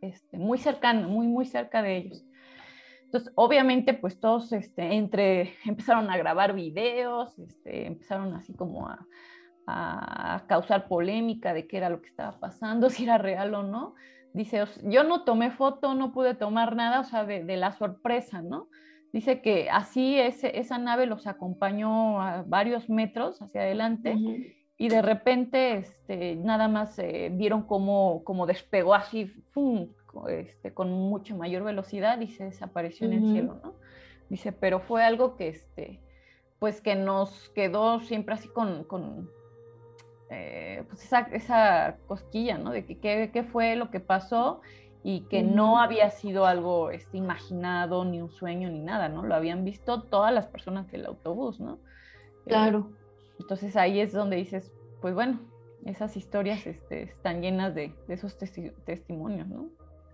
Este, 0.01 0.39
muy 0.39 0.57
cercano, 0.57 1.09
muy, 1.09 1.27
muy 1.27 1.47
cerca 1.47 1.83
de 1.83 1.97
ellos. 1.97 2.25
Entonces, 3.03 3.33
obviamente, 3.35 3.95
pues 3.95 4.21
todos 4.21 4.53
este, 4.53 4.95
entre, 4.95 5.55
empezaron 5.65 6.11
a 6.11 6.17
grabar 6.17 6.53
videos, 6.55 7.37
este, 7.41 7.89
empezaron 7.89 8.37
así 8.37 8.55
como 8.55 8.87
a, 8.87 9.05
a, 9.67 10.45
causar 10.47 10.87
polémica 10.87 11.55
de 11.55 11.67
qué 11.67 11.79
era 11.79 11.91
lo 11.91 12.01
que 12.03 12.09
estaba 12.09 12.39
pasando, 12.39 12.89
si 12.91 13.03
era 13.03 13.19
real 13.19 13.53
o 13.55 13.65
no. 13.65 13.97
Dice, 14.35 14.65
yo 14.85 15.05
no 15.05 15.25
tomé 15.25 15.51
foto, 15.51 15.95
no 15.95 16.13
pude 16.13 16.35
tomar 16.35 16.77
nada, 16.77 17.01
o 17.01 17.05
sea, 17.05 17.25
de, 17.25 17.45
de 17.45 17.57
la 17.57 17.73
sorpresa, 17.73 18.43
¿no? 18.43 18.69
Dice 19.13 19.41
que 19.41 19.71
así 19.71 20.19
ese, 20.19 20.59
esa 20.59 20.79
nave 20.79 21.07
los 21.07 21.27
acompañó 21.27 22.21
a 22.21 22.43
varios 22.47 22.91
metros 22.91 23.41
hacia 23.41 23.63
adelante 23.63 24.17
y 24.77 24.89
de 24.89 25.01
repente 25.03 25.79
este, 25.79 26.37
nada 26.37 26.69
más 26.69 26.99
eh, 26.99 27.31
vieron 27.33 27.63
cómo, 27.63 28.23
cómo 28.25 28.47
despegó 28.47 28.95
así, 28.95 29.27
¡fum! 29.51 29.89
Este, 30.29 30.75
con 30.75 30.91
mucha 30.91 31.35
mayor 31.35 31.63
velocidad 31.65 32.21
y 32.21 32.29
se 32.29 32.45
desapareció 32.45 33.07
en 33.07 33.13
el 33.15 33.33
cielo, 33.33 33.61
¿no? 33.63 33.75
Dice, 34.29 34.53
pero 34.53 34.81
fue 34.81 35.03
algo 35.05 35.37
que, 35.37 35.49
este, 35.49 36.01
pues 36.59 36.81
que 36.81 36.95
nos 36.95 37.51
quedó 37.51 38.01
siempre 38.01 38.35
así 38.35 38.49
con, 38.49 38.85
con 38.85 39.31
eh, 40.31 40.85
pues 40.89 41.05
esa, 41.05 41.21
esa, 41.33 41.97
cosquilla, 42.07 42.59
¿no? 42.59 42.71
De 42.71 42.85
que 42.85 42.99
qué 42.99 43.43
fue 43.43 43.77
lo 43.77 43.91
que 43.91 44.01
pasó 44.01 44.61
y 45.03 45.23
que 45.23 45.43
no 45.43 45.81
había 45.81 46.11
sido 46.11 46.45
algo 46.45 46.91
este, 46.91 47.17
imaginado, 47.17 48.05
ni 48.05 48.21
un 48.21 48.31
sueño, 48.31 48.69
ni 48.69 48.81
nada, 48.81 49.09
¿no? 49.09 49.23
Lo 49.23 49.35
habían 49.35 49.65
visto 49.65 50.03
todas 50.03 50.33
las 50.35 50.47
personas 50.47 50.91
del 50.91 51.07
autobús, 51.07 51.61
¿no? 51.61 51.79
Claro. 52.45 52.91
entonces 53.39 53.77
ahí 53.77 54.01
es 54.01 54.13
donde 54.13 54.37
dices, 54.37 54.73
pues 55.03 55.15
bueno, 55.15 55.39
esas 55.85 56.17
historias 56.17 56.67
este, 56.67 57.03
están 57.03 57.43
llenas 57.43 57.75
de, 57.75 57.95
de 58.07 58.15
esos 58.15 58.39
testimonios, 58.39 59.47
¿no? 59.49 59.69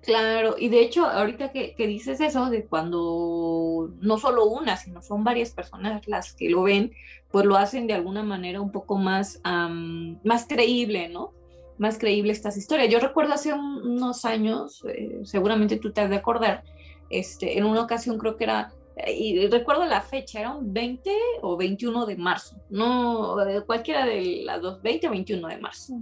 Claro, 0.05 0.57
y 0.59 0.69
de 0.69 0.81
hecho, 0.81 1.07
ahorita 1.07 1.51
que, 1.51 1.75
dices 1.79 2.21
eso, 2.21 2.51
de 2.51 2.67
cuando 2.67 3.91
no 4.01 4.19
solo 4.19 4.45
una, 4.45 4.77
sino 4.77 5.01
son 5.01 5.25
varias 5.25 5.51
personas 5.53 6.07
las 6.07 6.35
que 6.35 6.51
lo 6.51 6.65
ven, 6.65 6.93
pues 7.31 7.47
lo 7.47 7.57
hacen 7.57 7.87
de 7.87 7.95
alguna 7.95 8.23
manera 8.23 8.61
un 8.61 8.71
poco 8.71 8.99
más, 8.99 9.41
más 9.45 10.47
creíble, 10.47 11.09
¿no? 11.09 11.33
Más 11.79 11.97
creíble 11.99 12.33
estas 12.33 12.57
historias. 12.59 12.91
Yo 12.91 13.01
recuerdo 13.01 13.33
hace 13.33 13.55
unos 13.55 14.27
años, 14.27 14.85
eh, 14.87 15.21
seguramente 15.25 15.79
tú 15.79 15.91
te 15.91 16.03
has 16.03 16.11
de 16.11 16.17
acordar, 16.17 16.65
este, 17.09 17.57
en 17.57 17.65
una 17.65 17.81
ocasión 17.81 18.19
creo 18.19 18.37
que 18.37 18.45
era, 18.45 18.73
y 19.09 19.47
recuerdo 19.47 19.87
la 19.87 20.03
fecha, 20.03 20.41
era 20.41 20.51
un 20.51 20.73
20 20.73 21.11
o 21.41 21.57
21 21.57 22.05
de 22.05 22.17
marzo, 22.17 22.57
no, 22.69 23.37
cualquiera 23.67 24.05
de 24.05 24.43
las 24.45 24.61
dos, 24.61 24.83
20 24.83 25.09
o 25.09 25.11
21 25.11 25.49
de 25.49 25.59
marzo. 25.59 25.95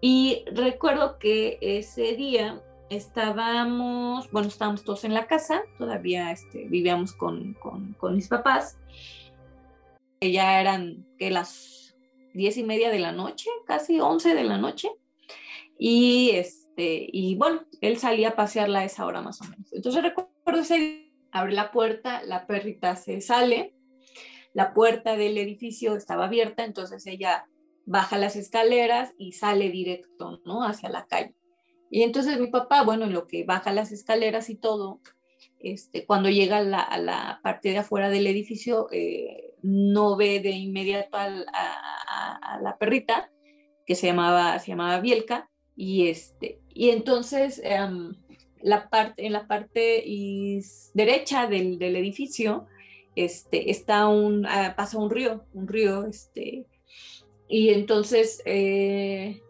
Y 0.00 0.44
recuerdo 0.52 1.18
que 1.18 1.58
ese 1.60 2.14
día 2.16 2.62
estábamos, 2.90 4.30
bueno, 4.30 4.48
estábamos 4.48 4.84
todos 4.84 5.04
en 5.04 5.14
la 5.14 5.26
casa, 5.26 5.62
todavía 5.78 6.30
este, 6.30 6.66
vivíamos 6.68 7.12
con, 7.12 7.54
con, 7.54 8.14
mis 8.14 8.28
papás, 8.28 8.78
que 10.20 10.32
ya 10.32 10.60
eran 10.60 11.06
que 11.18 11.30
las 11.30 11.96
diez 12.32 12.56
y 12.56 12.64
media 12.64 12.90
de 12.90 12.98
la 12.98 13.12
noche, 13.12 13.50
casi 13.66 14.00
once 14.00 14.34
de 14.34 14.44
la 14.44 14.58
noche, 14.58 14.90
y 15.78 16.30
este, 16.30 17.08
y 17.12 17.36
bueno, 17.36 17.64
él 17.80 17.98
salía 17.98 18.30
a 18.30 18.36
pasearla 18.36 18.80
a 18.80 18.84
esa 18.84 19.06
hora 19.06 19.22
más 19.22 19.40
o 19.40 19.44
menos. 19.44 19.72
Entonces 19.72 20.02
recuerdo 20.02 20.60
ese 20.60 21.12
abre 21.30 21.52
la 21.52 21.72
puerta, 21.72 22.22
la 22.22 22.46
perrita 22.46 22.94
se 22.96 23.20
sale, 23.20 23.74
la 24.52 24.72
puerta 24.72 25.16
del 25.16 25.36
edificio 25.36 25.96
estaba 25.96 26.26
abierta, 26.26 26.64
entonces 26.64 27.06
ella 27.06 27.46
baja 27.86 28.18
las 28.18 28.36
escaleras 28.36 29.14
y 29.18 29.32
sale 29.32 29.68
directo, 29.68 30.40
¿no? 30.44 30.64
Hacia 30.64 30.88
la 30.88 31.06
calle. 31.06 31.34
Y 31.94 32.02
entonces 32.02 32.40
mi 32.40 32.48
papá, 32.48 32.82
bueno, 32.82 33.04
en 33.04 33.12
lo 33.12 33.28
que 33.28 33.44
baja 33.44 33.72
las 33.72 33.92
escaleras 33.92 34.50
y 34.50 34.56
todo, 34.56 34.98
este, 35.60 36.04
cuando 36.06 36.28
llega 36.28 36.56
a 36.58 36.98
la, 36.98 37.38
parte 37.40 37.68
de 37.68 37.78
afuera 37.78 38.10
del 38.10 38.26
edificio, 38.26 38.88
eh, 38.90 39.54
no 39.62 40.16
ve 40.16 40.40
de 40.40 40.50
inmediato 40.50 41.16
a, 41.16 42.58
la 42.60 42.78
perrita, 42.80 43.30
que 43.86 43.94
se 43.94 44.08
llamaba, 44.08 44.58
se 44.58 44.72
llamaba 44.72 44.98
Bielka, 44.98 45.48
y, 45.76 46.08
este, 46.08 46.58
y 46.74 46.90
entonces 46.90 47.60
em, 47.62 48.16
la 48.60 48.90
parte, 48.90 49.24
en 49.24 49.32
la 49.32 49.46
parte 49.46 50.02
derecha 50.94 51.46
del, 51.46 51.80
edificio 51.80 52.66
este, 53.14 53.70
ah, 53.86 54.74
pasa 54.76 54.98
un 54.98 55.10
río, 55.10 55.44
un 55.52 55.68
río, 55.68 56.06
este, 56.06 56.66
y 57.48 57.68
entonces 57.68 58.42
eh, 58.46 59.44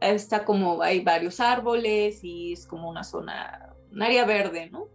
está 0.00 0.44
como 0.44 0.82
hay 0.82 1.00
varios 1.00 1.40
árboles 1.40 2.22
y 2.22 2.52
es 2.52 2.66
como 2.66 2.88
una 2.88 3.04
zona, 3.04 3.74
un 3.92 4.02
área 4.02 4.24
verde, 4.24 4.70
¿no? 4.70 4.88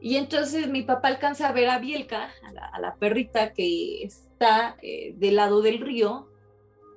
Y 0.00 0.16
entonces 0.16 0.68
mi 0.68 0.82
papá 0.82 1.08
alcanza 1.08 1.48
a 1.48 1.52
ver 1.52 1.68
a 1.68 1.78
Bielka, 1.78 2.30
a 2.72 2.80
la, 2.80 2.96
perrita 2.96 3.52
que 3.52 4.02
está 4.02 4.76
eh, 4.82 5.14
del 5.16 5.36
lado 5.36 5.60
del 5.60 5.78
río 5.78 6.28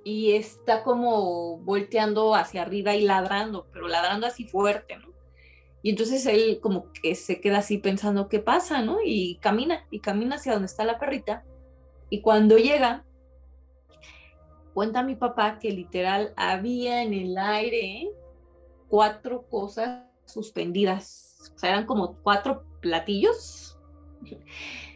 y 0.05 0.34
está 0.34 0.84
como 0.84 1.57
volteando 1.59 2.34
hacia 2.34 2.61
arriba 2.61 2.95
y 2.95 3.01
ladrando, 3.01 3.67
pero 3.73 3.88
ladrando 3.88 4.25
así 4.27 4.45
fuerte, 4.45 4.97
¿no? 4.97 5.13
Y 5.81 5.89
entonces 5.89 6.25
él 6.25 6.59
como 6.61 6.91
que 6.93 7.13
se 7.15 7.41
queda 7.41 7.57
así 7.57 7.77
pensando 7.77 8.29
qué 8.29 8.39
pasa, 8.39 8.81
¿no? 8.81 8.99
Y 9.03 9.36
camina, 9.41 9.86
y 9.91 9.99
camina 9.99 10.38
hacia 10.38 10.53
donde 10.53 10.67
está 10.67 10.86
la 10.86 10.97
perrita. 10.97 11.43
Y 12.09 12.21
cuando 12.21 12.57
llega, 12.57 13.03
cuenta 14.74 15.03
mi 15.03 15.15
papá 15.15 15.59
que 15.59 15.71
literal 15.71 16.34
había 16.36 17.03
en 17.03 17.13
el 17.13 17.38
aire 17.38 18.09
cuatro 18.88 19.43
cosas 19.49 20.03
suspendidas. 20.26 21.51
O 21.55 21.59
sea, 21.59 21.71
eran 21.71 21.86
como 21.86 22.15
cuatro 22.21 22.63
platillos. 22.82 23.78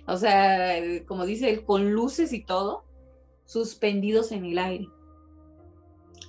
O 0.09 0.15
sea, 0.15 0.78
como 1.05 1.25
dice 1.25 1.49
él, 1.49 1.65
con 1.65 1.91
luces 1.91 2.32
y 2.32 2.41
todo, 2.41 2.86
suspendidos 3.43 4.32
en 4.32 4.45
el 4.45 4.57
aire. 4.57 4.88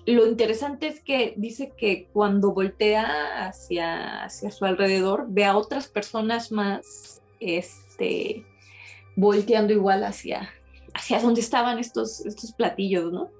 Lo 0.04 0.26
interesante 0.26 0.88
es 0.88 1.00
que 1.00 1.34
dice 1.36 1.72
que 1.76 2.08
cuando 2.12 2.52
voltea 2.52 3.46
hacia, 3.46 4.24
hacia 4.24 4.50
su 4.50 4.64
alrededor, 4.64 5.26
ve 5.28 5.44
a 5.44 5.56
otras 5.56 5.86
personas 5.86 6.50
más 6.50 7.22
este, 7.38 8.44
volteando 9.14 9.72
igual 9.72 10.02
hacia, 10.02 10.50
hacia 10.94 11.20
donde 11.20 11.40
estaban 11.40 11.78
estos, 11.78 12.26
estos 12.26 12.52
platillos, 12.52 13.12
¿no? 13.12 13.30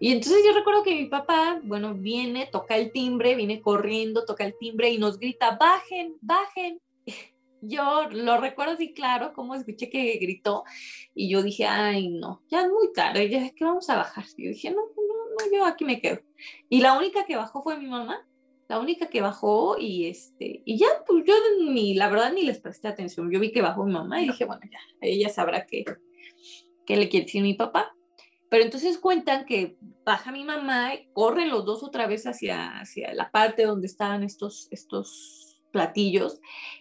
Y 0.00 0.12
entonces 0.12 0.42
yo 0.46 0.52
recuerdo 0.52 0.82
que 0.82 0.94
mi 0.94 1.06
papá, 1.06 1.60
bueno, 1.64 1.94
viene, 1.94 2.46
toca 2.46 2.76
el 2.76 2.92
timbre, 2.92 3.34
viene 3.34 3.60
corriendo, 3.60 4.24
toca 4.24 4.44
el 4.44 4.56
timbre 4.58 4.90
y 4.90 4.98
nos 4.98 5.18
grita, 5.18 5.56
bajen, 5.56 6.16
bajen. 6.20 6.80
Yo 7.60 8.08
lo 8.12 8.40
recuerdo 8.40 8.74
así 8.74 8.94
claro, 8.94 9.32
como 9.32 9.56
escuché 9.56 9.90
que 9.90 10.16
gritó 10.18 10.62
y 11.12 11.28
yo 11.28 11.42
dije, 11.42 11.66
ay, 11.66 12.08
no, 12.08 12.40
ya 12.48 12.60
es 12.60 12.68
muy 12.68 12.92
tarde, 12.92 13.28
ya 13.28 13.44
es 13.44 13.52
que 13.52 13.64
vamos 13.64 13.90
a 13.90 13.96
bajar. 13.96 14.24
Y 14.36 14.44
yo 14.44 14.50
dije, 14.50 14.70
no, 14.70 14.76
no, 14.76 15.46
no, 15.46 15.52
yo 15.52 15.64
aquí 15.64 15.84
me 15.84 16.00
quedo. 16.00 16.20
Y 16.68 16.82
la 16.82 16.96
única 16.96 17.26
que 17.26 17.34
bajó 17.34 17.64
fue 17.64 17.76
mi 17.76 17.88
mamá, 17.88 18.24
la 18.68 18.78
única 18.78 19.08
que 19.08 19.22
bajó 19.22 19.76
y 19.76 20.06
este, 20.06 20.62
y 20.64 20.78
ya, 20.78 20.86
pues 21.04 21.24
yo 21.26 21.34
ni, 21.64 21.94
la 21.94 22.08
verdad 22.08 22.32
ni 22.32 22.42
les 22.42 22.60
presté 22.60 22.86
atención. 22.86 23.28
Yo 23.28 23.40
vi 23.40 23.50
que 23.50 23.60
bajó 23.60 23.84
mi 23.84 23.92
mamá 23.92 24.22
y 24.22 24.28
dije, 24.28 24.44
bueno, 24.44 24.62
ya, 24.70 24.78
ella 25.00 25.28
sabrá 25.28 25.66
qué, 25.66 25.84
qué 26.86 26.96
le 26.96 27.08
quiere 27.08 27.26
decir 27.26 27.42
mi 27.42 27.54
papá. 27.54 27.92
Pero 28.50 28.64
entonces 28.64 28.98
cuentan 28.98 29.44
que 29.44 29.76
baja 30.04 30.32
mi 30.32 30.44
mamá, 30.44 30.92
corren 31.12 31.50
los 31.50 31.64
dos 31.64 31.82
otra 31.82 32.06
vez 32.06 32.26
hacia, 32.26 32.78
hacia 32.78 33.12
la 33.14 33.30
parte 33.30 33.64
donde 33.64 33.86
estaban 33.86 34.22
estos, 34.22 34.68
estos 34.70 35.48
platillos 35.70 36.40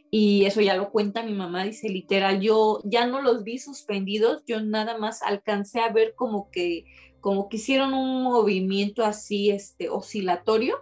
y 0.09 0.45
eso 0.45 0.61
ya 0.61 0.76
lo 0.76 0.91
cuenta 0.91 1.24
mi 1.24 1.34
mamá, 1.34 1.65
dice 1.65 1.89
literal, 1.89 2.39
yo 2.39 2.80
ya 2.86 3.05
no 3.05 3.22
los 3.22 3.43
vi 3.43 3.59
suspendidos, 3.59 4.43
yo 4.47 4.61
nada 4.61 4.97
más 4.97 5.22
alcancé 5.22 5.82
a 5.82 5.91
ver 5.91 6.15
como 6.15 6.49
que, 6.51 6.86
como 7.20 7.49
que 7.49 7.57
hicieron 7.57 7.93
un 7.93 8.24
movimiento 8.24 9.03
así, 9.03 9.49
este, 9.49 9.89
oscilatorio 9.89 10.78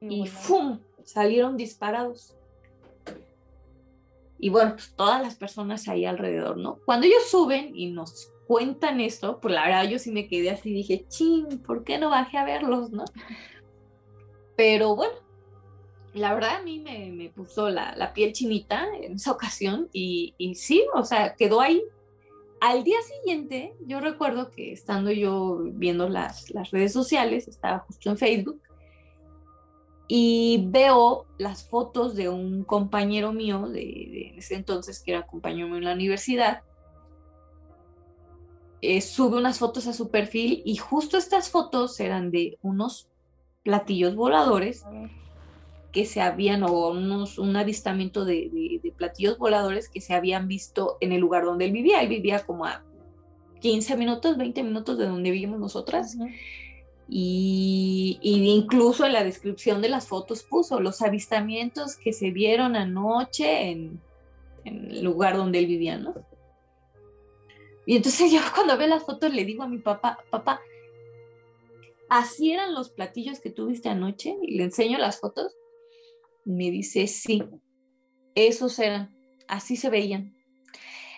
y 0.00 0.26
¡fum! 0.26 0.80
salieron 1.04 1.56
disparados. 1.56 2.36
Y 4.38 4.50
bueno, 4.50 4.72
pues 4.72 4.92
todas 4.96 5.22
las 5.22 5.36
personas 5.36 5.88
ahí 5.88 6.04
alrededor, 6.04 6.56
¿no? 6.56 6.78
Cuando 6.84 7.06
ellos 7.06 7.22
suben 7.30 7.74
y 7.74 7.92
nos 7.92 8.30
cuentan 8.46 9.00
esto, 9.00 9.40
pues 9.40 9.54
la 9.54 9.64
verdad 9.64 9.88
yo 9.88 9.98
sí 9.98 10.12
me 10.12 10.28
quedé 10.28 10.50
así, 10.50 10.72
dije, 10.72 11.06
ching, 11.08 11.58
¿por 11.58 11.84
qué 11.84 11.98
no 11.98 12.10
bajé 12.10 12.38
a 12.38 12.44
verlos, 12.44 12.90
no? 12.90 13.04
Pero 14.56 14.94
bueno, 14.94 15.14
la 16.12 16.34
verdad 16.34 16.56
a 16.56 16.62
mí 16.62 16.78
me, 16.78 17.30
puso 17.34 17.70
la, 17.70 18.12
piel 18.14 18.32
chinita 18.32 18.86
en 19.00 19.14
esa 19.14 19.32
ocasión 19.32 19.88
y, 19.92 20.34
y, 20.38 20.54
sí, 20.54 20.84
o 20.94 21.04
sea, 21.04 21.34
quedó 21.34 21.60
ahí. 21.60 21.82
Al 22.60 22.84
día 22.84 22.98
siguiente, 23.02 23.74
yo 23.86 24.00
recuerdo 24.00 24.50
que 24.50 24.72
estando 24.72 25.10
yo 25.10 25.58
viendo 25.72 26.08
las, 26.08 26.50
las 26.50 26.70
redes 26.70 26.92
sociales, 26.92 27.48
estaba 27.48 27.80
justo 27.80 28.10
en 28.10 28.16
Facebook, 28.16 28.60
y 30.06 30.66
veo 30.68 31.26
las 31.38 31.68
fotos 31.68 32.14
de 32.14 32.28
un 32.28 32.62
compañero 32.64 33.32
mío 33.32 33.68
de, 33.68 34.30
en 34.30 34.38
ese 34.38 34.54
entonces 34.54 35.02
que 35.02 35.12
era 35.12 35.26
compañero 35.26 35.66
mío 35.68 35.78
en 35.78 35.84
la 35.84 35.94
universidad 35.94 36.62
eh, 38.82 39.00
sube 39.00 39.38
unas 39.38 39.58
fotos 39.58 39.86
a 39.86 39.92
su 39.92 40.10
perfil 40.10 40.62
y 40.64 40.76
justo 40.76 41.16
estas 41.16 41.50
fotos 41.50 41.98
eran 42.00 42.30
de 42.30 42.58
unos 42.62 43.08
platillos 43.62 44.14
voladores 44.14 44.84
que 45.90 46.04
se 46.04 46.20
habían, 46.20 46.64
o 46.64 46.90
unos, 46.90 47.38
un 47.38 47.56
avistamiento 47.56 48.24
de, 48.24 48.80
platillos 48.96 49.38
voladores 49.38 49.88
que 49.88 50.00
se 50.00 50.12
habían 50.12 50.48
visto 50.48 50.98
en 51.00 51.12
el 51.12 51.20
lugar 51.20 51.44
donde 51.44 51.66
él 51.66 51.72
vivía. 51.72 52.02
Él 52.02 52.08
vivía 52.08 52.44
como 52.44 52.66
a 52.66 52.82
15 53.60 53.96
minutos, 53.96 54.36
20 54.36 54.62
minutos 54.64 54.98
de 54.98 55.06
donde 55.06 55.30
vivimos 55.30 55.60
nosotras. 55.60 56.16
y, 57.08 58.18
incluso 58.22 59.06
en 59.06 59.12
la 59.12 59.24
descripción 59.24 59.80
de 59.80 59.88
las 59.88 60.08
fotos 60.08 60.42
puso 60.42 60.80
los 60.80 61.00
avistamientos 61.00 61.96
que 61.96 62.12
se 62.12 62.30
vieron 62.30 62.76
anoche 62.76 63.70
en, 63.70 64.00
en 64.64 64.90
el 64.90 65.04
lugar 65.04 65.36
donde 65.36 65.60
él 65.60 65.66
vivía, 65.66 65.96
¿no? 65.96 66.14
Y 67.86 67.96
entonces 67.96 68.30
yo 68.32 68.40
cuando 68.54 68.76
veo 68.76 68.88
las 68.88 69.04
fotos 69.04 69.32
le 69.32 69.44
digo 69.44 69.62
a 69.62 69.68
mi 69.68 69.78
papá, 69.78 70.18
papá, 70.30 70.60
¿así 72.08 72.52
eran 72.52 72.74
los 72.74 72.90
platillos 72.90 73.40
que 73.40 73.50
tuviste 73.50 73.88
anoche? 73.88 74.36
Y 74.42 74.56
le 74.56 74.64
enseño 74.64 74.98
las 74.98 75.20
fotos. 75.20 75.56
Me 76.44 76.70
dice, 76.70 77.06
sí, 77.06 77.42
esos 78.34 78.78
eran, 78.78 79.16
así 79.48 79.76
se 79.76 79.90
veían. 79.90 80.34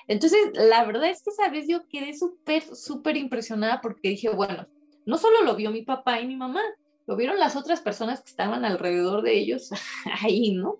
Entonces, 0.08 0.38
la 0.54 0.84
verdad 0.84 1.10
es 1.10 1.22
que 1.22 1.30
esa 1.30 1.48
vez 1.48 1.66
yo 1.66 1.88
quedé 1.88 2.16
súper, 2.16 2.62
súper 2.76 3.16
impresionada 3.16 3.80
porque 3.80 4.10
dije, 4.10 4.28
bueno, 4.28 4.68
no 5.04 5.18
solo 5.18 5.42
lo 5.42 5.56
vio 5.56 5.70
mi 5.70 5.82
papá 5.82 6.20
y 6.20 6.26
mi 6.28 6.36
mamá, 6.36 6.62
lo 7.06 7.16
vieron 7.16 7.38
las 7.38 7.56
otras 7.56 7.80
personas 7.80 8.22
que 8.22 8.30
estaban 8.30 8.64
alrededor 8.64 9.22
de 9.22 9.38
ellos 9.38 9.70
ahí, 10.22 10.52
¿no? 10.52 10.78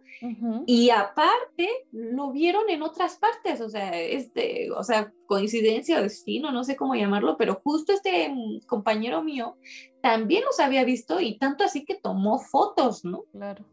Y 0.67 0.91
aparte, 0.91 1.69
lo 1.93 2.33
vieron 2.33 2.69
en 2.69 2.83
otras 2.83 3.17
partes, 3.17 3.61
o 3.61 3.69
sea, 3.69 4.01
este, 4.01 4.71
o 4.71 4.83
sea, 4.83 5.13
coincidencia 5.27 5.99
o 5.99 6.03
destino, 6.03 6.53
no 6.53 6.65
sé 6.65 6.77
cómo 6.77 6.95
llamarlo, 6.95 7.37
pero 7.37 7.61
justo 7.63 7.93
este 7.93 8.29
mm, 8.29 8.61
compañero 8.67 9.23
mío 9.23 9.57
también 10.01 10.45
los 10.45 10.61
había 10.61 10.85
visto 10.85 11.21
y 11.21 11.39
tanto 11.39 11.65
así 11.65 11.85
que 11.85 11.95
tomó 11.95 12.39
fotos, 12.39 13.05
¿no? 13.05 13.25
Claro. 13.33 13.65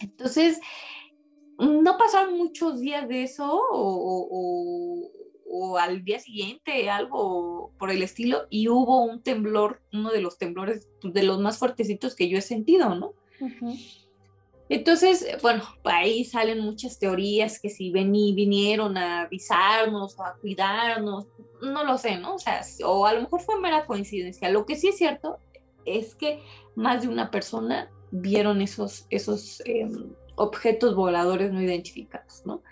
Entonces, 0.00 0.60
no 1.58 1.96
pasaron 1.98 2.36
muchos 2.36 2.80
días 2.80 3.06
de 3.08 3.22
eso 3.22 3.60
o, 3.70 5.10
o 5.56 5.78
al 5.78 6.04
día 6.04 6.18
siguiente, 6.18 6.90
algo 6.90 7.72
por 7.78 7.90
el 7.92 8.02
estilo, 8.02 8.46
y 8.50 8.68
hubo 8.68 9.04
un 9.04 9.22
temblor, 9.22 9.82
uno 9.92 10.10
de 10.10 10.20
los 10.20 10.36
temblores 10.36 10.88
de 11.02 11.22
los 11.22 11.38
más 11.38 11.58
fuertecitos 11.58 12.16
que 12.16 12.28
yo 12.28 12.38
he 12.38 12.42
sentido, 12.42 12.94
¿no? 12.96 13.14
Entonces, 14.68 15.26
bueno, 15.42 15.62
ahí 15.84 16.24
salen 16.24 16.60
muchas 16.60 16.98
teorías 16.98 17.60
que 17.60 17.68
si 17.68 17.90
vení, 17.90 18.34
vinieron 18.34 18.96
a 18.96 19.22
avisarnos 19.22 20.18
o 20.18 20.24
a 20.24 20.36
cuidarnos, 20.40 21.26
no 21.60 21.84
lo 21.84 21.98
sé, 21.98 22.18
¿no? 22.18 22.36
O 22.36 22.38
sea, 22.38 22.62
o 22.84 23.06
a 23.06 23.12
lo 23.12 23.22
mejor 23.22 23.42
fue 23.42 23.60
mera 23.60 23.84
coincidencia. 23.86 24.48
Lo 24.48 24.64
que 24.64 24.76
sí 24.76 24.88
es 24.88 24.96
cierto 24.96 25.38
es 25.84 26.14
que 26.14 26.42
más 26.74 27.02
de 27.02 27.08
una 27.08 27.30
persona 27.30 27.90
vieron 28.10 28.62
esos, 28.62 29.06
esos 29.10 29.62
em, 29.66 30.14
objetos 30.36 30.94
voladores 30.94 31.52
no 31.52 31.60
identificados, 31.60 32.42
¿no? 32.46 32.62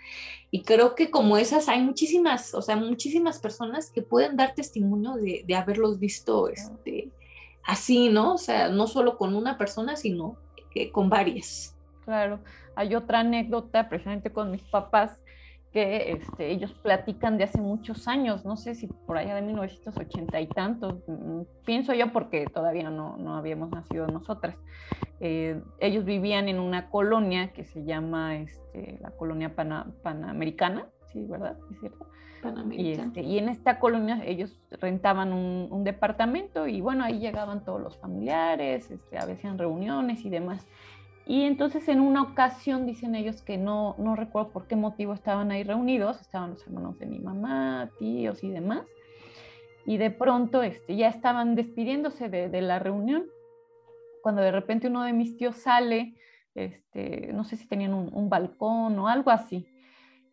Y 0.51 0.63
creo 0.63 0.95
que 0.95 1.11
como 1.11 1.37
esas 1.37 1.69
hay 1.69 1.83
muchísimas, 1.83 2.55
o 2.55 2.63
sea, 2.63 2.77
muchísimas 2.77 3.39
personas 3.39 3.91
que 3.91 4.03
pueden 4.03 4.37
dar 4.37 4.55
testimonio 4.55 5.15
de, 5.15 5.45
haberlos 5.55 5.99
visto 5.99 6.49
este, 6.49 7.11
así, 7.65 8.09
¿no? 8.09 8.35
O 8.35 8.39
sea, 8.39 8.69
no 8.69 8.87
solo 8.87 9.17
con 9.19 9.35
una 9.35 9.59
persona, 9.59 9.97
sino 9.97 10.37
con 10.93 11.09
varias. 11.09 11.75
Claro, 12.05 12.41
hay 12.75 12.95
otra 12.95 13.21
anécdota 13.21 13.89
precisamente 13.89 14.31
con 14.31 14.51
mis 14.51 14.63
papás 14.63 15.23
que 15.73 16.13
este, 16.13 16.51
ellos 16.51 16.73
platican 16.75 17.39
de 17.39 17.45
hace 17.45 17.59
muchos 17.59 18.07
años, 18.07 18.45
no 18.45 18.57
sé 18.57 18.75
si 18.75 18.89
por 18.89 19.17
allá 19.17 19.35
de 19.35 19.43
1980 19.43 20.41
y 20.41 20.47
tantos, 20.49 20.97
mm, 21.07 21.43
pienso 21.65 21.95
yo 21.95 22.13
porque 22.13 22.45
todavía 22.45 22.91
no, 22.91 23.17
no 23.17 23.37
habíamos 23.37 23.71
nacido 23.71 24.07
nosotras. 24.07 24.63
Eh, 25.21 25.63
ellos 25.81 26.05
vivían 26.05 26.49
en 26.49 26.59
una 26.61 26.91
colonia 26.91 27.53
que 27.53 27.65
se 27.65 27.85
llama 27.85 28.37
este, 28.37 28.99
la 29.01 29.13
colonia 29.13 29.55
panamericana, 29.55 30.89
sí, 31.11 31.25
¿verdad? 31.27 31.57
¿Es 31.71 31.81
cierto? 31.81 32.07
Y, 32.73 32.91
este, 32.91 33.23
y, 33.23 33.39
en 33.39 33.49
esta 33.49 33.79
colonia 33.79 34.21
ellos 34.27 34.61
rentaban 34.73 35.33
un, 35.33 35.69
un, 35.71 35.85
departamento 35.85 36.67
y 36.67 36.81
bueno, 36.81 37.05
ahí 37.05 37.21
llegaban 37.21 37.65
todos 37.65 37.81
los 37.81 37.97
familiares, 37.99 38.91
este, 38.91 39.17
a 39.17 39.27
veces 39.27 39.57
reuniones 39.57 40.25
y 40.25 40.29
demás. 40.29 40.67
Y 41.27 41.43
entonces 41.43 41.89
en 41.89 42.01
una 42.01 42.23
ocasión 42.23 42.85
dicen 42.85 43.15
ellos 43.15 43.43
que 43.43 43.57
no, 43.57 43.95
no 43.99 44.17
recuerdo 44.17 44.51
por 44.51 44.67
qué 44.67 44.75
motivo 44.75 45.15
estaban 45.15 45.51
ahí 45.53 45.63
reunidos, 45.63 46.21
estaban 46.21 46.51
los 46.51 46.67
hermanos 46.67 46.99
de 46.99 47.07
mi 47.07 47.21
mamá, 47.21 47.91
tíos 47.99 48.43
y 48.43 48.51
demás, 48.51 48.85
y 49.87 49.99
de 49.99 50.11
pronto 50.11 50.63
este, 50.63 50.97
ya 50.97 51.09
estaban 51.09 51.55
despidiéndose 51.55 52.29
de, 52.29 52.49
de 52.49 52.61
la 52.61 52.79
reunión, 52.79 53.27
cuando 54.23 54.43
de 54.43 54.53
repente 54.53 54.89
uno 54.89 55.05
de 55.05 55.13
mis 55.13 55.37
tíos 55.37 55.57
sale, 55.57 56.15
este, 56.55 57.33
no 57.33 57.45
sé 57.45 57.57
si 57.57 57.67
tenían 57.67 57.95
un, 57.95 58.29
balcón 58.29 58.99
o 58.99 59.09
algo 59.09 59.31
así, 59.31 59.67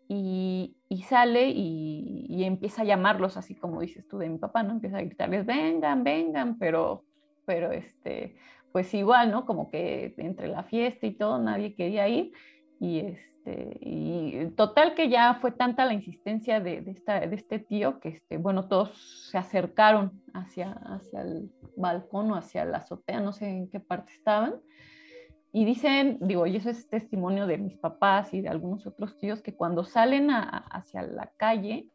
y, 0.07 0.75
y 0.89 1.03
sale 1.03 1.49
y, 1.49 2.25
y, 2.27 2.43
empieza 2.43 2.81
a 2.81 2.85
llamarlos, 2.85 3.37
así 3.37 3.53
como 3.53 3.81
dices 3.81 4.07
tú 4.07 4.17
de 4.17 4.27
mi 4.27 4.39
papá, 4.39 4.63
¿no? 4.63 4.71
Empieza 4.71 4.97
a 4.97 5.01
gritarles, 5.01 5.45
vengan, 5.45 6.03
vengan, 6.03 6.57
pero, 6.57 7.03
pero 7.45 7.71
este, 7.71 8.35
pues 8.71 8.93
igual, 8.93 9.31
¿no? 9.31 9.45
Como 9.45 9.69
que 9.69 10.13
entre 10.17 10.47
la 10.47 10.63
fiesta 10.63 11.05
y 11.07 11.11
todo, 11.11 11.39
nadie 11.39 11.75
quería 11.75 12.07
ir. 12.07 12.31
Y, 12.79 12.99
este, 12.99 13.77
y 13.81 14.45
total 14.55 14.95
que 14.95 15.09
ya 15.09 15.35
fue 15.35 15.51
tanta 15.51 15.85
la 15.85 15.93
insistencia 15.93 16.59
de, 16.59 16.81
de, 16.81 16.91
esta, 16.91 17.19
de 17.19 17.35
este 17.35 17.59
tío 17.59 17.99
que, 17.99 18.09
este, 18.09 18.37
bueno, 18.37 18.67
todos 18.67 19.29
se 19.29 19.37
acercaron 19.37 20.21
hacia, 20.33 20.71
hacia 20.71 21.21
el 21.21 21.51
balcón 21.75 22.31
o 22.31 22.35
hacia 22.35 22.63
la 22.65 22.77
azotea, 22.77 23.19
no 23.19 23.33
sé 23.33 23.49
en 23.49 23.69
qué 23.69 23.79
parte 23.79 24.13
estaban. 24.13 24.55
Y 25.51 25.65
dicen, 25.65 26.19
digo, 26.21 26.45
y 26.45 26.57
eso 26.57 26.69
es 26.69 26.87
testimonio 26.87 27.47
de 27.47 27.57
mis 27.57 27.75
papás 27.75 28.33
y 28.33 28.41
de 28.41 28.49
algunos 28.49 28.85
otros 28.85 29.17
tíos, 29.17 29.41
que 29.41 29.55
cuando 29.55 29.83
salen 29.83 30.29
hacia 30.29 31.01
la 31.01 31.31
calle 31.37 31.87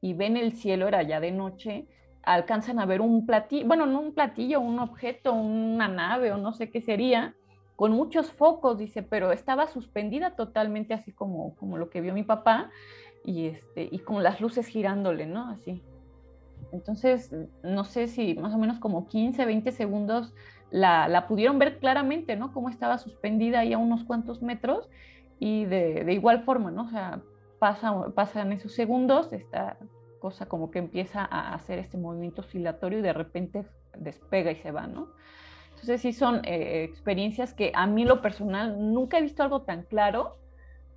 y 0.00 0.14
ven 0.14 0.36
el 0.36 0.52
cielo, 0.54 0.88
era 0.88 1.02
ya 1.04 1.20
de 1.20 1.30
noche, 1.30 1.86
alcanzan 2.34 2.78
a 2.78 2.86
ver 2.86 3.00
un 3.00 3.26
platillo, 3.26 3.66
bueno, 3.66 3.86
no 3.86 4.00
un 4.00 4.12
platillo, 4.12 4.60
un 4.60 4.78
objeto, 4.78 5.32
una 5.32 5.88
nave 5.88 6.30
o 6.32 6.36
no 6.36 6.52
sé 6.52 6.70
qué 6.70 6.80
sería, 6.80 7.34
con 7.74 7.92
muchos 7.92 8.30
focos, 8.30 8.76
dice, 8.76 9.02
pero 9.02 9.32
estaba 9.32 9.68
suspendida 9.68 10.36
totalmente 10.36 10.94
así 10.94 11.12
como, 11.12 11.54
como 11.56 11.78
lo 11.78 11.90
que 11.90 12.00
vio 12.00 12.12
mi 12.12 12.24
papá 12.24 12.70
y, 13.24 13.46
este, 13.46 13.88
y 13.90 14.00
con 14.00 14.22
las 14.22 14.40
luces 14.40 14.66
girándole, 14.66 15.26
¿no? 15.26 15.48
Así. 15.48 15.82
Entonces, 16.72 17.34
no 17.62 17.84
sé 17.84 18.08
si 18.08 18.34
más 18.34 18.52
o 18.54 18.58
menos 18.58 18.78
como 18.78 19.06
15, 19.06 19.46
20 19.46 19.72
segundos 19.72 20.34
la, 20.70 21.08
la 21.08 21.26
pudieron 21.28 21.58
ver 21.58 21.78
claramente, 21.78 22.36
¿no? 22.36 22.52
Cómo 22.52 22.68
estaba 22.68 22.98
suspendida 22.98 23.60
ahí 23.60 23.72
a 23.72 23.78
unos 23.78 24.04
cuantos 24.04 24.42
metros 24.42 24.90
y 25.38 25.64
de, 25.64 26.04
de 26.04 26.12
igual 26.12 26.42
forma, 26.42 26.70
¿no? 26.70 26.82
O 26.82 26.90
sea, 26.90 27.22
pasa, 27.58 28.10
pasan 28.14 28.52
esos 28.52 28.72
segundos, 28.74 29.32
está 29.32 29.78
cosa 30.18 30.46
como 30.46 30.70
que 30.70 30.78
empieza 30.78 31.24
a 31.24 31.54
hacer 31.54 31.78
este 31.78 31.96
movimiento 31.96 32.42
oscilatorio 32.42 32.98
y 32.98 33.02
de 33.02 33.12
repente 33.12 33.66
despega 33.96 34.50
y 34.50 34.56
se 34.56 34.70
va, 34.70 34.86
¿no? 34.86 35.08
Entonces 35.70 36.00
sí 36.00 36.12
son 36.12 36.42
eh, 36.44 36.84
experiencias 36.84 37.54
que 37.54 37.70
a 37.74 37.86
mí 37.86 38.04
lo 38.04 38.20
personal 38.20 38.92
nunca 38.92 39.18
he 39.18 39.22
visto 39.22 39.42
algo 39.42 39.62
tan 39.62 39.82
claro, 39.82 40.36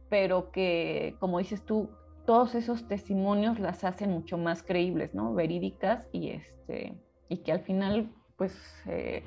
pero 0.10 0.52
que, 0.52 1.16
como 1.20 1.40
dices 1.40 1.64
tú, 1.64 1.90
todos 2.26 2.56
esos 2.56 2.88
testimonios 2.88 3.60
las 3.60 3.84
hacen 3.84 4.12
mucho 4.12 4.38
más 4.38 4.64
creíbles, 4.64 5.14
¿no? 5.14 5.34
Verídicas 5.34 6.08
y, 6.12 6.30
este, 6.30 6.96
y 7.30 7.38
que 7.38 7.52
al 7.52 7.62
final, 7.62 8.12
pues, 8.38 8.58
eh, 8.88 9.24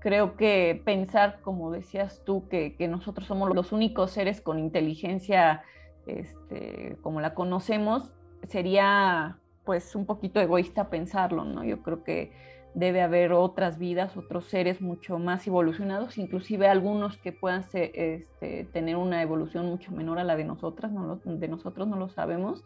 creo 0.00 0.36
que 0.36 0.80
pensar, 0.84 1.40
como 1.40 1.70
decías 1.70 2.22
tú, 2.24 2.48
que, 2.48 2.76
que, 2.76 2.88
nosotros 2.88 3.26
somos 3.26 3.54
los 3.54 3.72
únicos 3.72 4.10
seres 4.10 4.40
con 4.40 4.58
inteligencia 4.58 5.62
este, 6.06 6.96
como 7.02 7.20
la 7.20 7.34
conocemos, 7.34 8.12
sería 8.42 9.38
pues 9.64 9.94
un 9.94 10.06
poquito 10.06 10.40
egoísta 10.40 10.90
pensarlo, 10.90 11.44
¿no? 11.44 11.64
Yo 11.64 11.82
creo 11.82 12.02
que 12.02 12.32
debe 12.74 13.02
haber 13.02 13.32
otras 13.32 13.78
vidas, 13.78 14.16
otros 14.16 14.46
seres 14.46 14.80
mucho 14.80 15.18
más 15.18 15.46
evolucionados, 15.46 16.16
inclusive 16.18 16.68
algunos 16.68 17.18
que 17.18 17.32
puedan 17.32 17.64
este, 17.72 18.64
tener 18.72 18.96
una 18.96 19.22
evolución 19.22 19.66
mucho 19.66 19.92
menor 19.92 20.18
a 20.18 20.24
la 20.24 20.36
de 20.36 20.44
nosotras, 20.44 20.90
no 20.90 21.06
lo, 21.06 21.16
de 21.16 21.48
nosotros 21.48 21.86
no 21.86 21.96
lo 21.96 22.08
sabemos, 22.08 22.64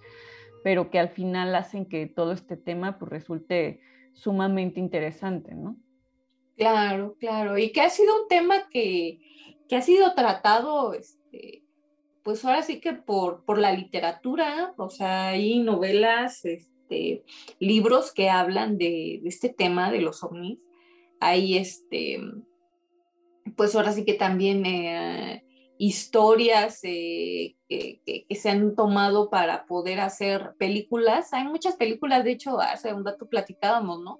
pero 0.62 0.90
que 0.90 0.98
al 0.98 1.08
final 1.08 1.54
hacen 1.54 1.86
que 1.86 2.06
todo 2.06 2.32
este 2.32 2.56
tema 2.56 2.98
pues 2.98 3.10
resulte 3.10 3.80
sumamente 4.14 4.80
interesante, 4.80 5.54
¿no? 5.54 5.76
Claro, 6.56 7.16
claro, 7.18 7.58
y 7.58 7.70
que 7.72 7.82
ha 7.82 7.90
sido 7.90 8.22
un 8.22 8.28
tema 8.28 8.68
que, 8.70 9.20
que 9.68 9.76
ha 9.76 9.82
sido 9.82 10.14
tratado, 10.14 10.94
este, 10.94 11.65
pues 12.26 12.44
ahora 12.44 12.62
sí 12.62 12.80
que 12.80 12.92
por, 12.92 13.44
por 13.44 13.56
la 13.56 13.70
literatura, 13.70 14.74
o 14.78 14.90
sea, 14.90 15.28
hay 15.28 15.60
novelas, 15.60 16.44
este, 16.44 17.22
libros 17.60 18.12
que 18.12 18.30
hablan 18.30 18.78
de, 18.78 19.22
este 19.24 19.48
tema 19.48 19.92
de 19.92 20.00
los 20.00 20.24
ovnis. 20.24 20.58
Hay 21.20 21.56
este, 21.56 22.18
pues 23.54 23.76
ahora 23.76 23.92
sí 23.92 24.04
que 24.04 24.14
también 24.14 24.66
eh, 24.66 25.44
historias 25.78 26.80
eh, 26.82 27.54
que, 27.68 28.26
se 28.30 28.50
han 28.50 28.74
tomado 28.74 29.30
para 29.30 29.64
poder 29.64 30.00
hacer 30.00 30.54
películas. 30.58 31.32
Hay 31.32 31.44
muchas 31.44 31.76
películas, 31.76 32.24
de 32.24 32.32
hecho, 32.32 32.60
hace 32.60 32.92
un 32.92 33.04
dato 33.04 33.28
platicábamos, 33.28 34.02
¿no? 34.02 34.18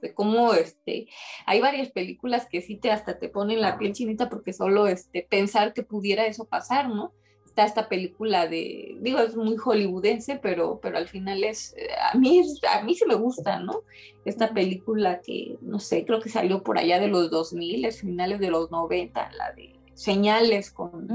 De 0.00 0.14
cómo 0.14 0.54
este, 0.54 1.08
hay 1.46 1.60
varias 1.60 1.90
películas 1.90 2.46
que 2.50 2.62
sí 2.62 2.76
te 2.76 2.90
hasta 2.90 3.18
te 3.18 3.28
ponen 3.28 3.60
la 3.60 3.78
piel 3.78 3.92
chinita 3.92 4.28
porque 4.28 4.52
solo 4.52 4.86
este, 4.86 5.26
pensar 5.28 5.72
que 5.72 5.82
pudiera 5.82 6.26
eso 6.26 6.46
pasar, 6.46 6.88
¿no? 6.88 7.12
Está 7.46 7.64
esta 7.64 7.88
película 7.88 8.46
de, 8.46 8.96
digo, 9.00 9.18
es 9.18 9.36
muy 9.36 9.56
hollywoodense, 9.56 10.38
pero, 10.40 10.78
pero 10.80 10.98
al 10.98 11.08
final 11.08 11.42
es, 11.42 11.74
a 12.12 12.16
mí, 12.16 12.40
a 12.70 12.82
mí 12.82 12.94
sí 12.94 13.04
me 13.06 13.16
gusta, 13.16 13.58
¿no? 13.58 13.82
Esta 14.24 14.54
película 14.54 15.20
que, 15.20 15.56
no 15.60 15.80
sé, 15.80 16.04
creo 16.04 16.20
que 16.20 16.28
salió 16.28 16.62
por 16.62 16.78
allá 16.78 17.00
de 17.00 17.08
los 17.08 17.28
2000, 17.30 17.92
finales 17.92 18.38
de 18.38 18.50
los 18.50 18.70
90, 18.70 19.32
la 19.32 19.52
de 19.52 19.80
señales 20.00 20.70
con 20.70 21.06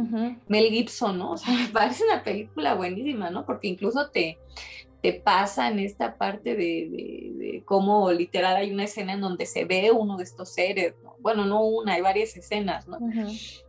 Mel 0.48 0.70
Gibson, 0.70 1.18
¿no? 1.18 1.32
O 1.32 1.38
sea, 1.38 1.54
me 1.58 1.68
parece 1.70 2.04
una 2.04 2.24
película 2.24 2.76
buenísima, 2.76 3.32
¿no? 3.32 3.46
Porque 3.46 3.68
incluso 3.68 4.12
te, 4.12 4.38
te 5.06 5.14
pasa 5.14 5.68
en 5.68 5.78
esta 5.78 6.18
parte 6.18 6.56
de, 6.56 7.62
cómo 7.64 8.12
literal 8.12 8.56
hay 8.56 8.72
una 8.72 8.86
escena 8.86 9.14
en 9.14 9.22
donde 9.22 9.46
se 9.46 9.64
ve 9.64 9.92
uno 9.92 10.18
de 10.18 10.24
estos 10.24 10.52
seres, 10.52 10.96
¿no? 11.04 11.16
Bueno, 11.20 11.46
no 11.46 11.64
una, 11.64 11.94
hay 11.94 12.02
varias 12.02 12.36
escenas, 12.36 12.88
¿no? 12.88 12.98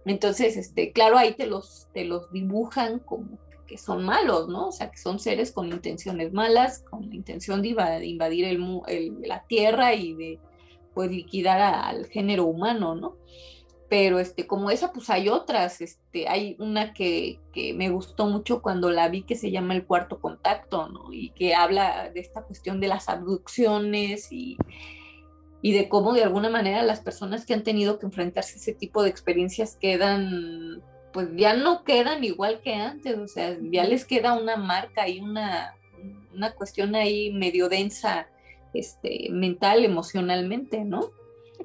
Entonces, 0.06 0.56
este, 0.56 0.92
claro, 0.92 1.18
ahí 1.18 1.34
te 1.34 1.46
los, 1.46 1.88
te 1.92 2.06
los 2.06 2.32
dibujan 2.32 3.00
como 3.00 3.38
que 3.66 3.76
son 3.76 4.02
malos, 4.02 4.48
¿no? 4.48 4.68
O 4.68 4.72
sea, 4.72 4.90
que 4.90 4.96
son 4.96 5.18
seres 5.18 5.52
con 5.52 5.70
intenciones 5.70 6.32
malas, 6.32 6.78
con 6.88 7.06
la 7.06 7.14
intención 7.14 7.60
de 7.60 7.68
invadir 7.68 8.46
el, 8.46 9.20
la 9.20 9.44
tierra 9.46 9.92
y 9.92 10.14
de, 10.14 10.38
pues, 10.94 11.10
liquidar 11.10 11.60
al 11.60 12.06
género 12.06 12.46
humano, 12.46 12.94
¿no? 12.94 13.18
Pero 13.88 14.18
este, 14.18 14.46
como 14.46 14.70
esa, 14.70 14.92
pues 14.92 15.10
hay 15.10 15.28
otras, 15.28 15.80
este, 15.80 16.28
hay 16.28 16.56
una 16.58 16.92
que, 16.92 17.38
que, 17.52 17.72
me 17.72 17.88
gustó 17.90 18.26
mucho 18.26 18.60
cuando 18.60 18.90
la 18.90 19.08
vi 19.08 19.22
que 19.22 19.36
se 19.36 19.50
llama 19.50 19.74
El 19.74 19.86
Cuarto 19.86 20.20
Contacto, 20.20 20.88
¿no? 20.88 21.12
Y 21.12 21.30
que 21.30 21.54
habla 21.54 22.10
de 22.12 22.20
esta 22.20 22.42
cuestión 22.42 22.80
de 22.80 22.88
las 22.88 23.08
abducciones 23.08 24.32
y, 24.32 24.56
y 25.62 25.72
de 25.72 25.88
cómo 25.88 26.12
de 26.12 26.24
alguna 26.24 26.50
manera 26.50 26.82
las 26.82 27.00
personas 27.00 27.46
que 27.46 27.54
han 27.54 27.62
tenido 27.62 27.98
que 27.98 28.06
enfrentarse 28.06 28.54
a 28.54 28.56
ese 28.56 28.72
tipo 28.72 29.02
de 29.02 29.10
experiencias 29.10 29.76
quedan, 29.76 30.82
pues 31.12 31.28
ya 31.36 31.54
no 31.54 31.84
quedan 31.84 32.24
igual 32.24 32.60
que 32.60 32.74
antes, 32.74 33.16
o 33.18 33.28
sea, 33.28 33.56
ya 33.60 33.84
les 33.84 34.04
queda 34.04 34.34
una 34.34 34.56
marca 34.56 35.08
y 35.08 35.20
una, 35.20 35.74
una 36.34 36.52
cuestión 36.52 36.96
ahí 36.96 37.32
medio 37.32 37.68
densa, 37.68 38.28
este, 38.74 39.28
mental, 39.30 39.84
emocionalmente, 39.84 40.84
¿no? 40.84 41.10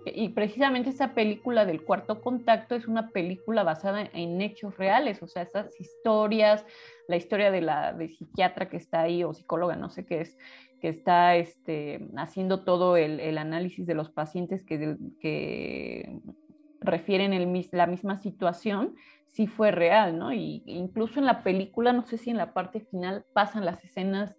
Y 0.05 0.29
precisamente 0.29 0.89
esa 0.89 1.13
película 1.13 1.65
del 1.65 1.83
cuarto 1.83 2.21
contacto 2.21 2.75
es 2.75 2.87
una 2.87 3.09
película 3.09 3.63
basada 3.63 4.09
en 4.13 4.41
hechos 4.41 4.77
reales, 4.77 5.21
o 5.21 5.27
sea, 5.27 5.43
esas 5.43 5.79
historias, 5.79 6.65
la 7.07 7.17
historia 7.17 7.51
de 7.51 7.61
la 7.61 7.93
de 7.93 8.09
psiquiatra 8.09 8.67
que 8.69 8.77
está 8.77 9.01
ahí 9.01 9.23
o 9.23 9.33
psicóloga, 9.33 9.75
no 9.75 9.89
sé 9.89 10.05
qué 10.05 10.21
es, 10.21 10.37
que 10.79 10.89
está 10.89 11.35
este, 11.35 12.07
haciendo 12.17 12.63
todo 12.63 12.97
el, 12.97 13.37
análisis 13.37 13.85
de 13.85 13.93
los 13.93 14.09
pacientes 14.09 14.63
que, 14.63 14.97
que 15.19 16.19
refieren 16.79 17.33
el, 17.33 17.67
la 17.71 17.85
misma 17.85 18.17
situación, 18.17 18.95
sí 19.27 19.47
fue 19.47 19.71
real, 19.71 20.17
¿no? 20.17 20.33
Y 20.33 20.63
incluso 20.65 21.19
en 21.19 21.25
la 21.25 21.43
película, 21.43 21.93
no 21.93 22.05
sé 22.05 22.17
si 22.17 22.31
en 22.31 22.37
la 22.37 22.53
parte 22.53 22.81
final 22.81 23.23
pasan 23.33 23.65
las 23.65 23.83
escenas 23.83 24.35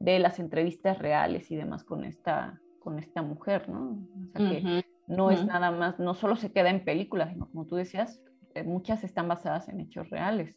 de 0.00 0.18
las 0.18 0.38
entrevistas 0.38 0.98
reales 0.98 1.50
y 1.50 1.56
demás 1.56 1.84
con 1.84 2.04
esta, 2.04 2.60
con 2.80 2.98
esta 2.98 3.22
mujer, 3.22 3.68
¿no? 3.68 3.98
O 4.34 4.38
sea, 4.38 4.82
no 5.06 5.30
es 5.30 5.44
nada 5.44 5.70
más, 5.70 5.98
no 5.98 6.14
solo 6.14 6.36
se 6.36 6.52
queda 6.52 6.70
en 6.70 6.84
películas, 6.84 7.30
sino 7.32 7.48
como 7.50 7.66
tú 7.66 7.76
decías, 7.76 8.20
eh, 8.54 8.62
muchas 8.62 9.04
están 9.04 9.28
basadas 9.28 9.68
en 9.68 9.80
hechos 9.80 10.08
reales. 10.10 10.56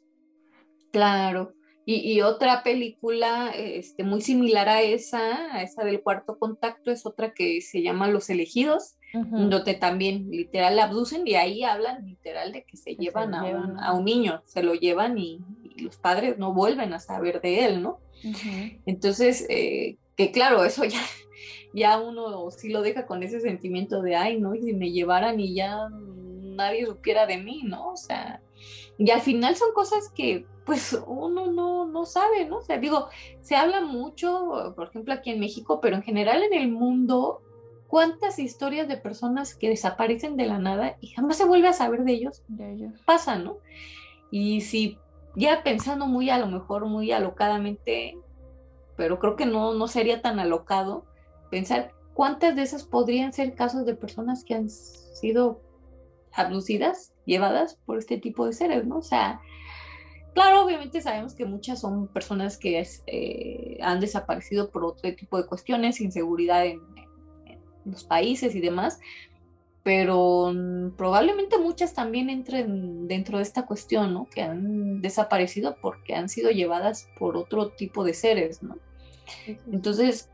Claro. 0.92 1.54
Y, 1.90 2.20
otra 2.20 2.64
película 2.64 3.50
este, 3.56 4.04
muy 4.04 4.20
similar 4.20 4.68
a 4.68 4.82
esa, 4.82 5.56
a 5.56 5.64
esa 5.64 5.86
del 5.86 6.02
cuarto 6.02 6.38
contacto, 6.38 6.92
es 6.92 7.06
otra 7.06 7.34
que 7.34 7.62
se 7.62 7.82
llama 7.82 8.10
Los 8.10 8.30
elegidos, 8.30 8.98
donde 9.14 9.74
también 9.76 10.30
literal 10.30 10.78
abducen 10.80 11.26
y 11.26 11.36
ahí 11.36 11.64
hablan 11.64 12.06
literal 12.06 12.52
de 12.52 12.66
que 12.66 12.76
se 12.76 12.98
llevan, 12.98 13.34
a, 13.34 13.94
un, 13.94 14.04
niño, 14.04 14.42
se 14.46 14.64
lo 14.64 14.74
llevan 14.74 15.18
y, 15.18 15.40
los 15.78 15.96
padres 15.96 16.38
no 16.38 16.54
vuelven 16.54 16.92
a 16.92 17.00
saber 17.00 17.40
de 17.40 17.64
él, 17.64 17.82
¿no? 17.82 18.00
Entonces, 18.86 19.46
eh, 19.48 19.98
que 20.18 20.32
claro, 20.32 20.66
eso 20.66 20.84
ya 20.84 21.00
ya 21.74 22.00
uno 22.00 22.50
sí 22.52 22.70
lo 22.70 22.82
deja 22.82 23.06
con 23.06 23.24
ese 23.24 23.40
sentimiento 23.40 24.02
de, 24.02 24.16
ay, 24.16 24.40
¿no? 24.40 24.56
Y 24.56 24.64
si 24.64 24.74
me 24.74 24.92
llevaran 24.92 25.40
y 25.40 25.54
ya 25.54 25.90
nadie 26.58 26.86
supiera 26.86 27.26
de 27.26 27.38
mí, 27.38 27.62
¿no? 27.64 27.92
O 27.92 27.98
sea, 27.98 28.42
y 28.98 29.12
al 29.12 29.22
final 29.22 29.56
son 29.56 29.74
cosas 29.74 30.10
que 30.10 30.46
pues 30.66 31.00
uno 31.08 31.52
no, 31.52 31.86
no 31.86 32.06
sabe, 32.06 32.46
¿no? 32.46 32.58
O 32.58 32.62
sea, 32.62 32.78
digo, 32.78 33.08
se 33.42 33.56
habla 33.56 33.82
mucho, 33.82 34.74
por 34.76 34.90
ejemplo, 34.90 35.14
aquí 35.14 35.30
en 35.30 35.40
México, 35.40 35.80
pero 35.80 35.96
en 35.96 36.04
general 36.04 36.44
en 36.44 36.54
el 36.54 36.70
mundo, 36.70 37.42
¿cuántas 37.88 38.38
historias 38.38 38.90
de 38.90 38.98
personas 38.98 39.56
que 39.56 39.70
desaparecen 39.70 40.36
de 40.36 40.48
la 40.48 40.60
nada 40.60 40.98
y 41.00 41.08
jamás 41.08 41.38
se 41.38 41.46
vuelve 41.46 41.70
a 41.70 41.74
saber 41.74 42.04
de 42.04 42.14
ellos? 42.14 42.44
De 42.50 42.74
ellos. 42.74 42.94
Pasa, 43.06 43.38
¿no? 43.38 43.60
Y 44.30 44.62
si 44.62 44.98
ya 45.36 45.64
pensando 45.64 46.06
muy 46.06 46.30
a 46.30 46.40
lo 46.40 46.48
mejor, 46.48 46.86
muy 46.86 47.12
alocadamente, 47.12 48.18
pero 48.98 49.20
creo 49.20 49.38
que 49.38 49.46
no, 49.46 49.74
no 49.74 49.88
sería 49.88 50.22
tan 50.22 50.40
alocado, 50.40 51.06
pensar 51.50 51.94
cuántas 52.14 52.56
de 52.56 52.64
esas 52.64 52.84
podrían 52.84 53.32
ser 53.32 53.54
casos 53.54 53.86
de 53.86 53.96
personas 53.96 54.44
que 54.44 54.56
han 54.56 54.70
sido 54.70 55.62
abducidas, 56.34 57.14
llevadas 57.26 57.78
por 57.86 58.00
este 58.00 58.18
tipo 58.18 58.46
de 58.46 58.54
seres, 58.54 58.86
¿no? 58.86 58.98
O 58.98 59.04
sea, 59.04 59.40
claro, 60.34 60.66
obviamente 60.66 61.02
sabemos 61.02 61.36
que 61.36 61.46
muchas 61.46 61.80
son 61.80 62.08
personas 62.08 62.58
que 62.58 62.84
eh, 63.08 63.78
han 63.82 64.00
desaparecido 64.00 64.72
por 64.72 64.84
otro 64.84 65.14
tipo 65.16 65.38
de 65.38 65.48
cuestiones, 65.48 66.02
inseguridad 66.02 66.66
en, 66.66 66.82
los 67.86 68.04
países 68.04 68.54
y 68.54 68.60
demás, 68.60 69.00
pero 69.82 70.54
probablemente 70.98 71.58
muchas 71.58 71.94
también 71.94 72.30
entren 72.30 73.08
dentro 73.08 73.38
de 73.38 73.44
esta 73.44 73.66
cuestión, 73.66 74.14
¿no? 74.14 74.28
Que 74.28 74.42
han 74.42 75.02
desaparecido 75.02 75.78
porque 75.82 76.14
han 76.14 76.28
sido 76.28 76.52
llevadas 76.52 77.08
por 77.18 77.38
otro 77.38 77.70
tipo 77.70 78.04
de 78.04 78.14
seres, 78.14 78.62
¿no? 78.62 78.76
Entonces, 79.72 80.30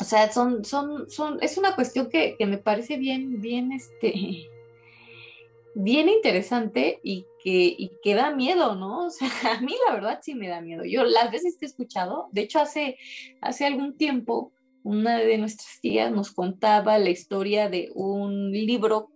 o 0.00 0.04
sea, 0.04 0.30
son, 0.32 0.64
son, 0.64 1.10
son, 1.10 1.38
es 1.42 1.58
una 1.58 1.74
cuestión 1.74 2.08
que, 2.10 2.36
me 2.40 2.58
parece 2.58 2.96
bien, 2.96 3.40
bien, 3.40 3.72
este, 3.72 4.12
bien 5.74 6.08
interesante 6.08 7.00
y 7.02 7.26
que, 7.42 7.90
que 8.02 8.14
da 8.14 8.34
miedo, 8.34 8.74
¿no? 8.74 9.06
O 9.06 9.10
sea, 9.10 9.28
a 9.58 9.60
mí 9.60 9.74
la 9.86 9.94
verdad 9.94 10.20
sí 10.22 10.34
me 10.34 10.48
da 10.48 10.60
miedo. 10.60 10.84
Yo 10.84 11.04
las 11.04 11.30
veces 11.30 11.56
que 11.58 11.66
he 11.66 11.68
escuchado, 11.68 12.28
de 12.32 12.42
hecho 12.42 12.60
hace, 12.60 12.98
hace 13.40 13.66
algún 13.66 13.96
tiempo, 13.96 14.52
una 14.82 15.18
de 15.18 15.38
nuestras 15.38 15.80
tías 15.80 16.12
nos 16.12 16.30
contaba 16.30 16.98
la 16.98 17.10
historia 17.10 17.68
de 17.68 17.90
un 17.94 18.52
libro 18.52 19.10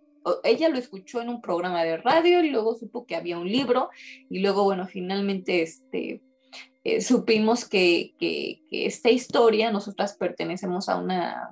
ella 0.44 0.68
lo 0.68 0.78
escuchó 0.78 1.20
en 1.20 1.28
un 1.28 1.40
programa 1.40 1.82
de 1.82 1.96
radio 1.96 2.42
y 2.42 2.50
luego 2.50 2.74
supo 2.76 3.06
que 3.06 3.16
había 3.16 3.38
un 3.38 3.50
libro 3.50 3.90
y 4.28 4.40
luego, 4.40 4.64
bueno, 4.64 4.86
finalmente 4.86 5.62
este, 5.62 6.20
eh, 6.82 7.02
supimos 7.02 7.68
que, 7.68 8.14
esta 8.70 9.10
historia, 9.10 9.70
nosotras 9.70 10.14
pertenecemos 10.14 10.88
a 10.88 10.96
una, 10.96 11.50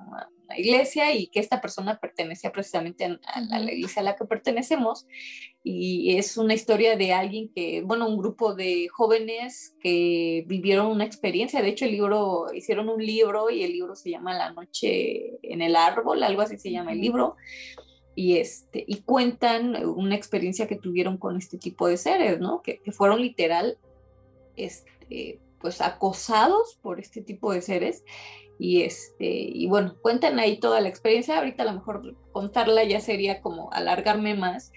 iglesia 0.56 1.14
y 1.14 1.26
que 1.26 1.40
esta 1.40 1.60
persona 1.60 1.98
pertenecía 2.00 2.50
precisamente 2.50 3.04
a, 3.04 3.40
la 3.42 3.70
iglesia 3.70 4.00
a 4.00 4.04
la 4.04 4.16
que 4.16 4.24
pertenecemos. 4.24 5.06
Y 5.62 6.16
es 6.16 6.38
una 6.38 6.54
historia 6.54 6.96
de 6.96 7.12
alguien 7.12 7.50
que, 7.54 7.82
bueno, 7.82 8.08
un 8.08 8.16
grupo 8.16 8.54
de 8.54 8.88
jóvenes 8.88 9.76
que 9.82 10.44
vivieron 10.46 10.86
una 10.86 11.04
experiencia. 11.04 11.60
De 11.60 11.68
hecho, 11.68 11.84
el 11.84 11.92
libro, 11.92 12.46
hicieron 12.54 12.88
un 12.88 13.04
libro 13.04 13.50
y 13.50 13.62
el 13.62 13.72
libro 13.72 13.94
se 13.94 14.10
llama 14.10 14.32
La 14.32 14.50
noche 14.52 15.38
en 15.42 15.60
el 15.60 15.76
árbol, 15.76 16.22
algo 16.22 16.40
así 16.40 16.56
se 16.56 16.70
llama 16.70 16.92
el 16.92 17.02
libro. 17.02 17.36
Y, 18.14 18.38
este, 18.38 18.82
y 18.88 19.02
cuentan 19.02 19.84
una 19.84 20.16
experiencia 20.16 20.66
que 20.66 20.76
tuvieron 20.76 21.18
con 21.18 21.36
este 21.36 21.58
tipo 21.58 21.86
de 21.86 21.98
seres, 21.98 22.40
¿no? 22.40 22.62
Que, 22.62 22.78
que 22.78 22.90
fueron 22.90 23.20
literal 23.20 23.76
este, 24.64 25.40
pues 25.60 25.80
acosados 25.80 26.78
por 26.82 27.00
este 27.00 27.22
tipo 27.22 27.52
de 27.52 27.62
seres. 27.62 28.04
Y 28.60 28.82
este 28.82 29.28
y 29.28 29.68
bueno 29.68 29.94
cuentan 30.02 30.40
ahí 30.40 30.58
toda 30.58 30.80
la 30.80 30.88
experiencia. 30.88 31.38
Ahorita 31.38 31.62
a 31.62 31.66
lo 31.66 31.74
mejor 31.74 32.16
contarla 32.32 32.82
ya 32.84 33.00
sería 33.00 33.40
como 33.40 33.72
alargarme 33.72 34.34
más 34.34 34.72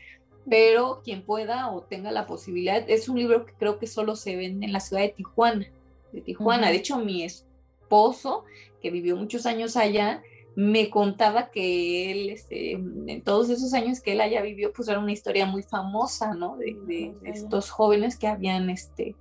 pero 0.49 1.01
quien 1.03 1.23
pueda 1.23 1.71
o 1.71 1.83
tenga 1.83 2.11
la 2.11 2.25
posibilidad 2.25 2.83
es 2.89 3.07
un 3.09 3.17
libro 3.17 3.45
que 3.45 3.53
creo 3.53 3.77
que 3.79 3.87
solo 3.87 4.15
se 4.15 4.35
vende 4.35 4.65
en 4.65 4.73
la 4.73 4.79
ciudad 4.79 5.03
de 5.03 5.09
Tijuana 5.09 5.67
de 6.11 6.21
Tijuana. 6.21 6.69
De 6.69 6.77
hecho 6.77 6.97
mi 6.97 7.23
esposo 7.23 8.45
que 8.81 8.91
vivió 8.91 9.15
muchos 9.15 9.45
años 9.45 9.77
allá 9.77 10.23
me 10.55 10.89
contaba 10.89 11.49
que 11.49 12.11
él, 12.11 12.29
este, 12.29 12.73
en 12.73 13.23
todos 13.23 13.49
esos 13.49 13.73
años 13.73 14.01
que 14.01 14.13
él 14.13 14.21
haya 14.21 14.41
vivido, 14.41 14.71
pues 14.75 14.87
era 14.89 14.99
una 14.99 15.11
historia 15.11 15.45
muy 15.45 15.63
famosa, 15.63 16.33
¿no? 16.33 16.57
De, 16.57 17.13
estos 17.23 17.69
jóvenes 17.69 18.17
que 18.17 18.27
habían 18.27 18.69
este, 18.69 19.15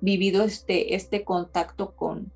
vivido 0.00 0.44
este, 0.44 0.94
este 0.94 1.24
contacto 1.24 1.94
con, 1.94 2.32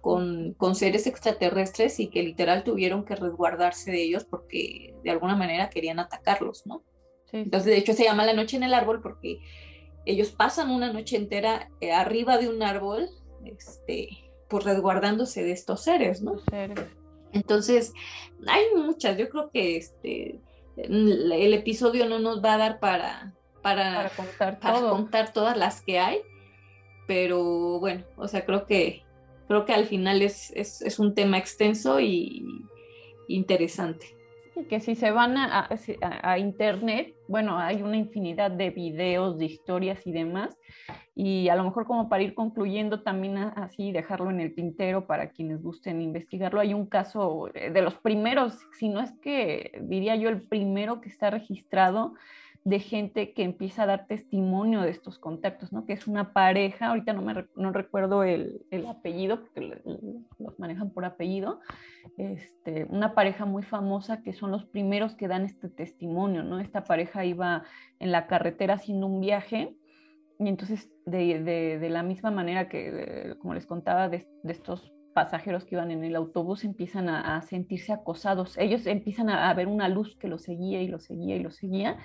con, 0.00 0.54
con, 0.54 0.74
seres 0.74 1.06
extraterrestres 1.06 2.00
y 2.00 2.08
que 2.08 2.22
literal 2.22 2.64
tuvieron 2.64 3.04
que 3.04 3.16
resguardarse 3.16 3.90
de 3.90 4.02
ellos 4.02 4.24
porque 4.24 4.94
de 5.04 5.10
alguna 5.10 5.36
manera 5.36 5.68
querían 5.68 5.98
atacarlos, 5.98 6.66
¿no? 6.66 6.82
Entonces, 7.32 7.66
de 7.66 7.78
hecho, 7.78 7.92
se 7.92 8.04
llama 8.04 8.24
La 8.24 8.32
Noche 8.32 8.56
en 8.56 8.64
el 8.64 8.74
Árbol 8.74 9.00
porque 9.02 9.40
ellos 10.06 10.30
pasan 10.30 10.70
una 10.70 10.92
noche 10.92 11.16
entera 11.16 11.70
eh, 11.80 11.92
arriba 11.92 12.38
de 12.38 12.48
un 12.48 12.62
árbol, 12.62 13.08
este, 13.44 14.08
pues 14.48 14.64
resguardándose 14.64 15.44
de 15.44 15.52
estos 15.52 15.82
seres, 15.82 16.22
¿no? 16.22 16.38
Seres. 16.38 16.80
Entonces, 17.32 17.92
hay 18.46 18.64
muchas, 18.76 19.16
yo 19.16 19.28
creo 19.28 19.50
que 19.50 19.76
este, 19.76 20.40
el 20.76 21.54
episodio 21.54 22.08
no 22.08 22.18
nos 22.18 22.42
va 22.42 22.54
a 22.54 22.58
dar 22.58 22.80
para, 22.80 23.34
para, 23.62 24.10
contar, 24.86 25.32
todas 25.32 25.56
las 25.56 25.82
que 25.82 25.98
hay, 25.98 26.20
pero 27.06 27.78
bueno, 27.80 28.04
o 28.16 28.28
sea, 28.28 28.44
creo 28.44 28.66
que, 28.66 29.02
creo 29.48 29.64
que 29.64 29.72
al 29.72 29.86
final 29.86 30.22
es, 30.22 30.50
es 30.52 30.98
un 30.98 31.14
tema 31.14 31.38
extenso 31.38 32.00
y 32.00 32.44
interesante 33.28 34.19
que 34.68 34.80
si 34.80 34.94
se 34.94 35.10
van 35.10 35.36
a, 35.36 35.68
a, 36.22 36.38
internet, 36.38 37.14
bueno, 37.28 37.58
hay 37.58 37.82
una 37.82 37.96
infinidad 37.96 38.50
de 38.50 38.70
videos, 38.70 39.38
de 39.38 39.46
historias 39.46 40.06
y 40.06 40.12
demás, 40.12 40.56
y 41.14 41.48
a 41.48 41.56
lo 41.56 41.64
mejor 41.64 41.86
como 41.86 42.08
para 42.08 42.22
ir 42.22 42.34
concluyendo 42.34 43.02
también 43.02 43.36
así, 43.36 43.92
dejarlo 43.92 44.30
en 44.30 44.40
el 44.40 44.54
tintero 44.54 45.06
para 45.06 45.30
quienes 45.30 45.62
gusten 45.62 46.00
investigarlo, 46.00 46.60
hay 46.60 46.74
un 46.74 46.86
caso 46.86 47.50
eh, 47.54 47.70
de 47.70 47.82
los 47.82 47.94
primeros, 47.94 48.58
si 48.78 48.88
no 48.88 49.00
es 49.00 49.12
que 49.22 49.78
diría 49.82 50.16
yo 50.16 50.28
el 50.28 50.42
primero 50.42 51.00
que 51.00 51.08
está 51.08 51.30
registrado 51.30 52.14
de 52.64 52.78
gente 52.78 53.32
que 53.32 53.42
empieza 53.42 53.84
a 53.84 53.86
dar 53.86 54.06
testimonio 54.06 54.82
de 54.82 54.90
estos 54.90 55.18
contactos, 55.18 55.72
¿no? 55.72 55.86
Que 55.86 55.94
es 55.94 56.06
una 56.06 56.34
pareja, 56.34 56.88
ahorita 56.88 57.14
no, 57.14 57.22
me, 57.22 57.46
no 57.56 57.72
recuerdo 57.72 58.22
el, 58.22 58.66
el, 58.70 58.86
apellido, 58.86 59.40
porque 59.40 59.80
los 60.38 60.58
manejan 60.58 60.90
por 60.90 61.06
apellido, 61.06 61.60
este, 62.18 62.84
una 62.84 63.14
pareja 63.14 63.46
muy 63.46 63.62
famosa 63.62 64.22
que 64.22 64.34
son 64.34 64.50
los 64.50 64.66
primeros 64.66 65.14
que 65.14 65.28
dan 65.28 65.44
este 65.44 65.70
testimonio, 65.70 66.42
¿no? 66.42 66.60
Esta 66.60 66.84
pareja 66.84 67.24
iba 67.24 67.64
en 67.98 68.12
la 68.12 68.26
carretera 68.26 68.74
haciendo 68.74 69.06
un 69.06 69.20
viaje 69.20 69.74
y 70.38 70.48
entonces 70.48 70.90
de, 71.06 71.42
de, 71.42 71.78
de 71.78 71.88
la 71.88 72.02
misma 72.02 72.30
manera 72.30 72.68
que, 72.68 73.36
como 73.40 73.54
les 73.54 73.66
contaba, 73.66 74.10
de, 74.10 74.28
de 74.42 74.52
estos 74.52 74.92
pasajeros 75.14 75.64
que 75.64 75.74
iban 75.74 75.90
en 75.90 76.04
el 76.04 76.16
autobús 76.16 76.64
empiezan 76.64 77.08
a, 77.08 77.40
sentirse 77.42 77.92
acosados. 77.92 78.56
Ellos 78.58 78.86
empiezan 78.86 79.28
a, 79.30 79.50
a, 79.50 79.54
ver 79.54 79.66
una 79.66 79.88
luz 79.88 80.16
que 80.16 80.28
los 80.28 80.42
seguía 80.42 80.80
y 80.82 80.88
los 80.88 81.04
seguía 81.04 81.36
y 81.36 81.40
los 81.40 81.56
seguía. 81.56 81.98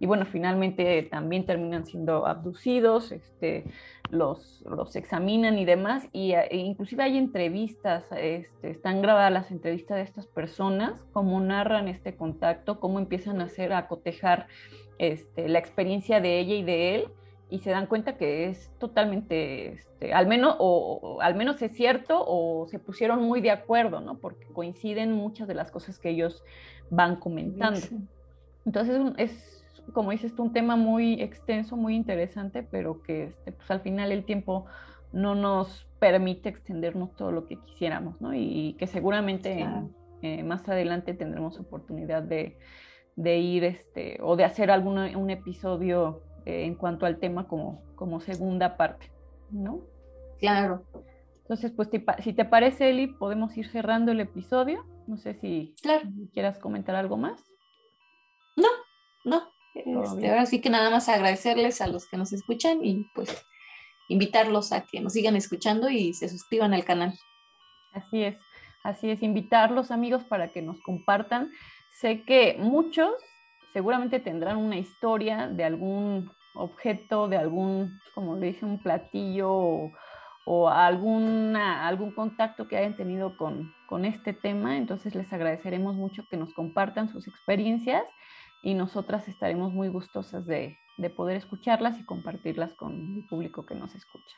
Y 0.00 0.06
bueno, 0.06 0.24
finalmente 0.26 1.02
también 1.10 1.44
terminan 1.44 1.84
siendo 1.84 2.26
abducidos, 2.26 3.10
este, 3.10 3.64
los, 4.10 4.62
los 4.68 4.94
examinan 4.94 5.58
y 5.58 5.64
demás, 5.64 6.08
y 6.12 6.32
e 6.32 6.56
inclusive 6.56 7.02
hay 7.02 7.18
entrevistas, 7.18 8.04
este, 8.16 8.70
están 8.70 9.02
grabadas 9.02 9.32
las 9.32 9.50
entrevistas 9.50 9.96
de 9.96 10.04
estas 10.04 10.26
personas, 10.26 11.04
cómo 11.12 11.40
narran 11.40 11.88
este 11.88 12.14
contacto, 12.14 12.78
cómo 12.78 13.00
empiezan 13.00 13.40
a 13.40 13.44
hacer, 13.44 13.72
a 13.72 13.88
cotejar 13.88 14.46
este, 14.98 15.48
la 15.48 15.58
experiencia 15.58 16.20
de 16.20 16.38
ella 16.38 16.54
y 16.54 16.62
de 16.62 16.94
él, 16.94 17.08
y 17.50 17.60
se 17.60 17.70
dan 17.70 17.86
cuenta 17.86 18.16
que 18.16 18.48
es 18.48 18.70
totalmente, 18.78 19.72
este, 19.72 20.12
al 20.12 20.26
menos, 20.26 20.56
o, 20.58 21.18
al 21.20 21.34
menos 21.34 21.60
es 21.62 21.72
cierto, 21.72 22.22
o 22.26 22.66
se 22.68 22.78
pusieron 22.78 23.22
muy 23.22 23.40
de 23.40 23.50
acuerdo, 23.50 24.00
¿no? 24.00 24.18
Porque 24.18 24.46
coinciden 24.46 25.12
muchas 25.12 25.48
de 25.48 25.54
las 25.54 25.70
cosas 25.70 25.98
que 25.98 26.10
ellos 26.10 26.44
van 26.90 27.16
comentando. 27.16 27.80
Entonces 28.66 29.00
es 29.16 29.58
como 29.92 30.10
dices 30.10 30.34
tú, 30.34 30.42
un 30.42 30.52
tema 30.52 30.76
muy 30.76 31.20
extenso, 31.22 31.76
muy 31.76 31.94
interesante, 31.94 32.62
pero 32.62 33.02
que 33.02 33.24
este, 33.24 33.52
pues, 33.52 33.70
al 33.70 33.80
final 33.80 34.12
el 34.12 34.24
tiempo 34.24 34.66
no 35.12 35.34
nos 35.34 35.86
permite 35.98 36.48
extendernos 36.48 37.14
todo 37.16 37.32
lo 37.32 37.46
que 37.46 37.56
quisiéramos, 37.56 38.20
¿no? 38.20 38.34
Y, 38.34 38.74
que 38.78 38.86
seguramente 38.86 39.66
eh, 40.22 40.42
más 40.42 40.68
adelante 40.68 41.14
tendremos 41.14 41.58
oportunidad 41.58 42.22
de, 42.22 42.58
ir 43.16 43.64
este, 43.64 44.18
o 44.22 44.36
de 44.36 44.44
hacer 44.44 44.70
algún 44.70 44.98
un 44.98 45.30
episodio 45.30 46.22
eh, 46.48 46.64
en 46.64 46.74
cuanto 46.76 47.04
al 47.04 47.18
tema 47.18 47.46
como, 47.46 47.82
como 47.94 48.20
segunda 48.20 48.78
parte, 48.78 49.12
¿no? 49.50 49.82
Claro. 50.40 50.82
Entonces, 51.42 51.72
pues 51.72 51.90
si 52.22 52.32
te 52.32 52.44
parece, 52.46 52.88
Eli, 52.88 53.06
podemos 53.06 53.54
ir 53.58 53.68
cerrando 53.68 54.12
el 54.12 54.20
episodio. 54.20 54.86
No 55.06 55.18
sé 55.18 55.34
si 55.34 55.74
quieras 56.32 56.58
comentar 56.58 56.94
algo 56.94 57.18
más. 57.18 57.44
No, 58.56 58.68
no, 59.26 59.42
este, 59.74 60.30
ahora 60.30 60.46
sí 60.46 60.62
que 60.62 60.70
nada 60.70 60.88
más 60.88 61.10
agradecerles 61.10 61.82
a 61.82 61.86
los 61.86 62.08
que 62.08 62.16
nos 62.16 62.32
escuchan 62.32 62.82
y 62.82 63.04
pues 63.14 63.44
invitarlos 64.08 64.72
a 64.72 64.86
que 64.86 65.00
nos 65.00 65.12
sigan 65.12 65.36
escuchando 65.36 65.90
y 65.90 66.14
se 66.14 66.30
suscriban 66.30 66.72
al 66.72 66.86
canal. 66.86 67.12
Así 67.92 68.22
es, 68.22 68.38
así 68.84 69.10
es, 69.10 69.22
invitarlos 69.22 69.90
amigos 69.90 70.24
para 70.24 70.48
que 70.48 70.62
nos 70.62 70.80
compartan. 70.80 71.50
Sé 72.00 72.22
que 72.22 72.56
muchos 72.58 73.12
seguramente 73.74 74.18
tendrán 74.18 74.56
una 74.56 74.78
historia 74.78 75.46
de 75.46 75.64
algún 75.64 76.30
objeto, 76.58 77.28
de 77.28 77.36
algún, 77.36 77.98
como 78.14 78.36
le 78.36 78.48
dije, 78.48 78.64
un 78.64 78.78
platillo 78.78 79.50
o, 79.50 79.92
o 80.44 80.68
algún 80.68 81.54
contacto 82.14 82.68
que 82.68 82.76
hayan 82.76 82.96
tenido 82.96 83.36
con, 83.36 83.72
con 83.86 84.04
este 84.04 84.32
tema. 84.32 84.76
Entonces 84.76 85.14
les 85.14 85.32
agradeceremos 85.32 85.94
mucho 85.94 86.26
que 86.28 86.36
nos 86.36 86.52
compartan 86.54 87.08
sus 87.08 87.28
experiencias 87.28 88.04
y 88.62 88.74
nosotras 88.74 89.28
estaremos 89.28 89.72
muy 89.72 89.88
gustosas 89.88 90.46
de, 90.46 90.78
poder 91.16 91.36
escucharlas 91.36 91.98
y 91.98 92.04
compartirlas 92.04 92.74
con 92.74 93.16
el 93.16 93.26
público 93.28 93.64
que 93.64 93.74
nos 93.74 93.94
escucha. 93.94 94.36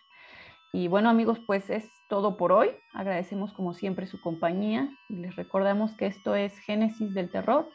Y 0.72 0.88
bueno 0.88 1.08
amigos, 1.08 1.40
pues 1.46 1.70
es 1.70 1.90
todo 2.08 2.36
por 2.36 2.52
hoy. 2.52 2.70
Agradecemos 2.92 3.52
como 3.52 3.74
siempre 3.74 4.06
su 4.06 4.20
compañía 4.20 4.90
y 5.08 5.16
les 5.16 5.34
recordamos 5.36 5.94
que 5.94 6.06
esto 6.06 6.34
es 6.34 6.56
Génesis 6.58 7.14
del 7.14 7.30
Terror, 7.30 7.68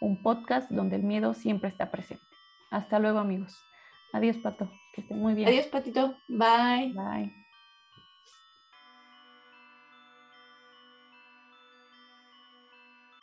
un 0.00 0.22
podcast 0.22 0.70
donde 0.70 0.96
el 0.96 1.02
miedo 1.02 1.34
siempre 1.34 1.68
está 1.68 1.90
presente. 1.90 2.24
Hasta 2.70 2.98
luego 2.98 3.20
amigos. 3.20 3.62
Adiós 4.12 4.36
Pato, 4.38 4.70
que 4.92 5.00
estén 5.00 5.18
muy 5.18 5.34
bien. 5.34 5.48
Adiós 5.48 5.66
Patito. 5.66 6.16
Bye. 6.28 6.92
Bye. 6.94 7.32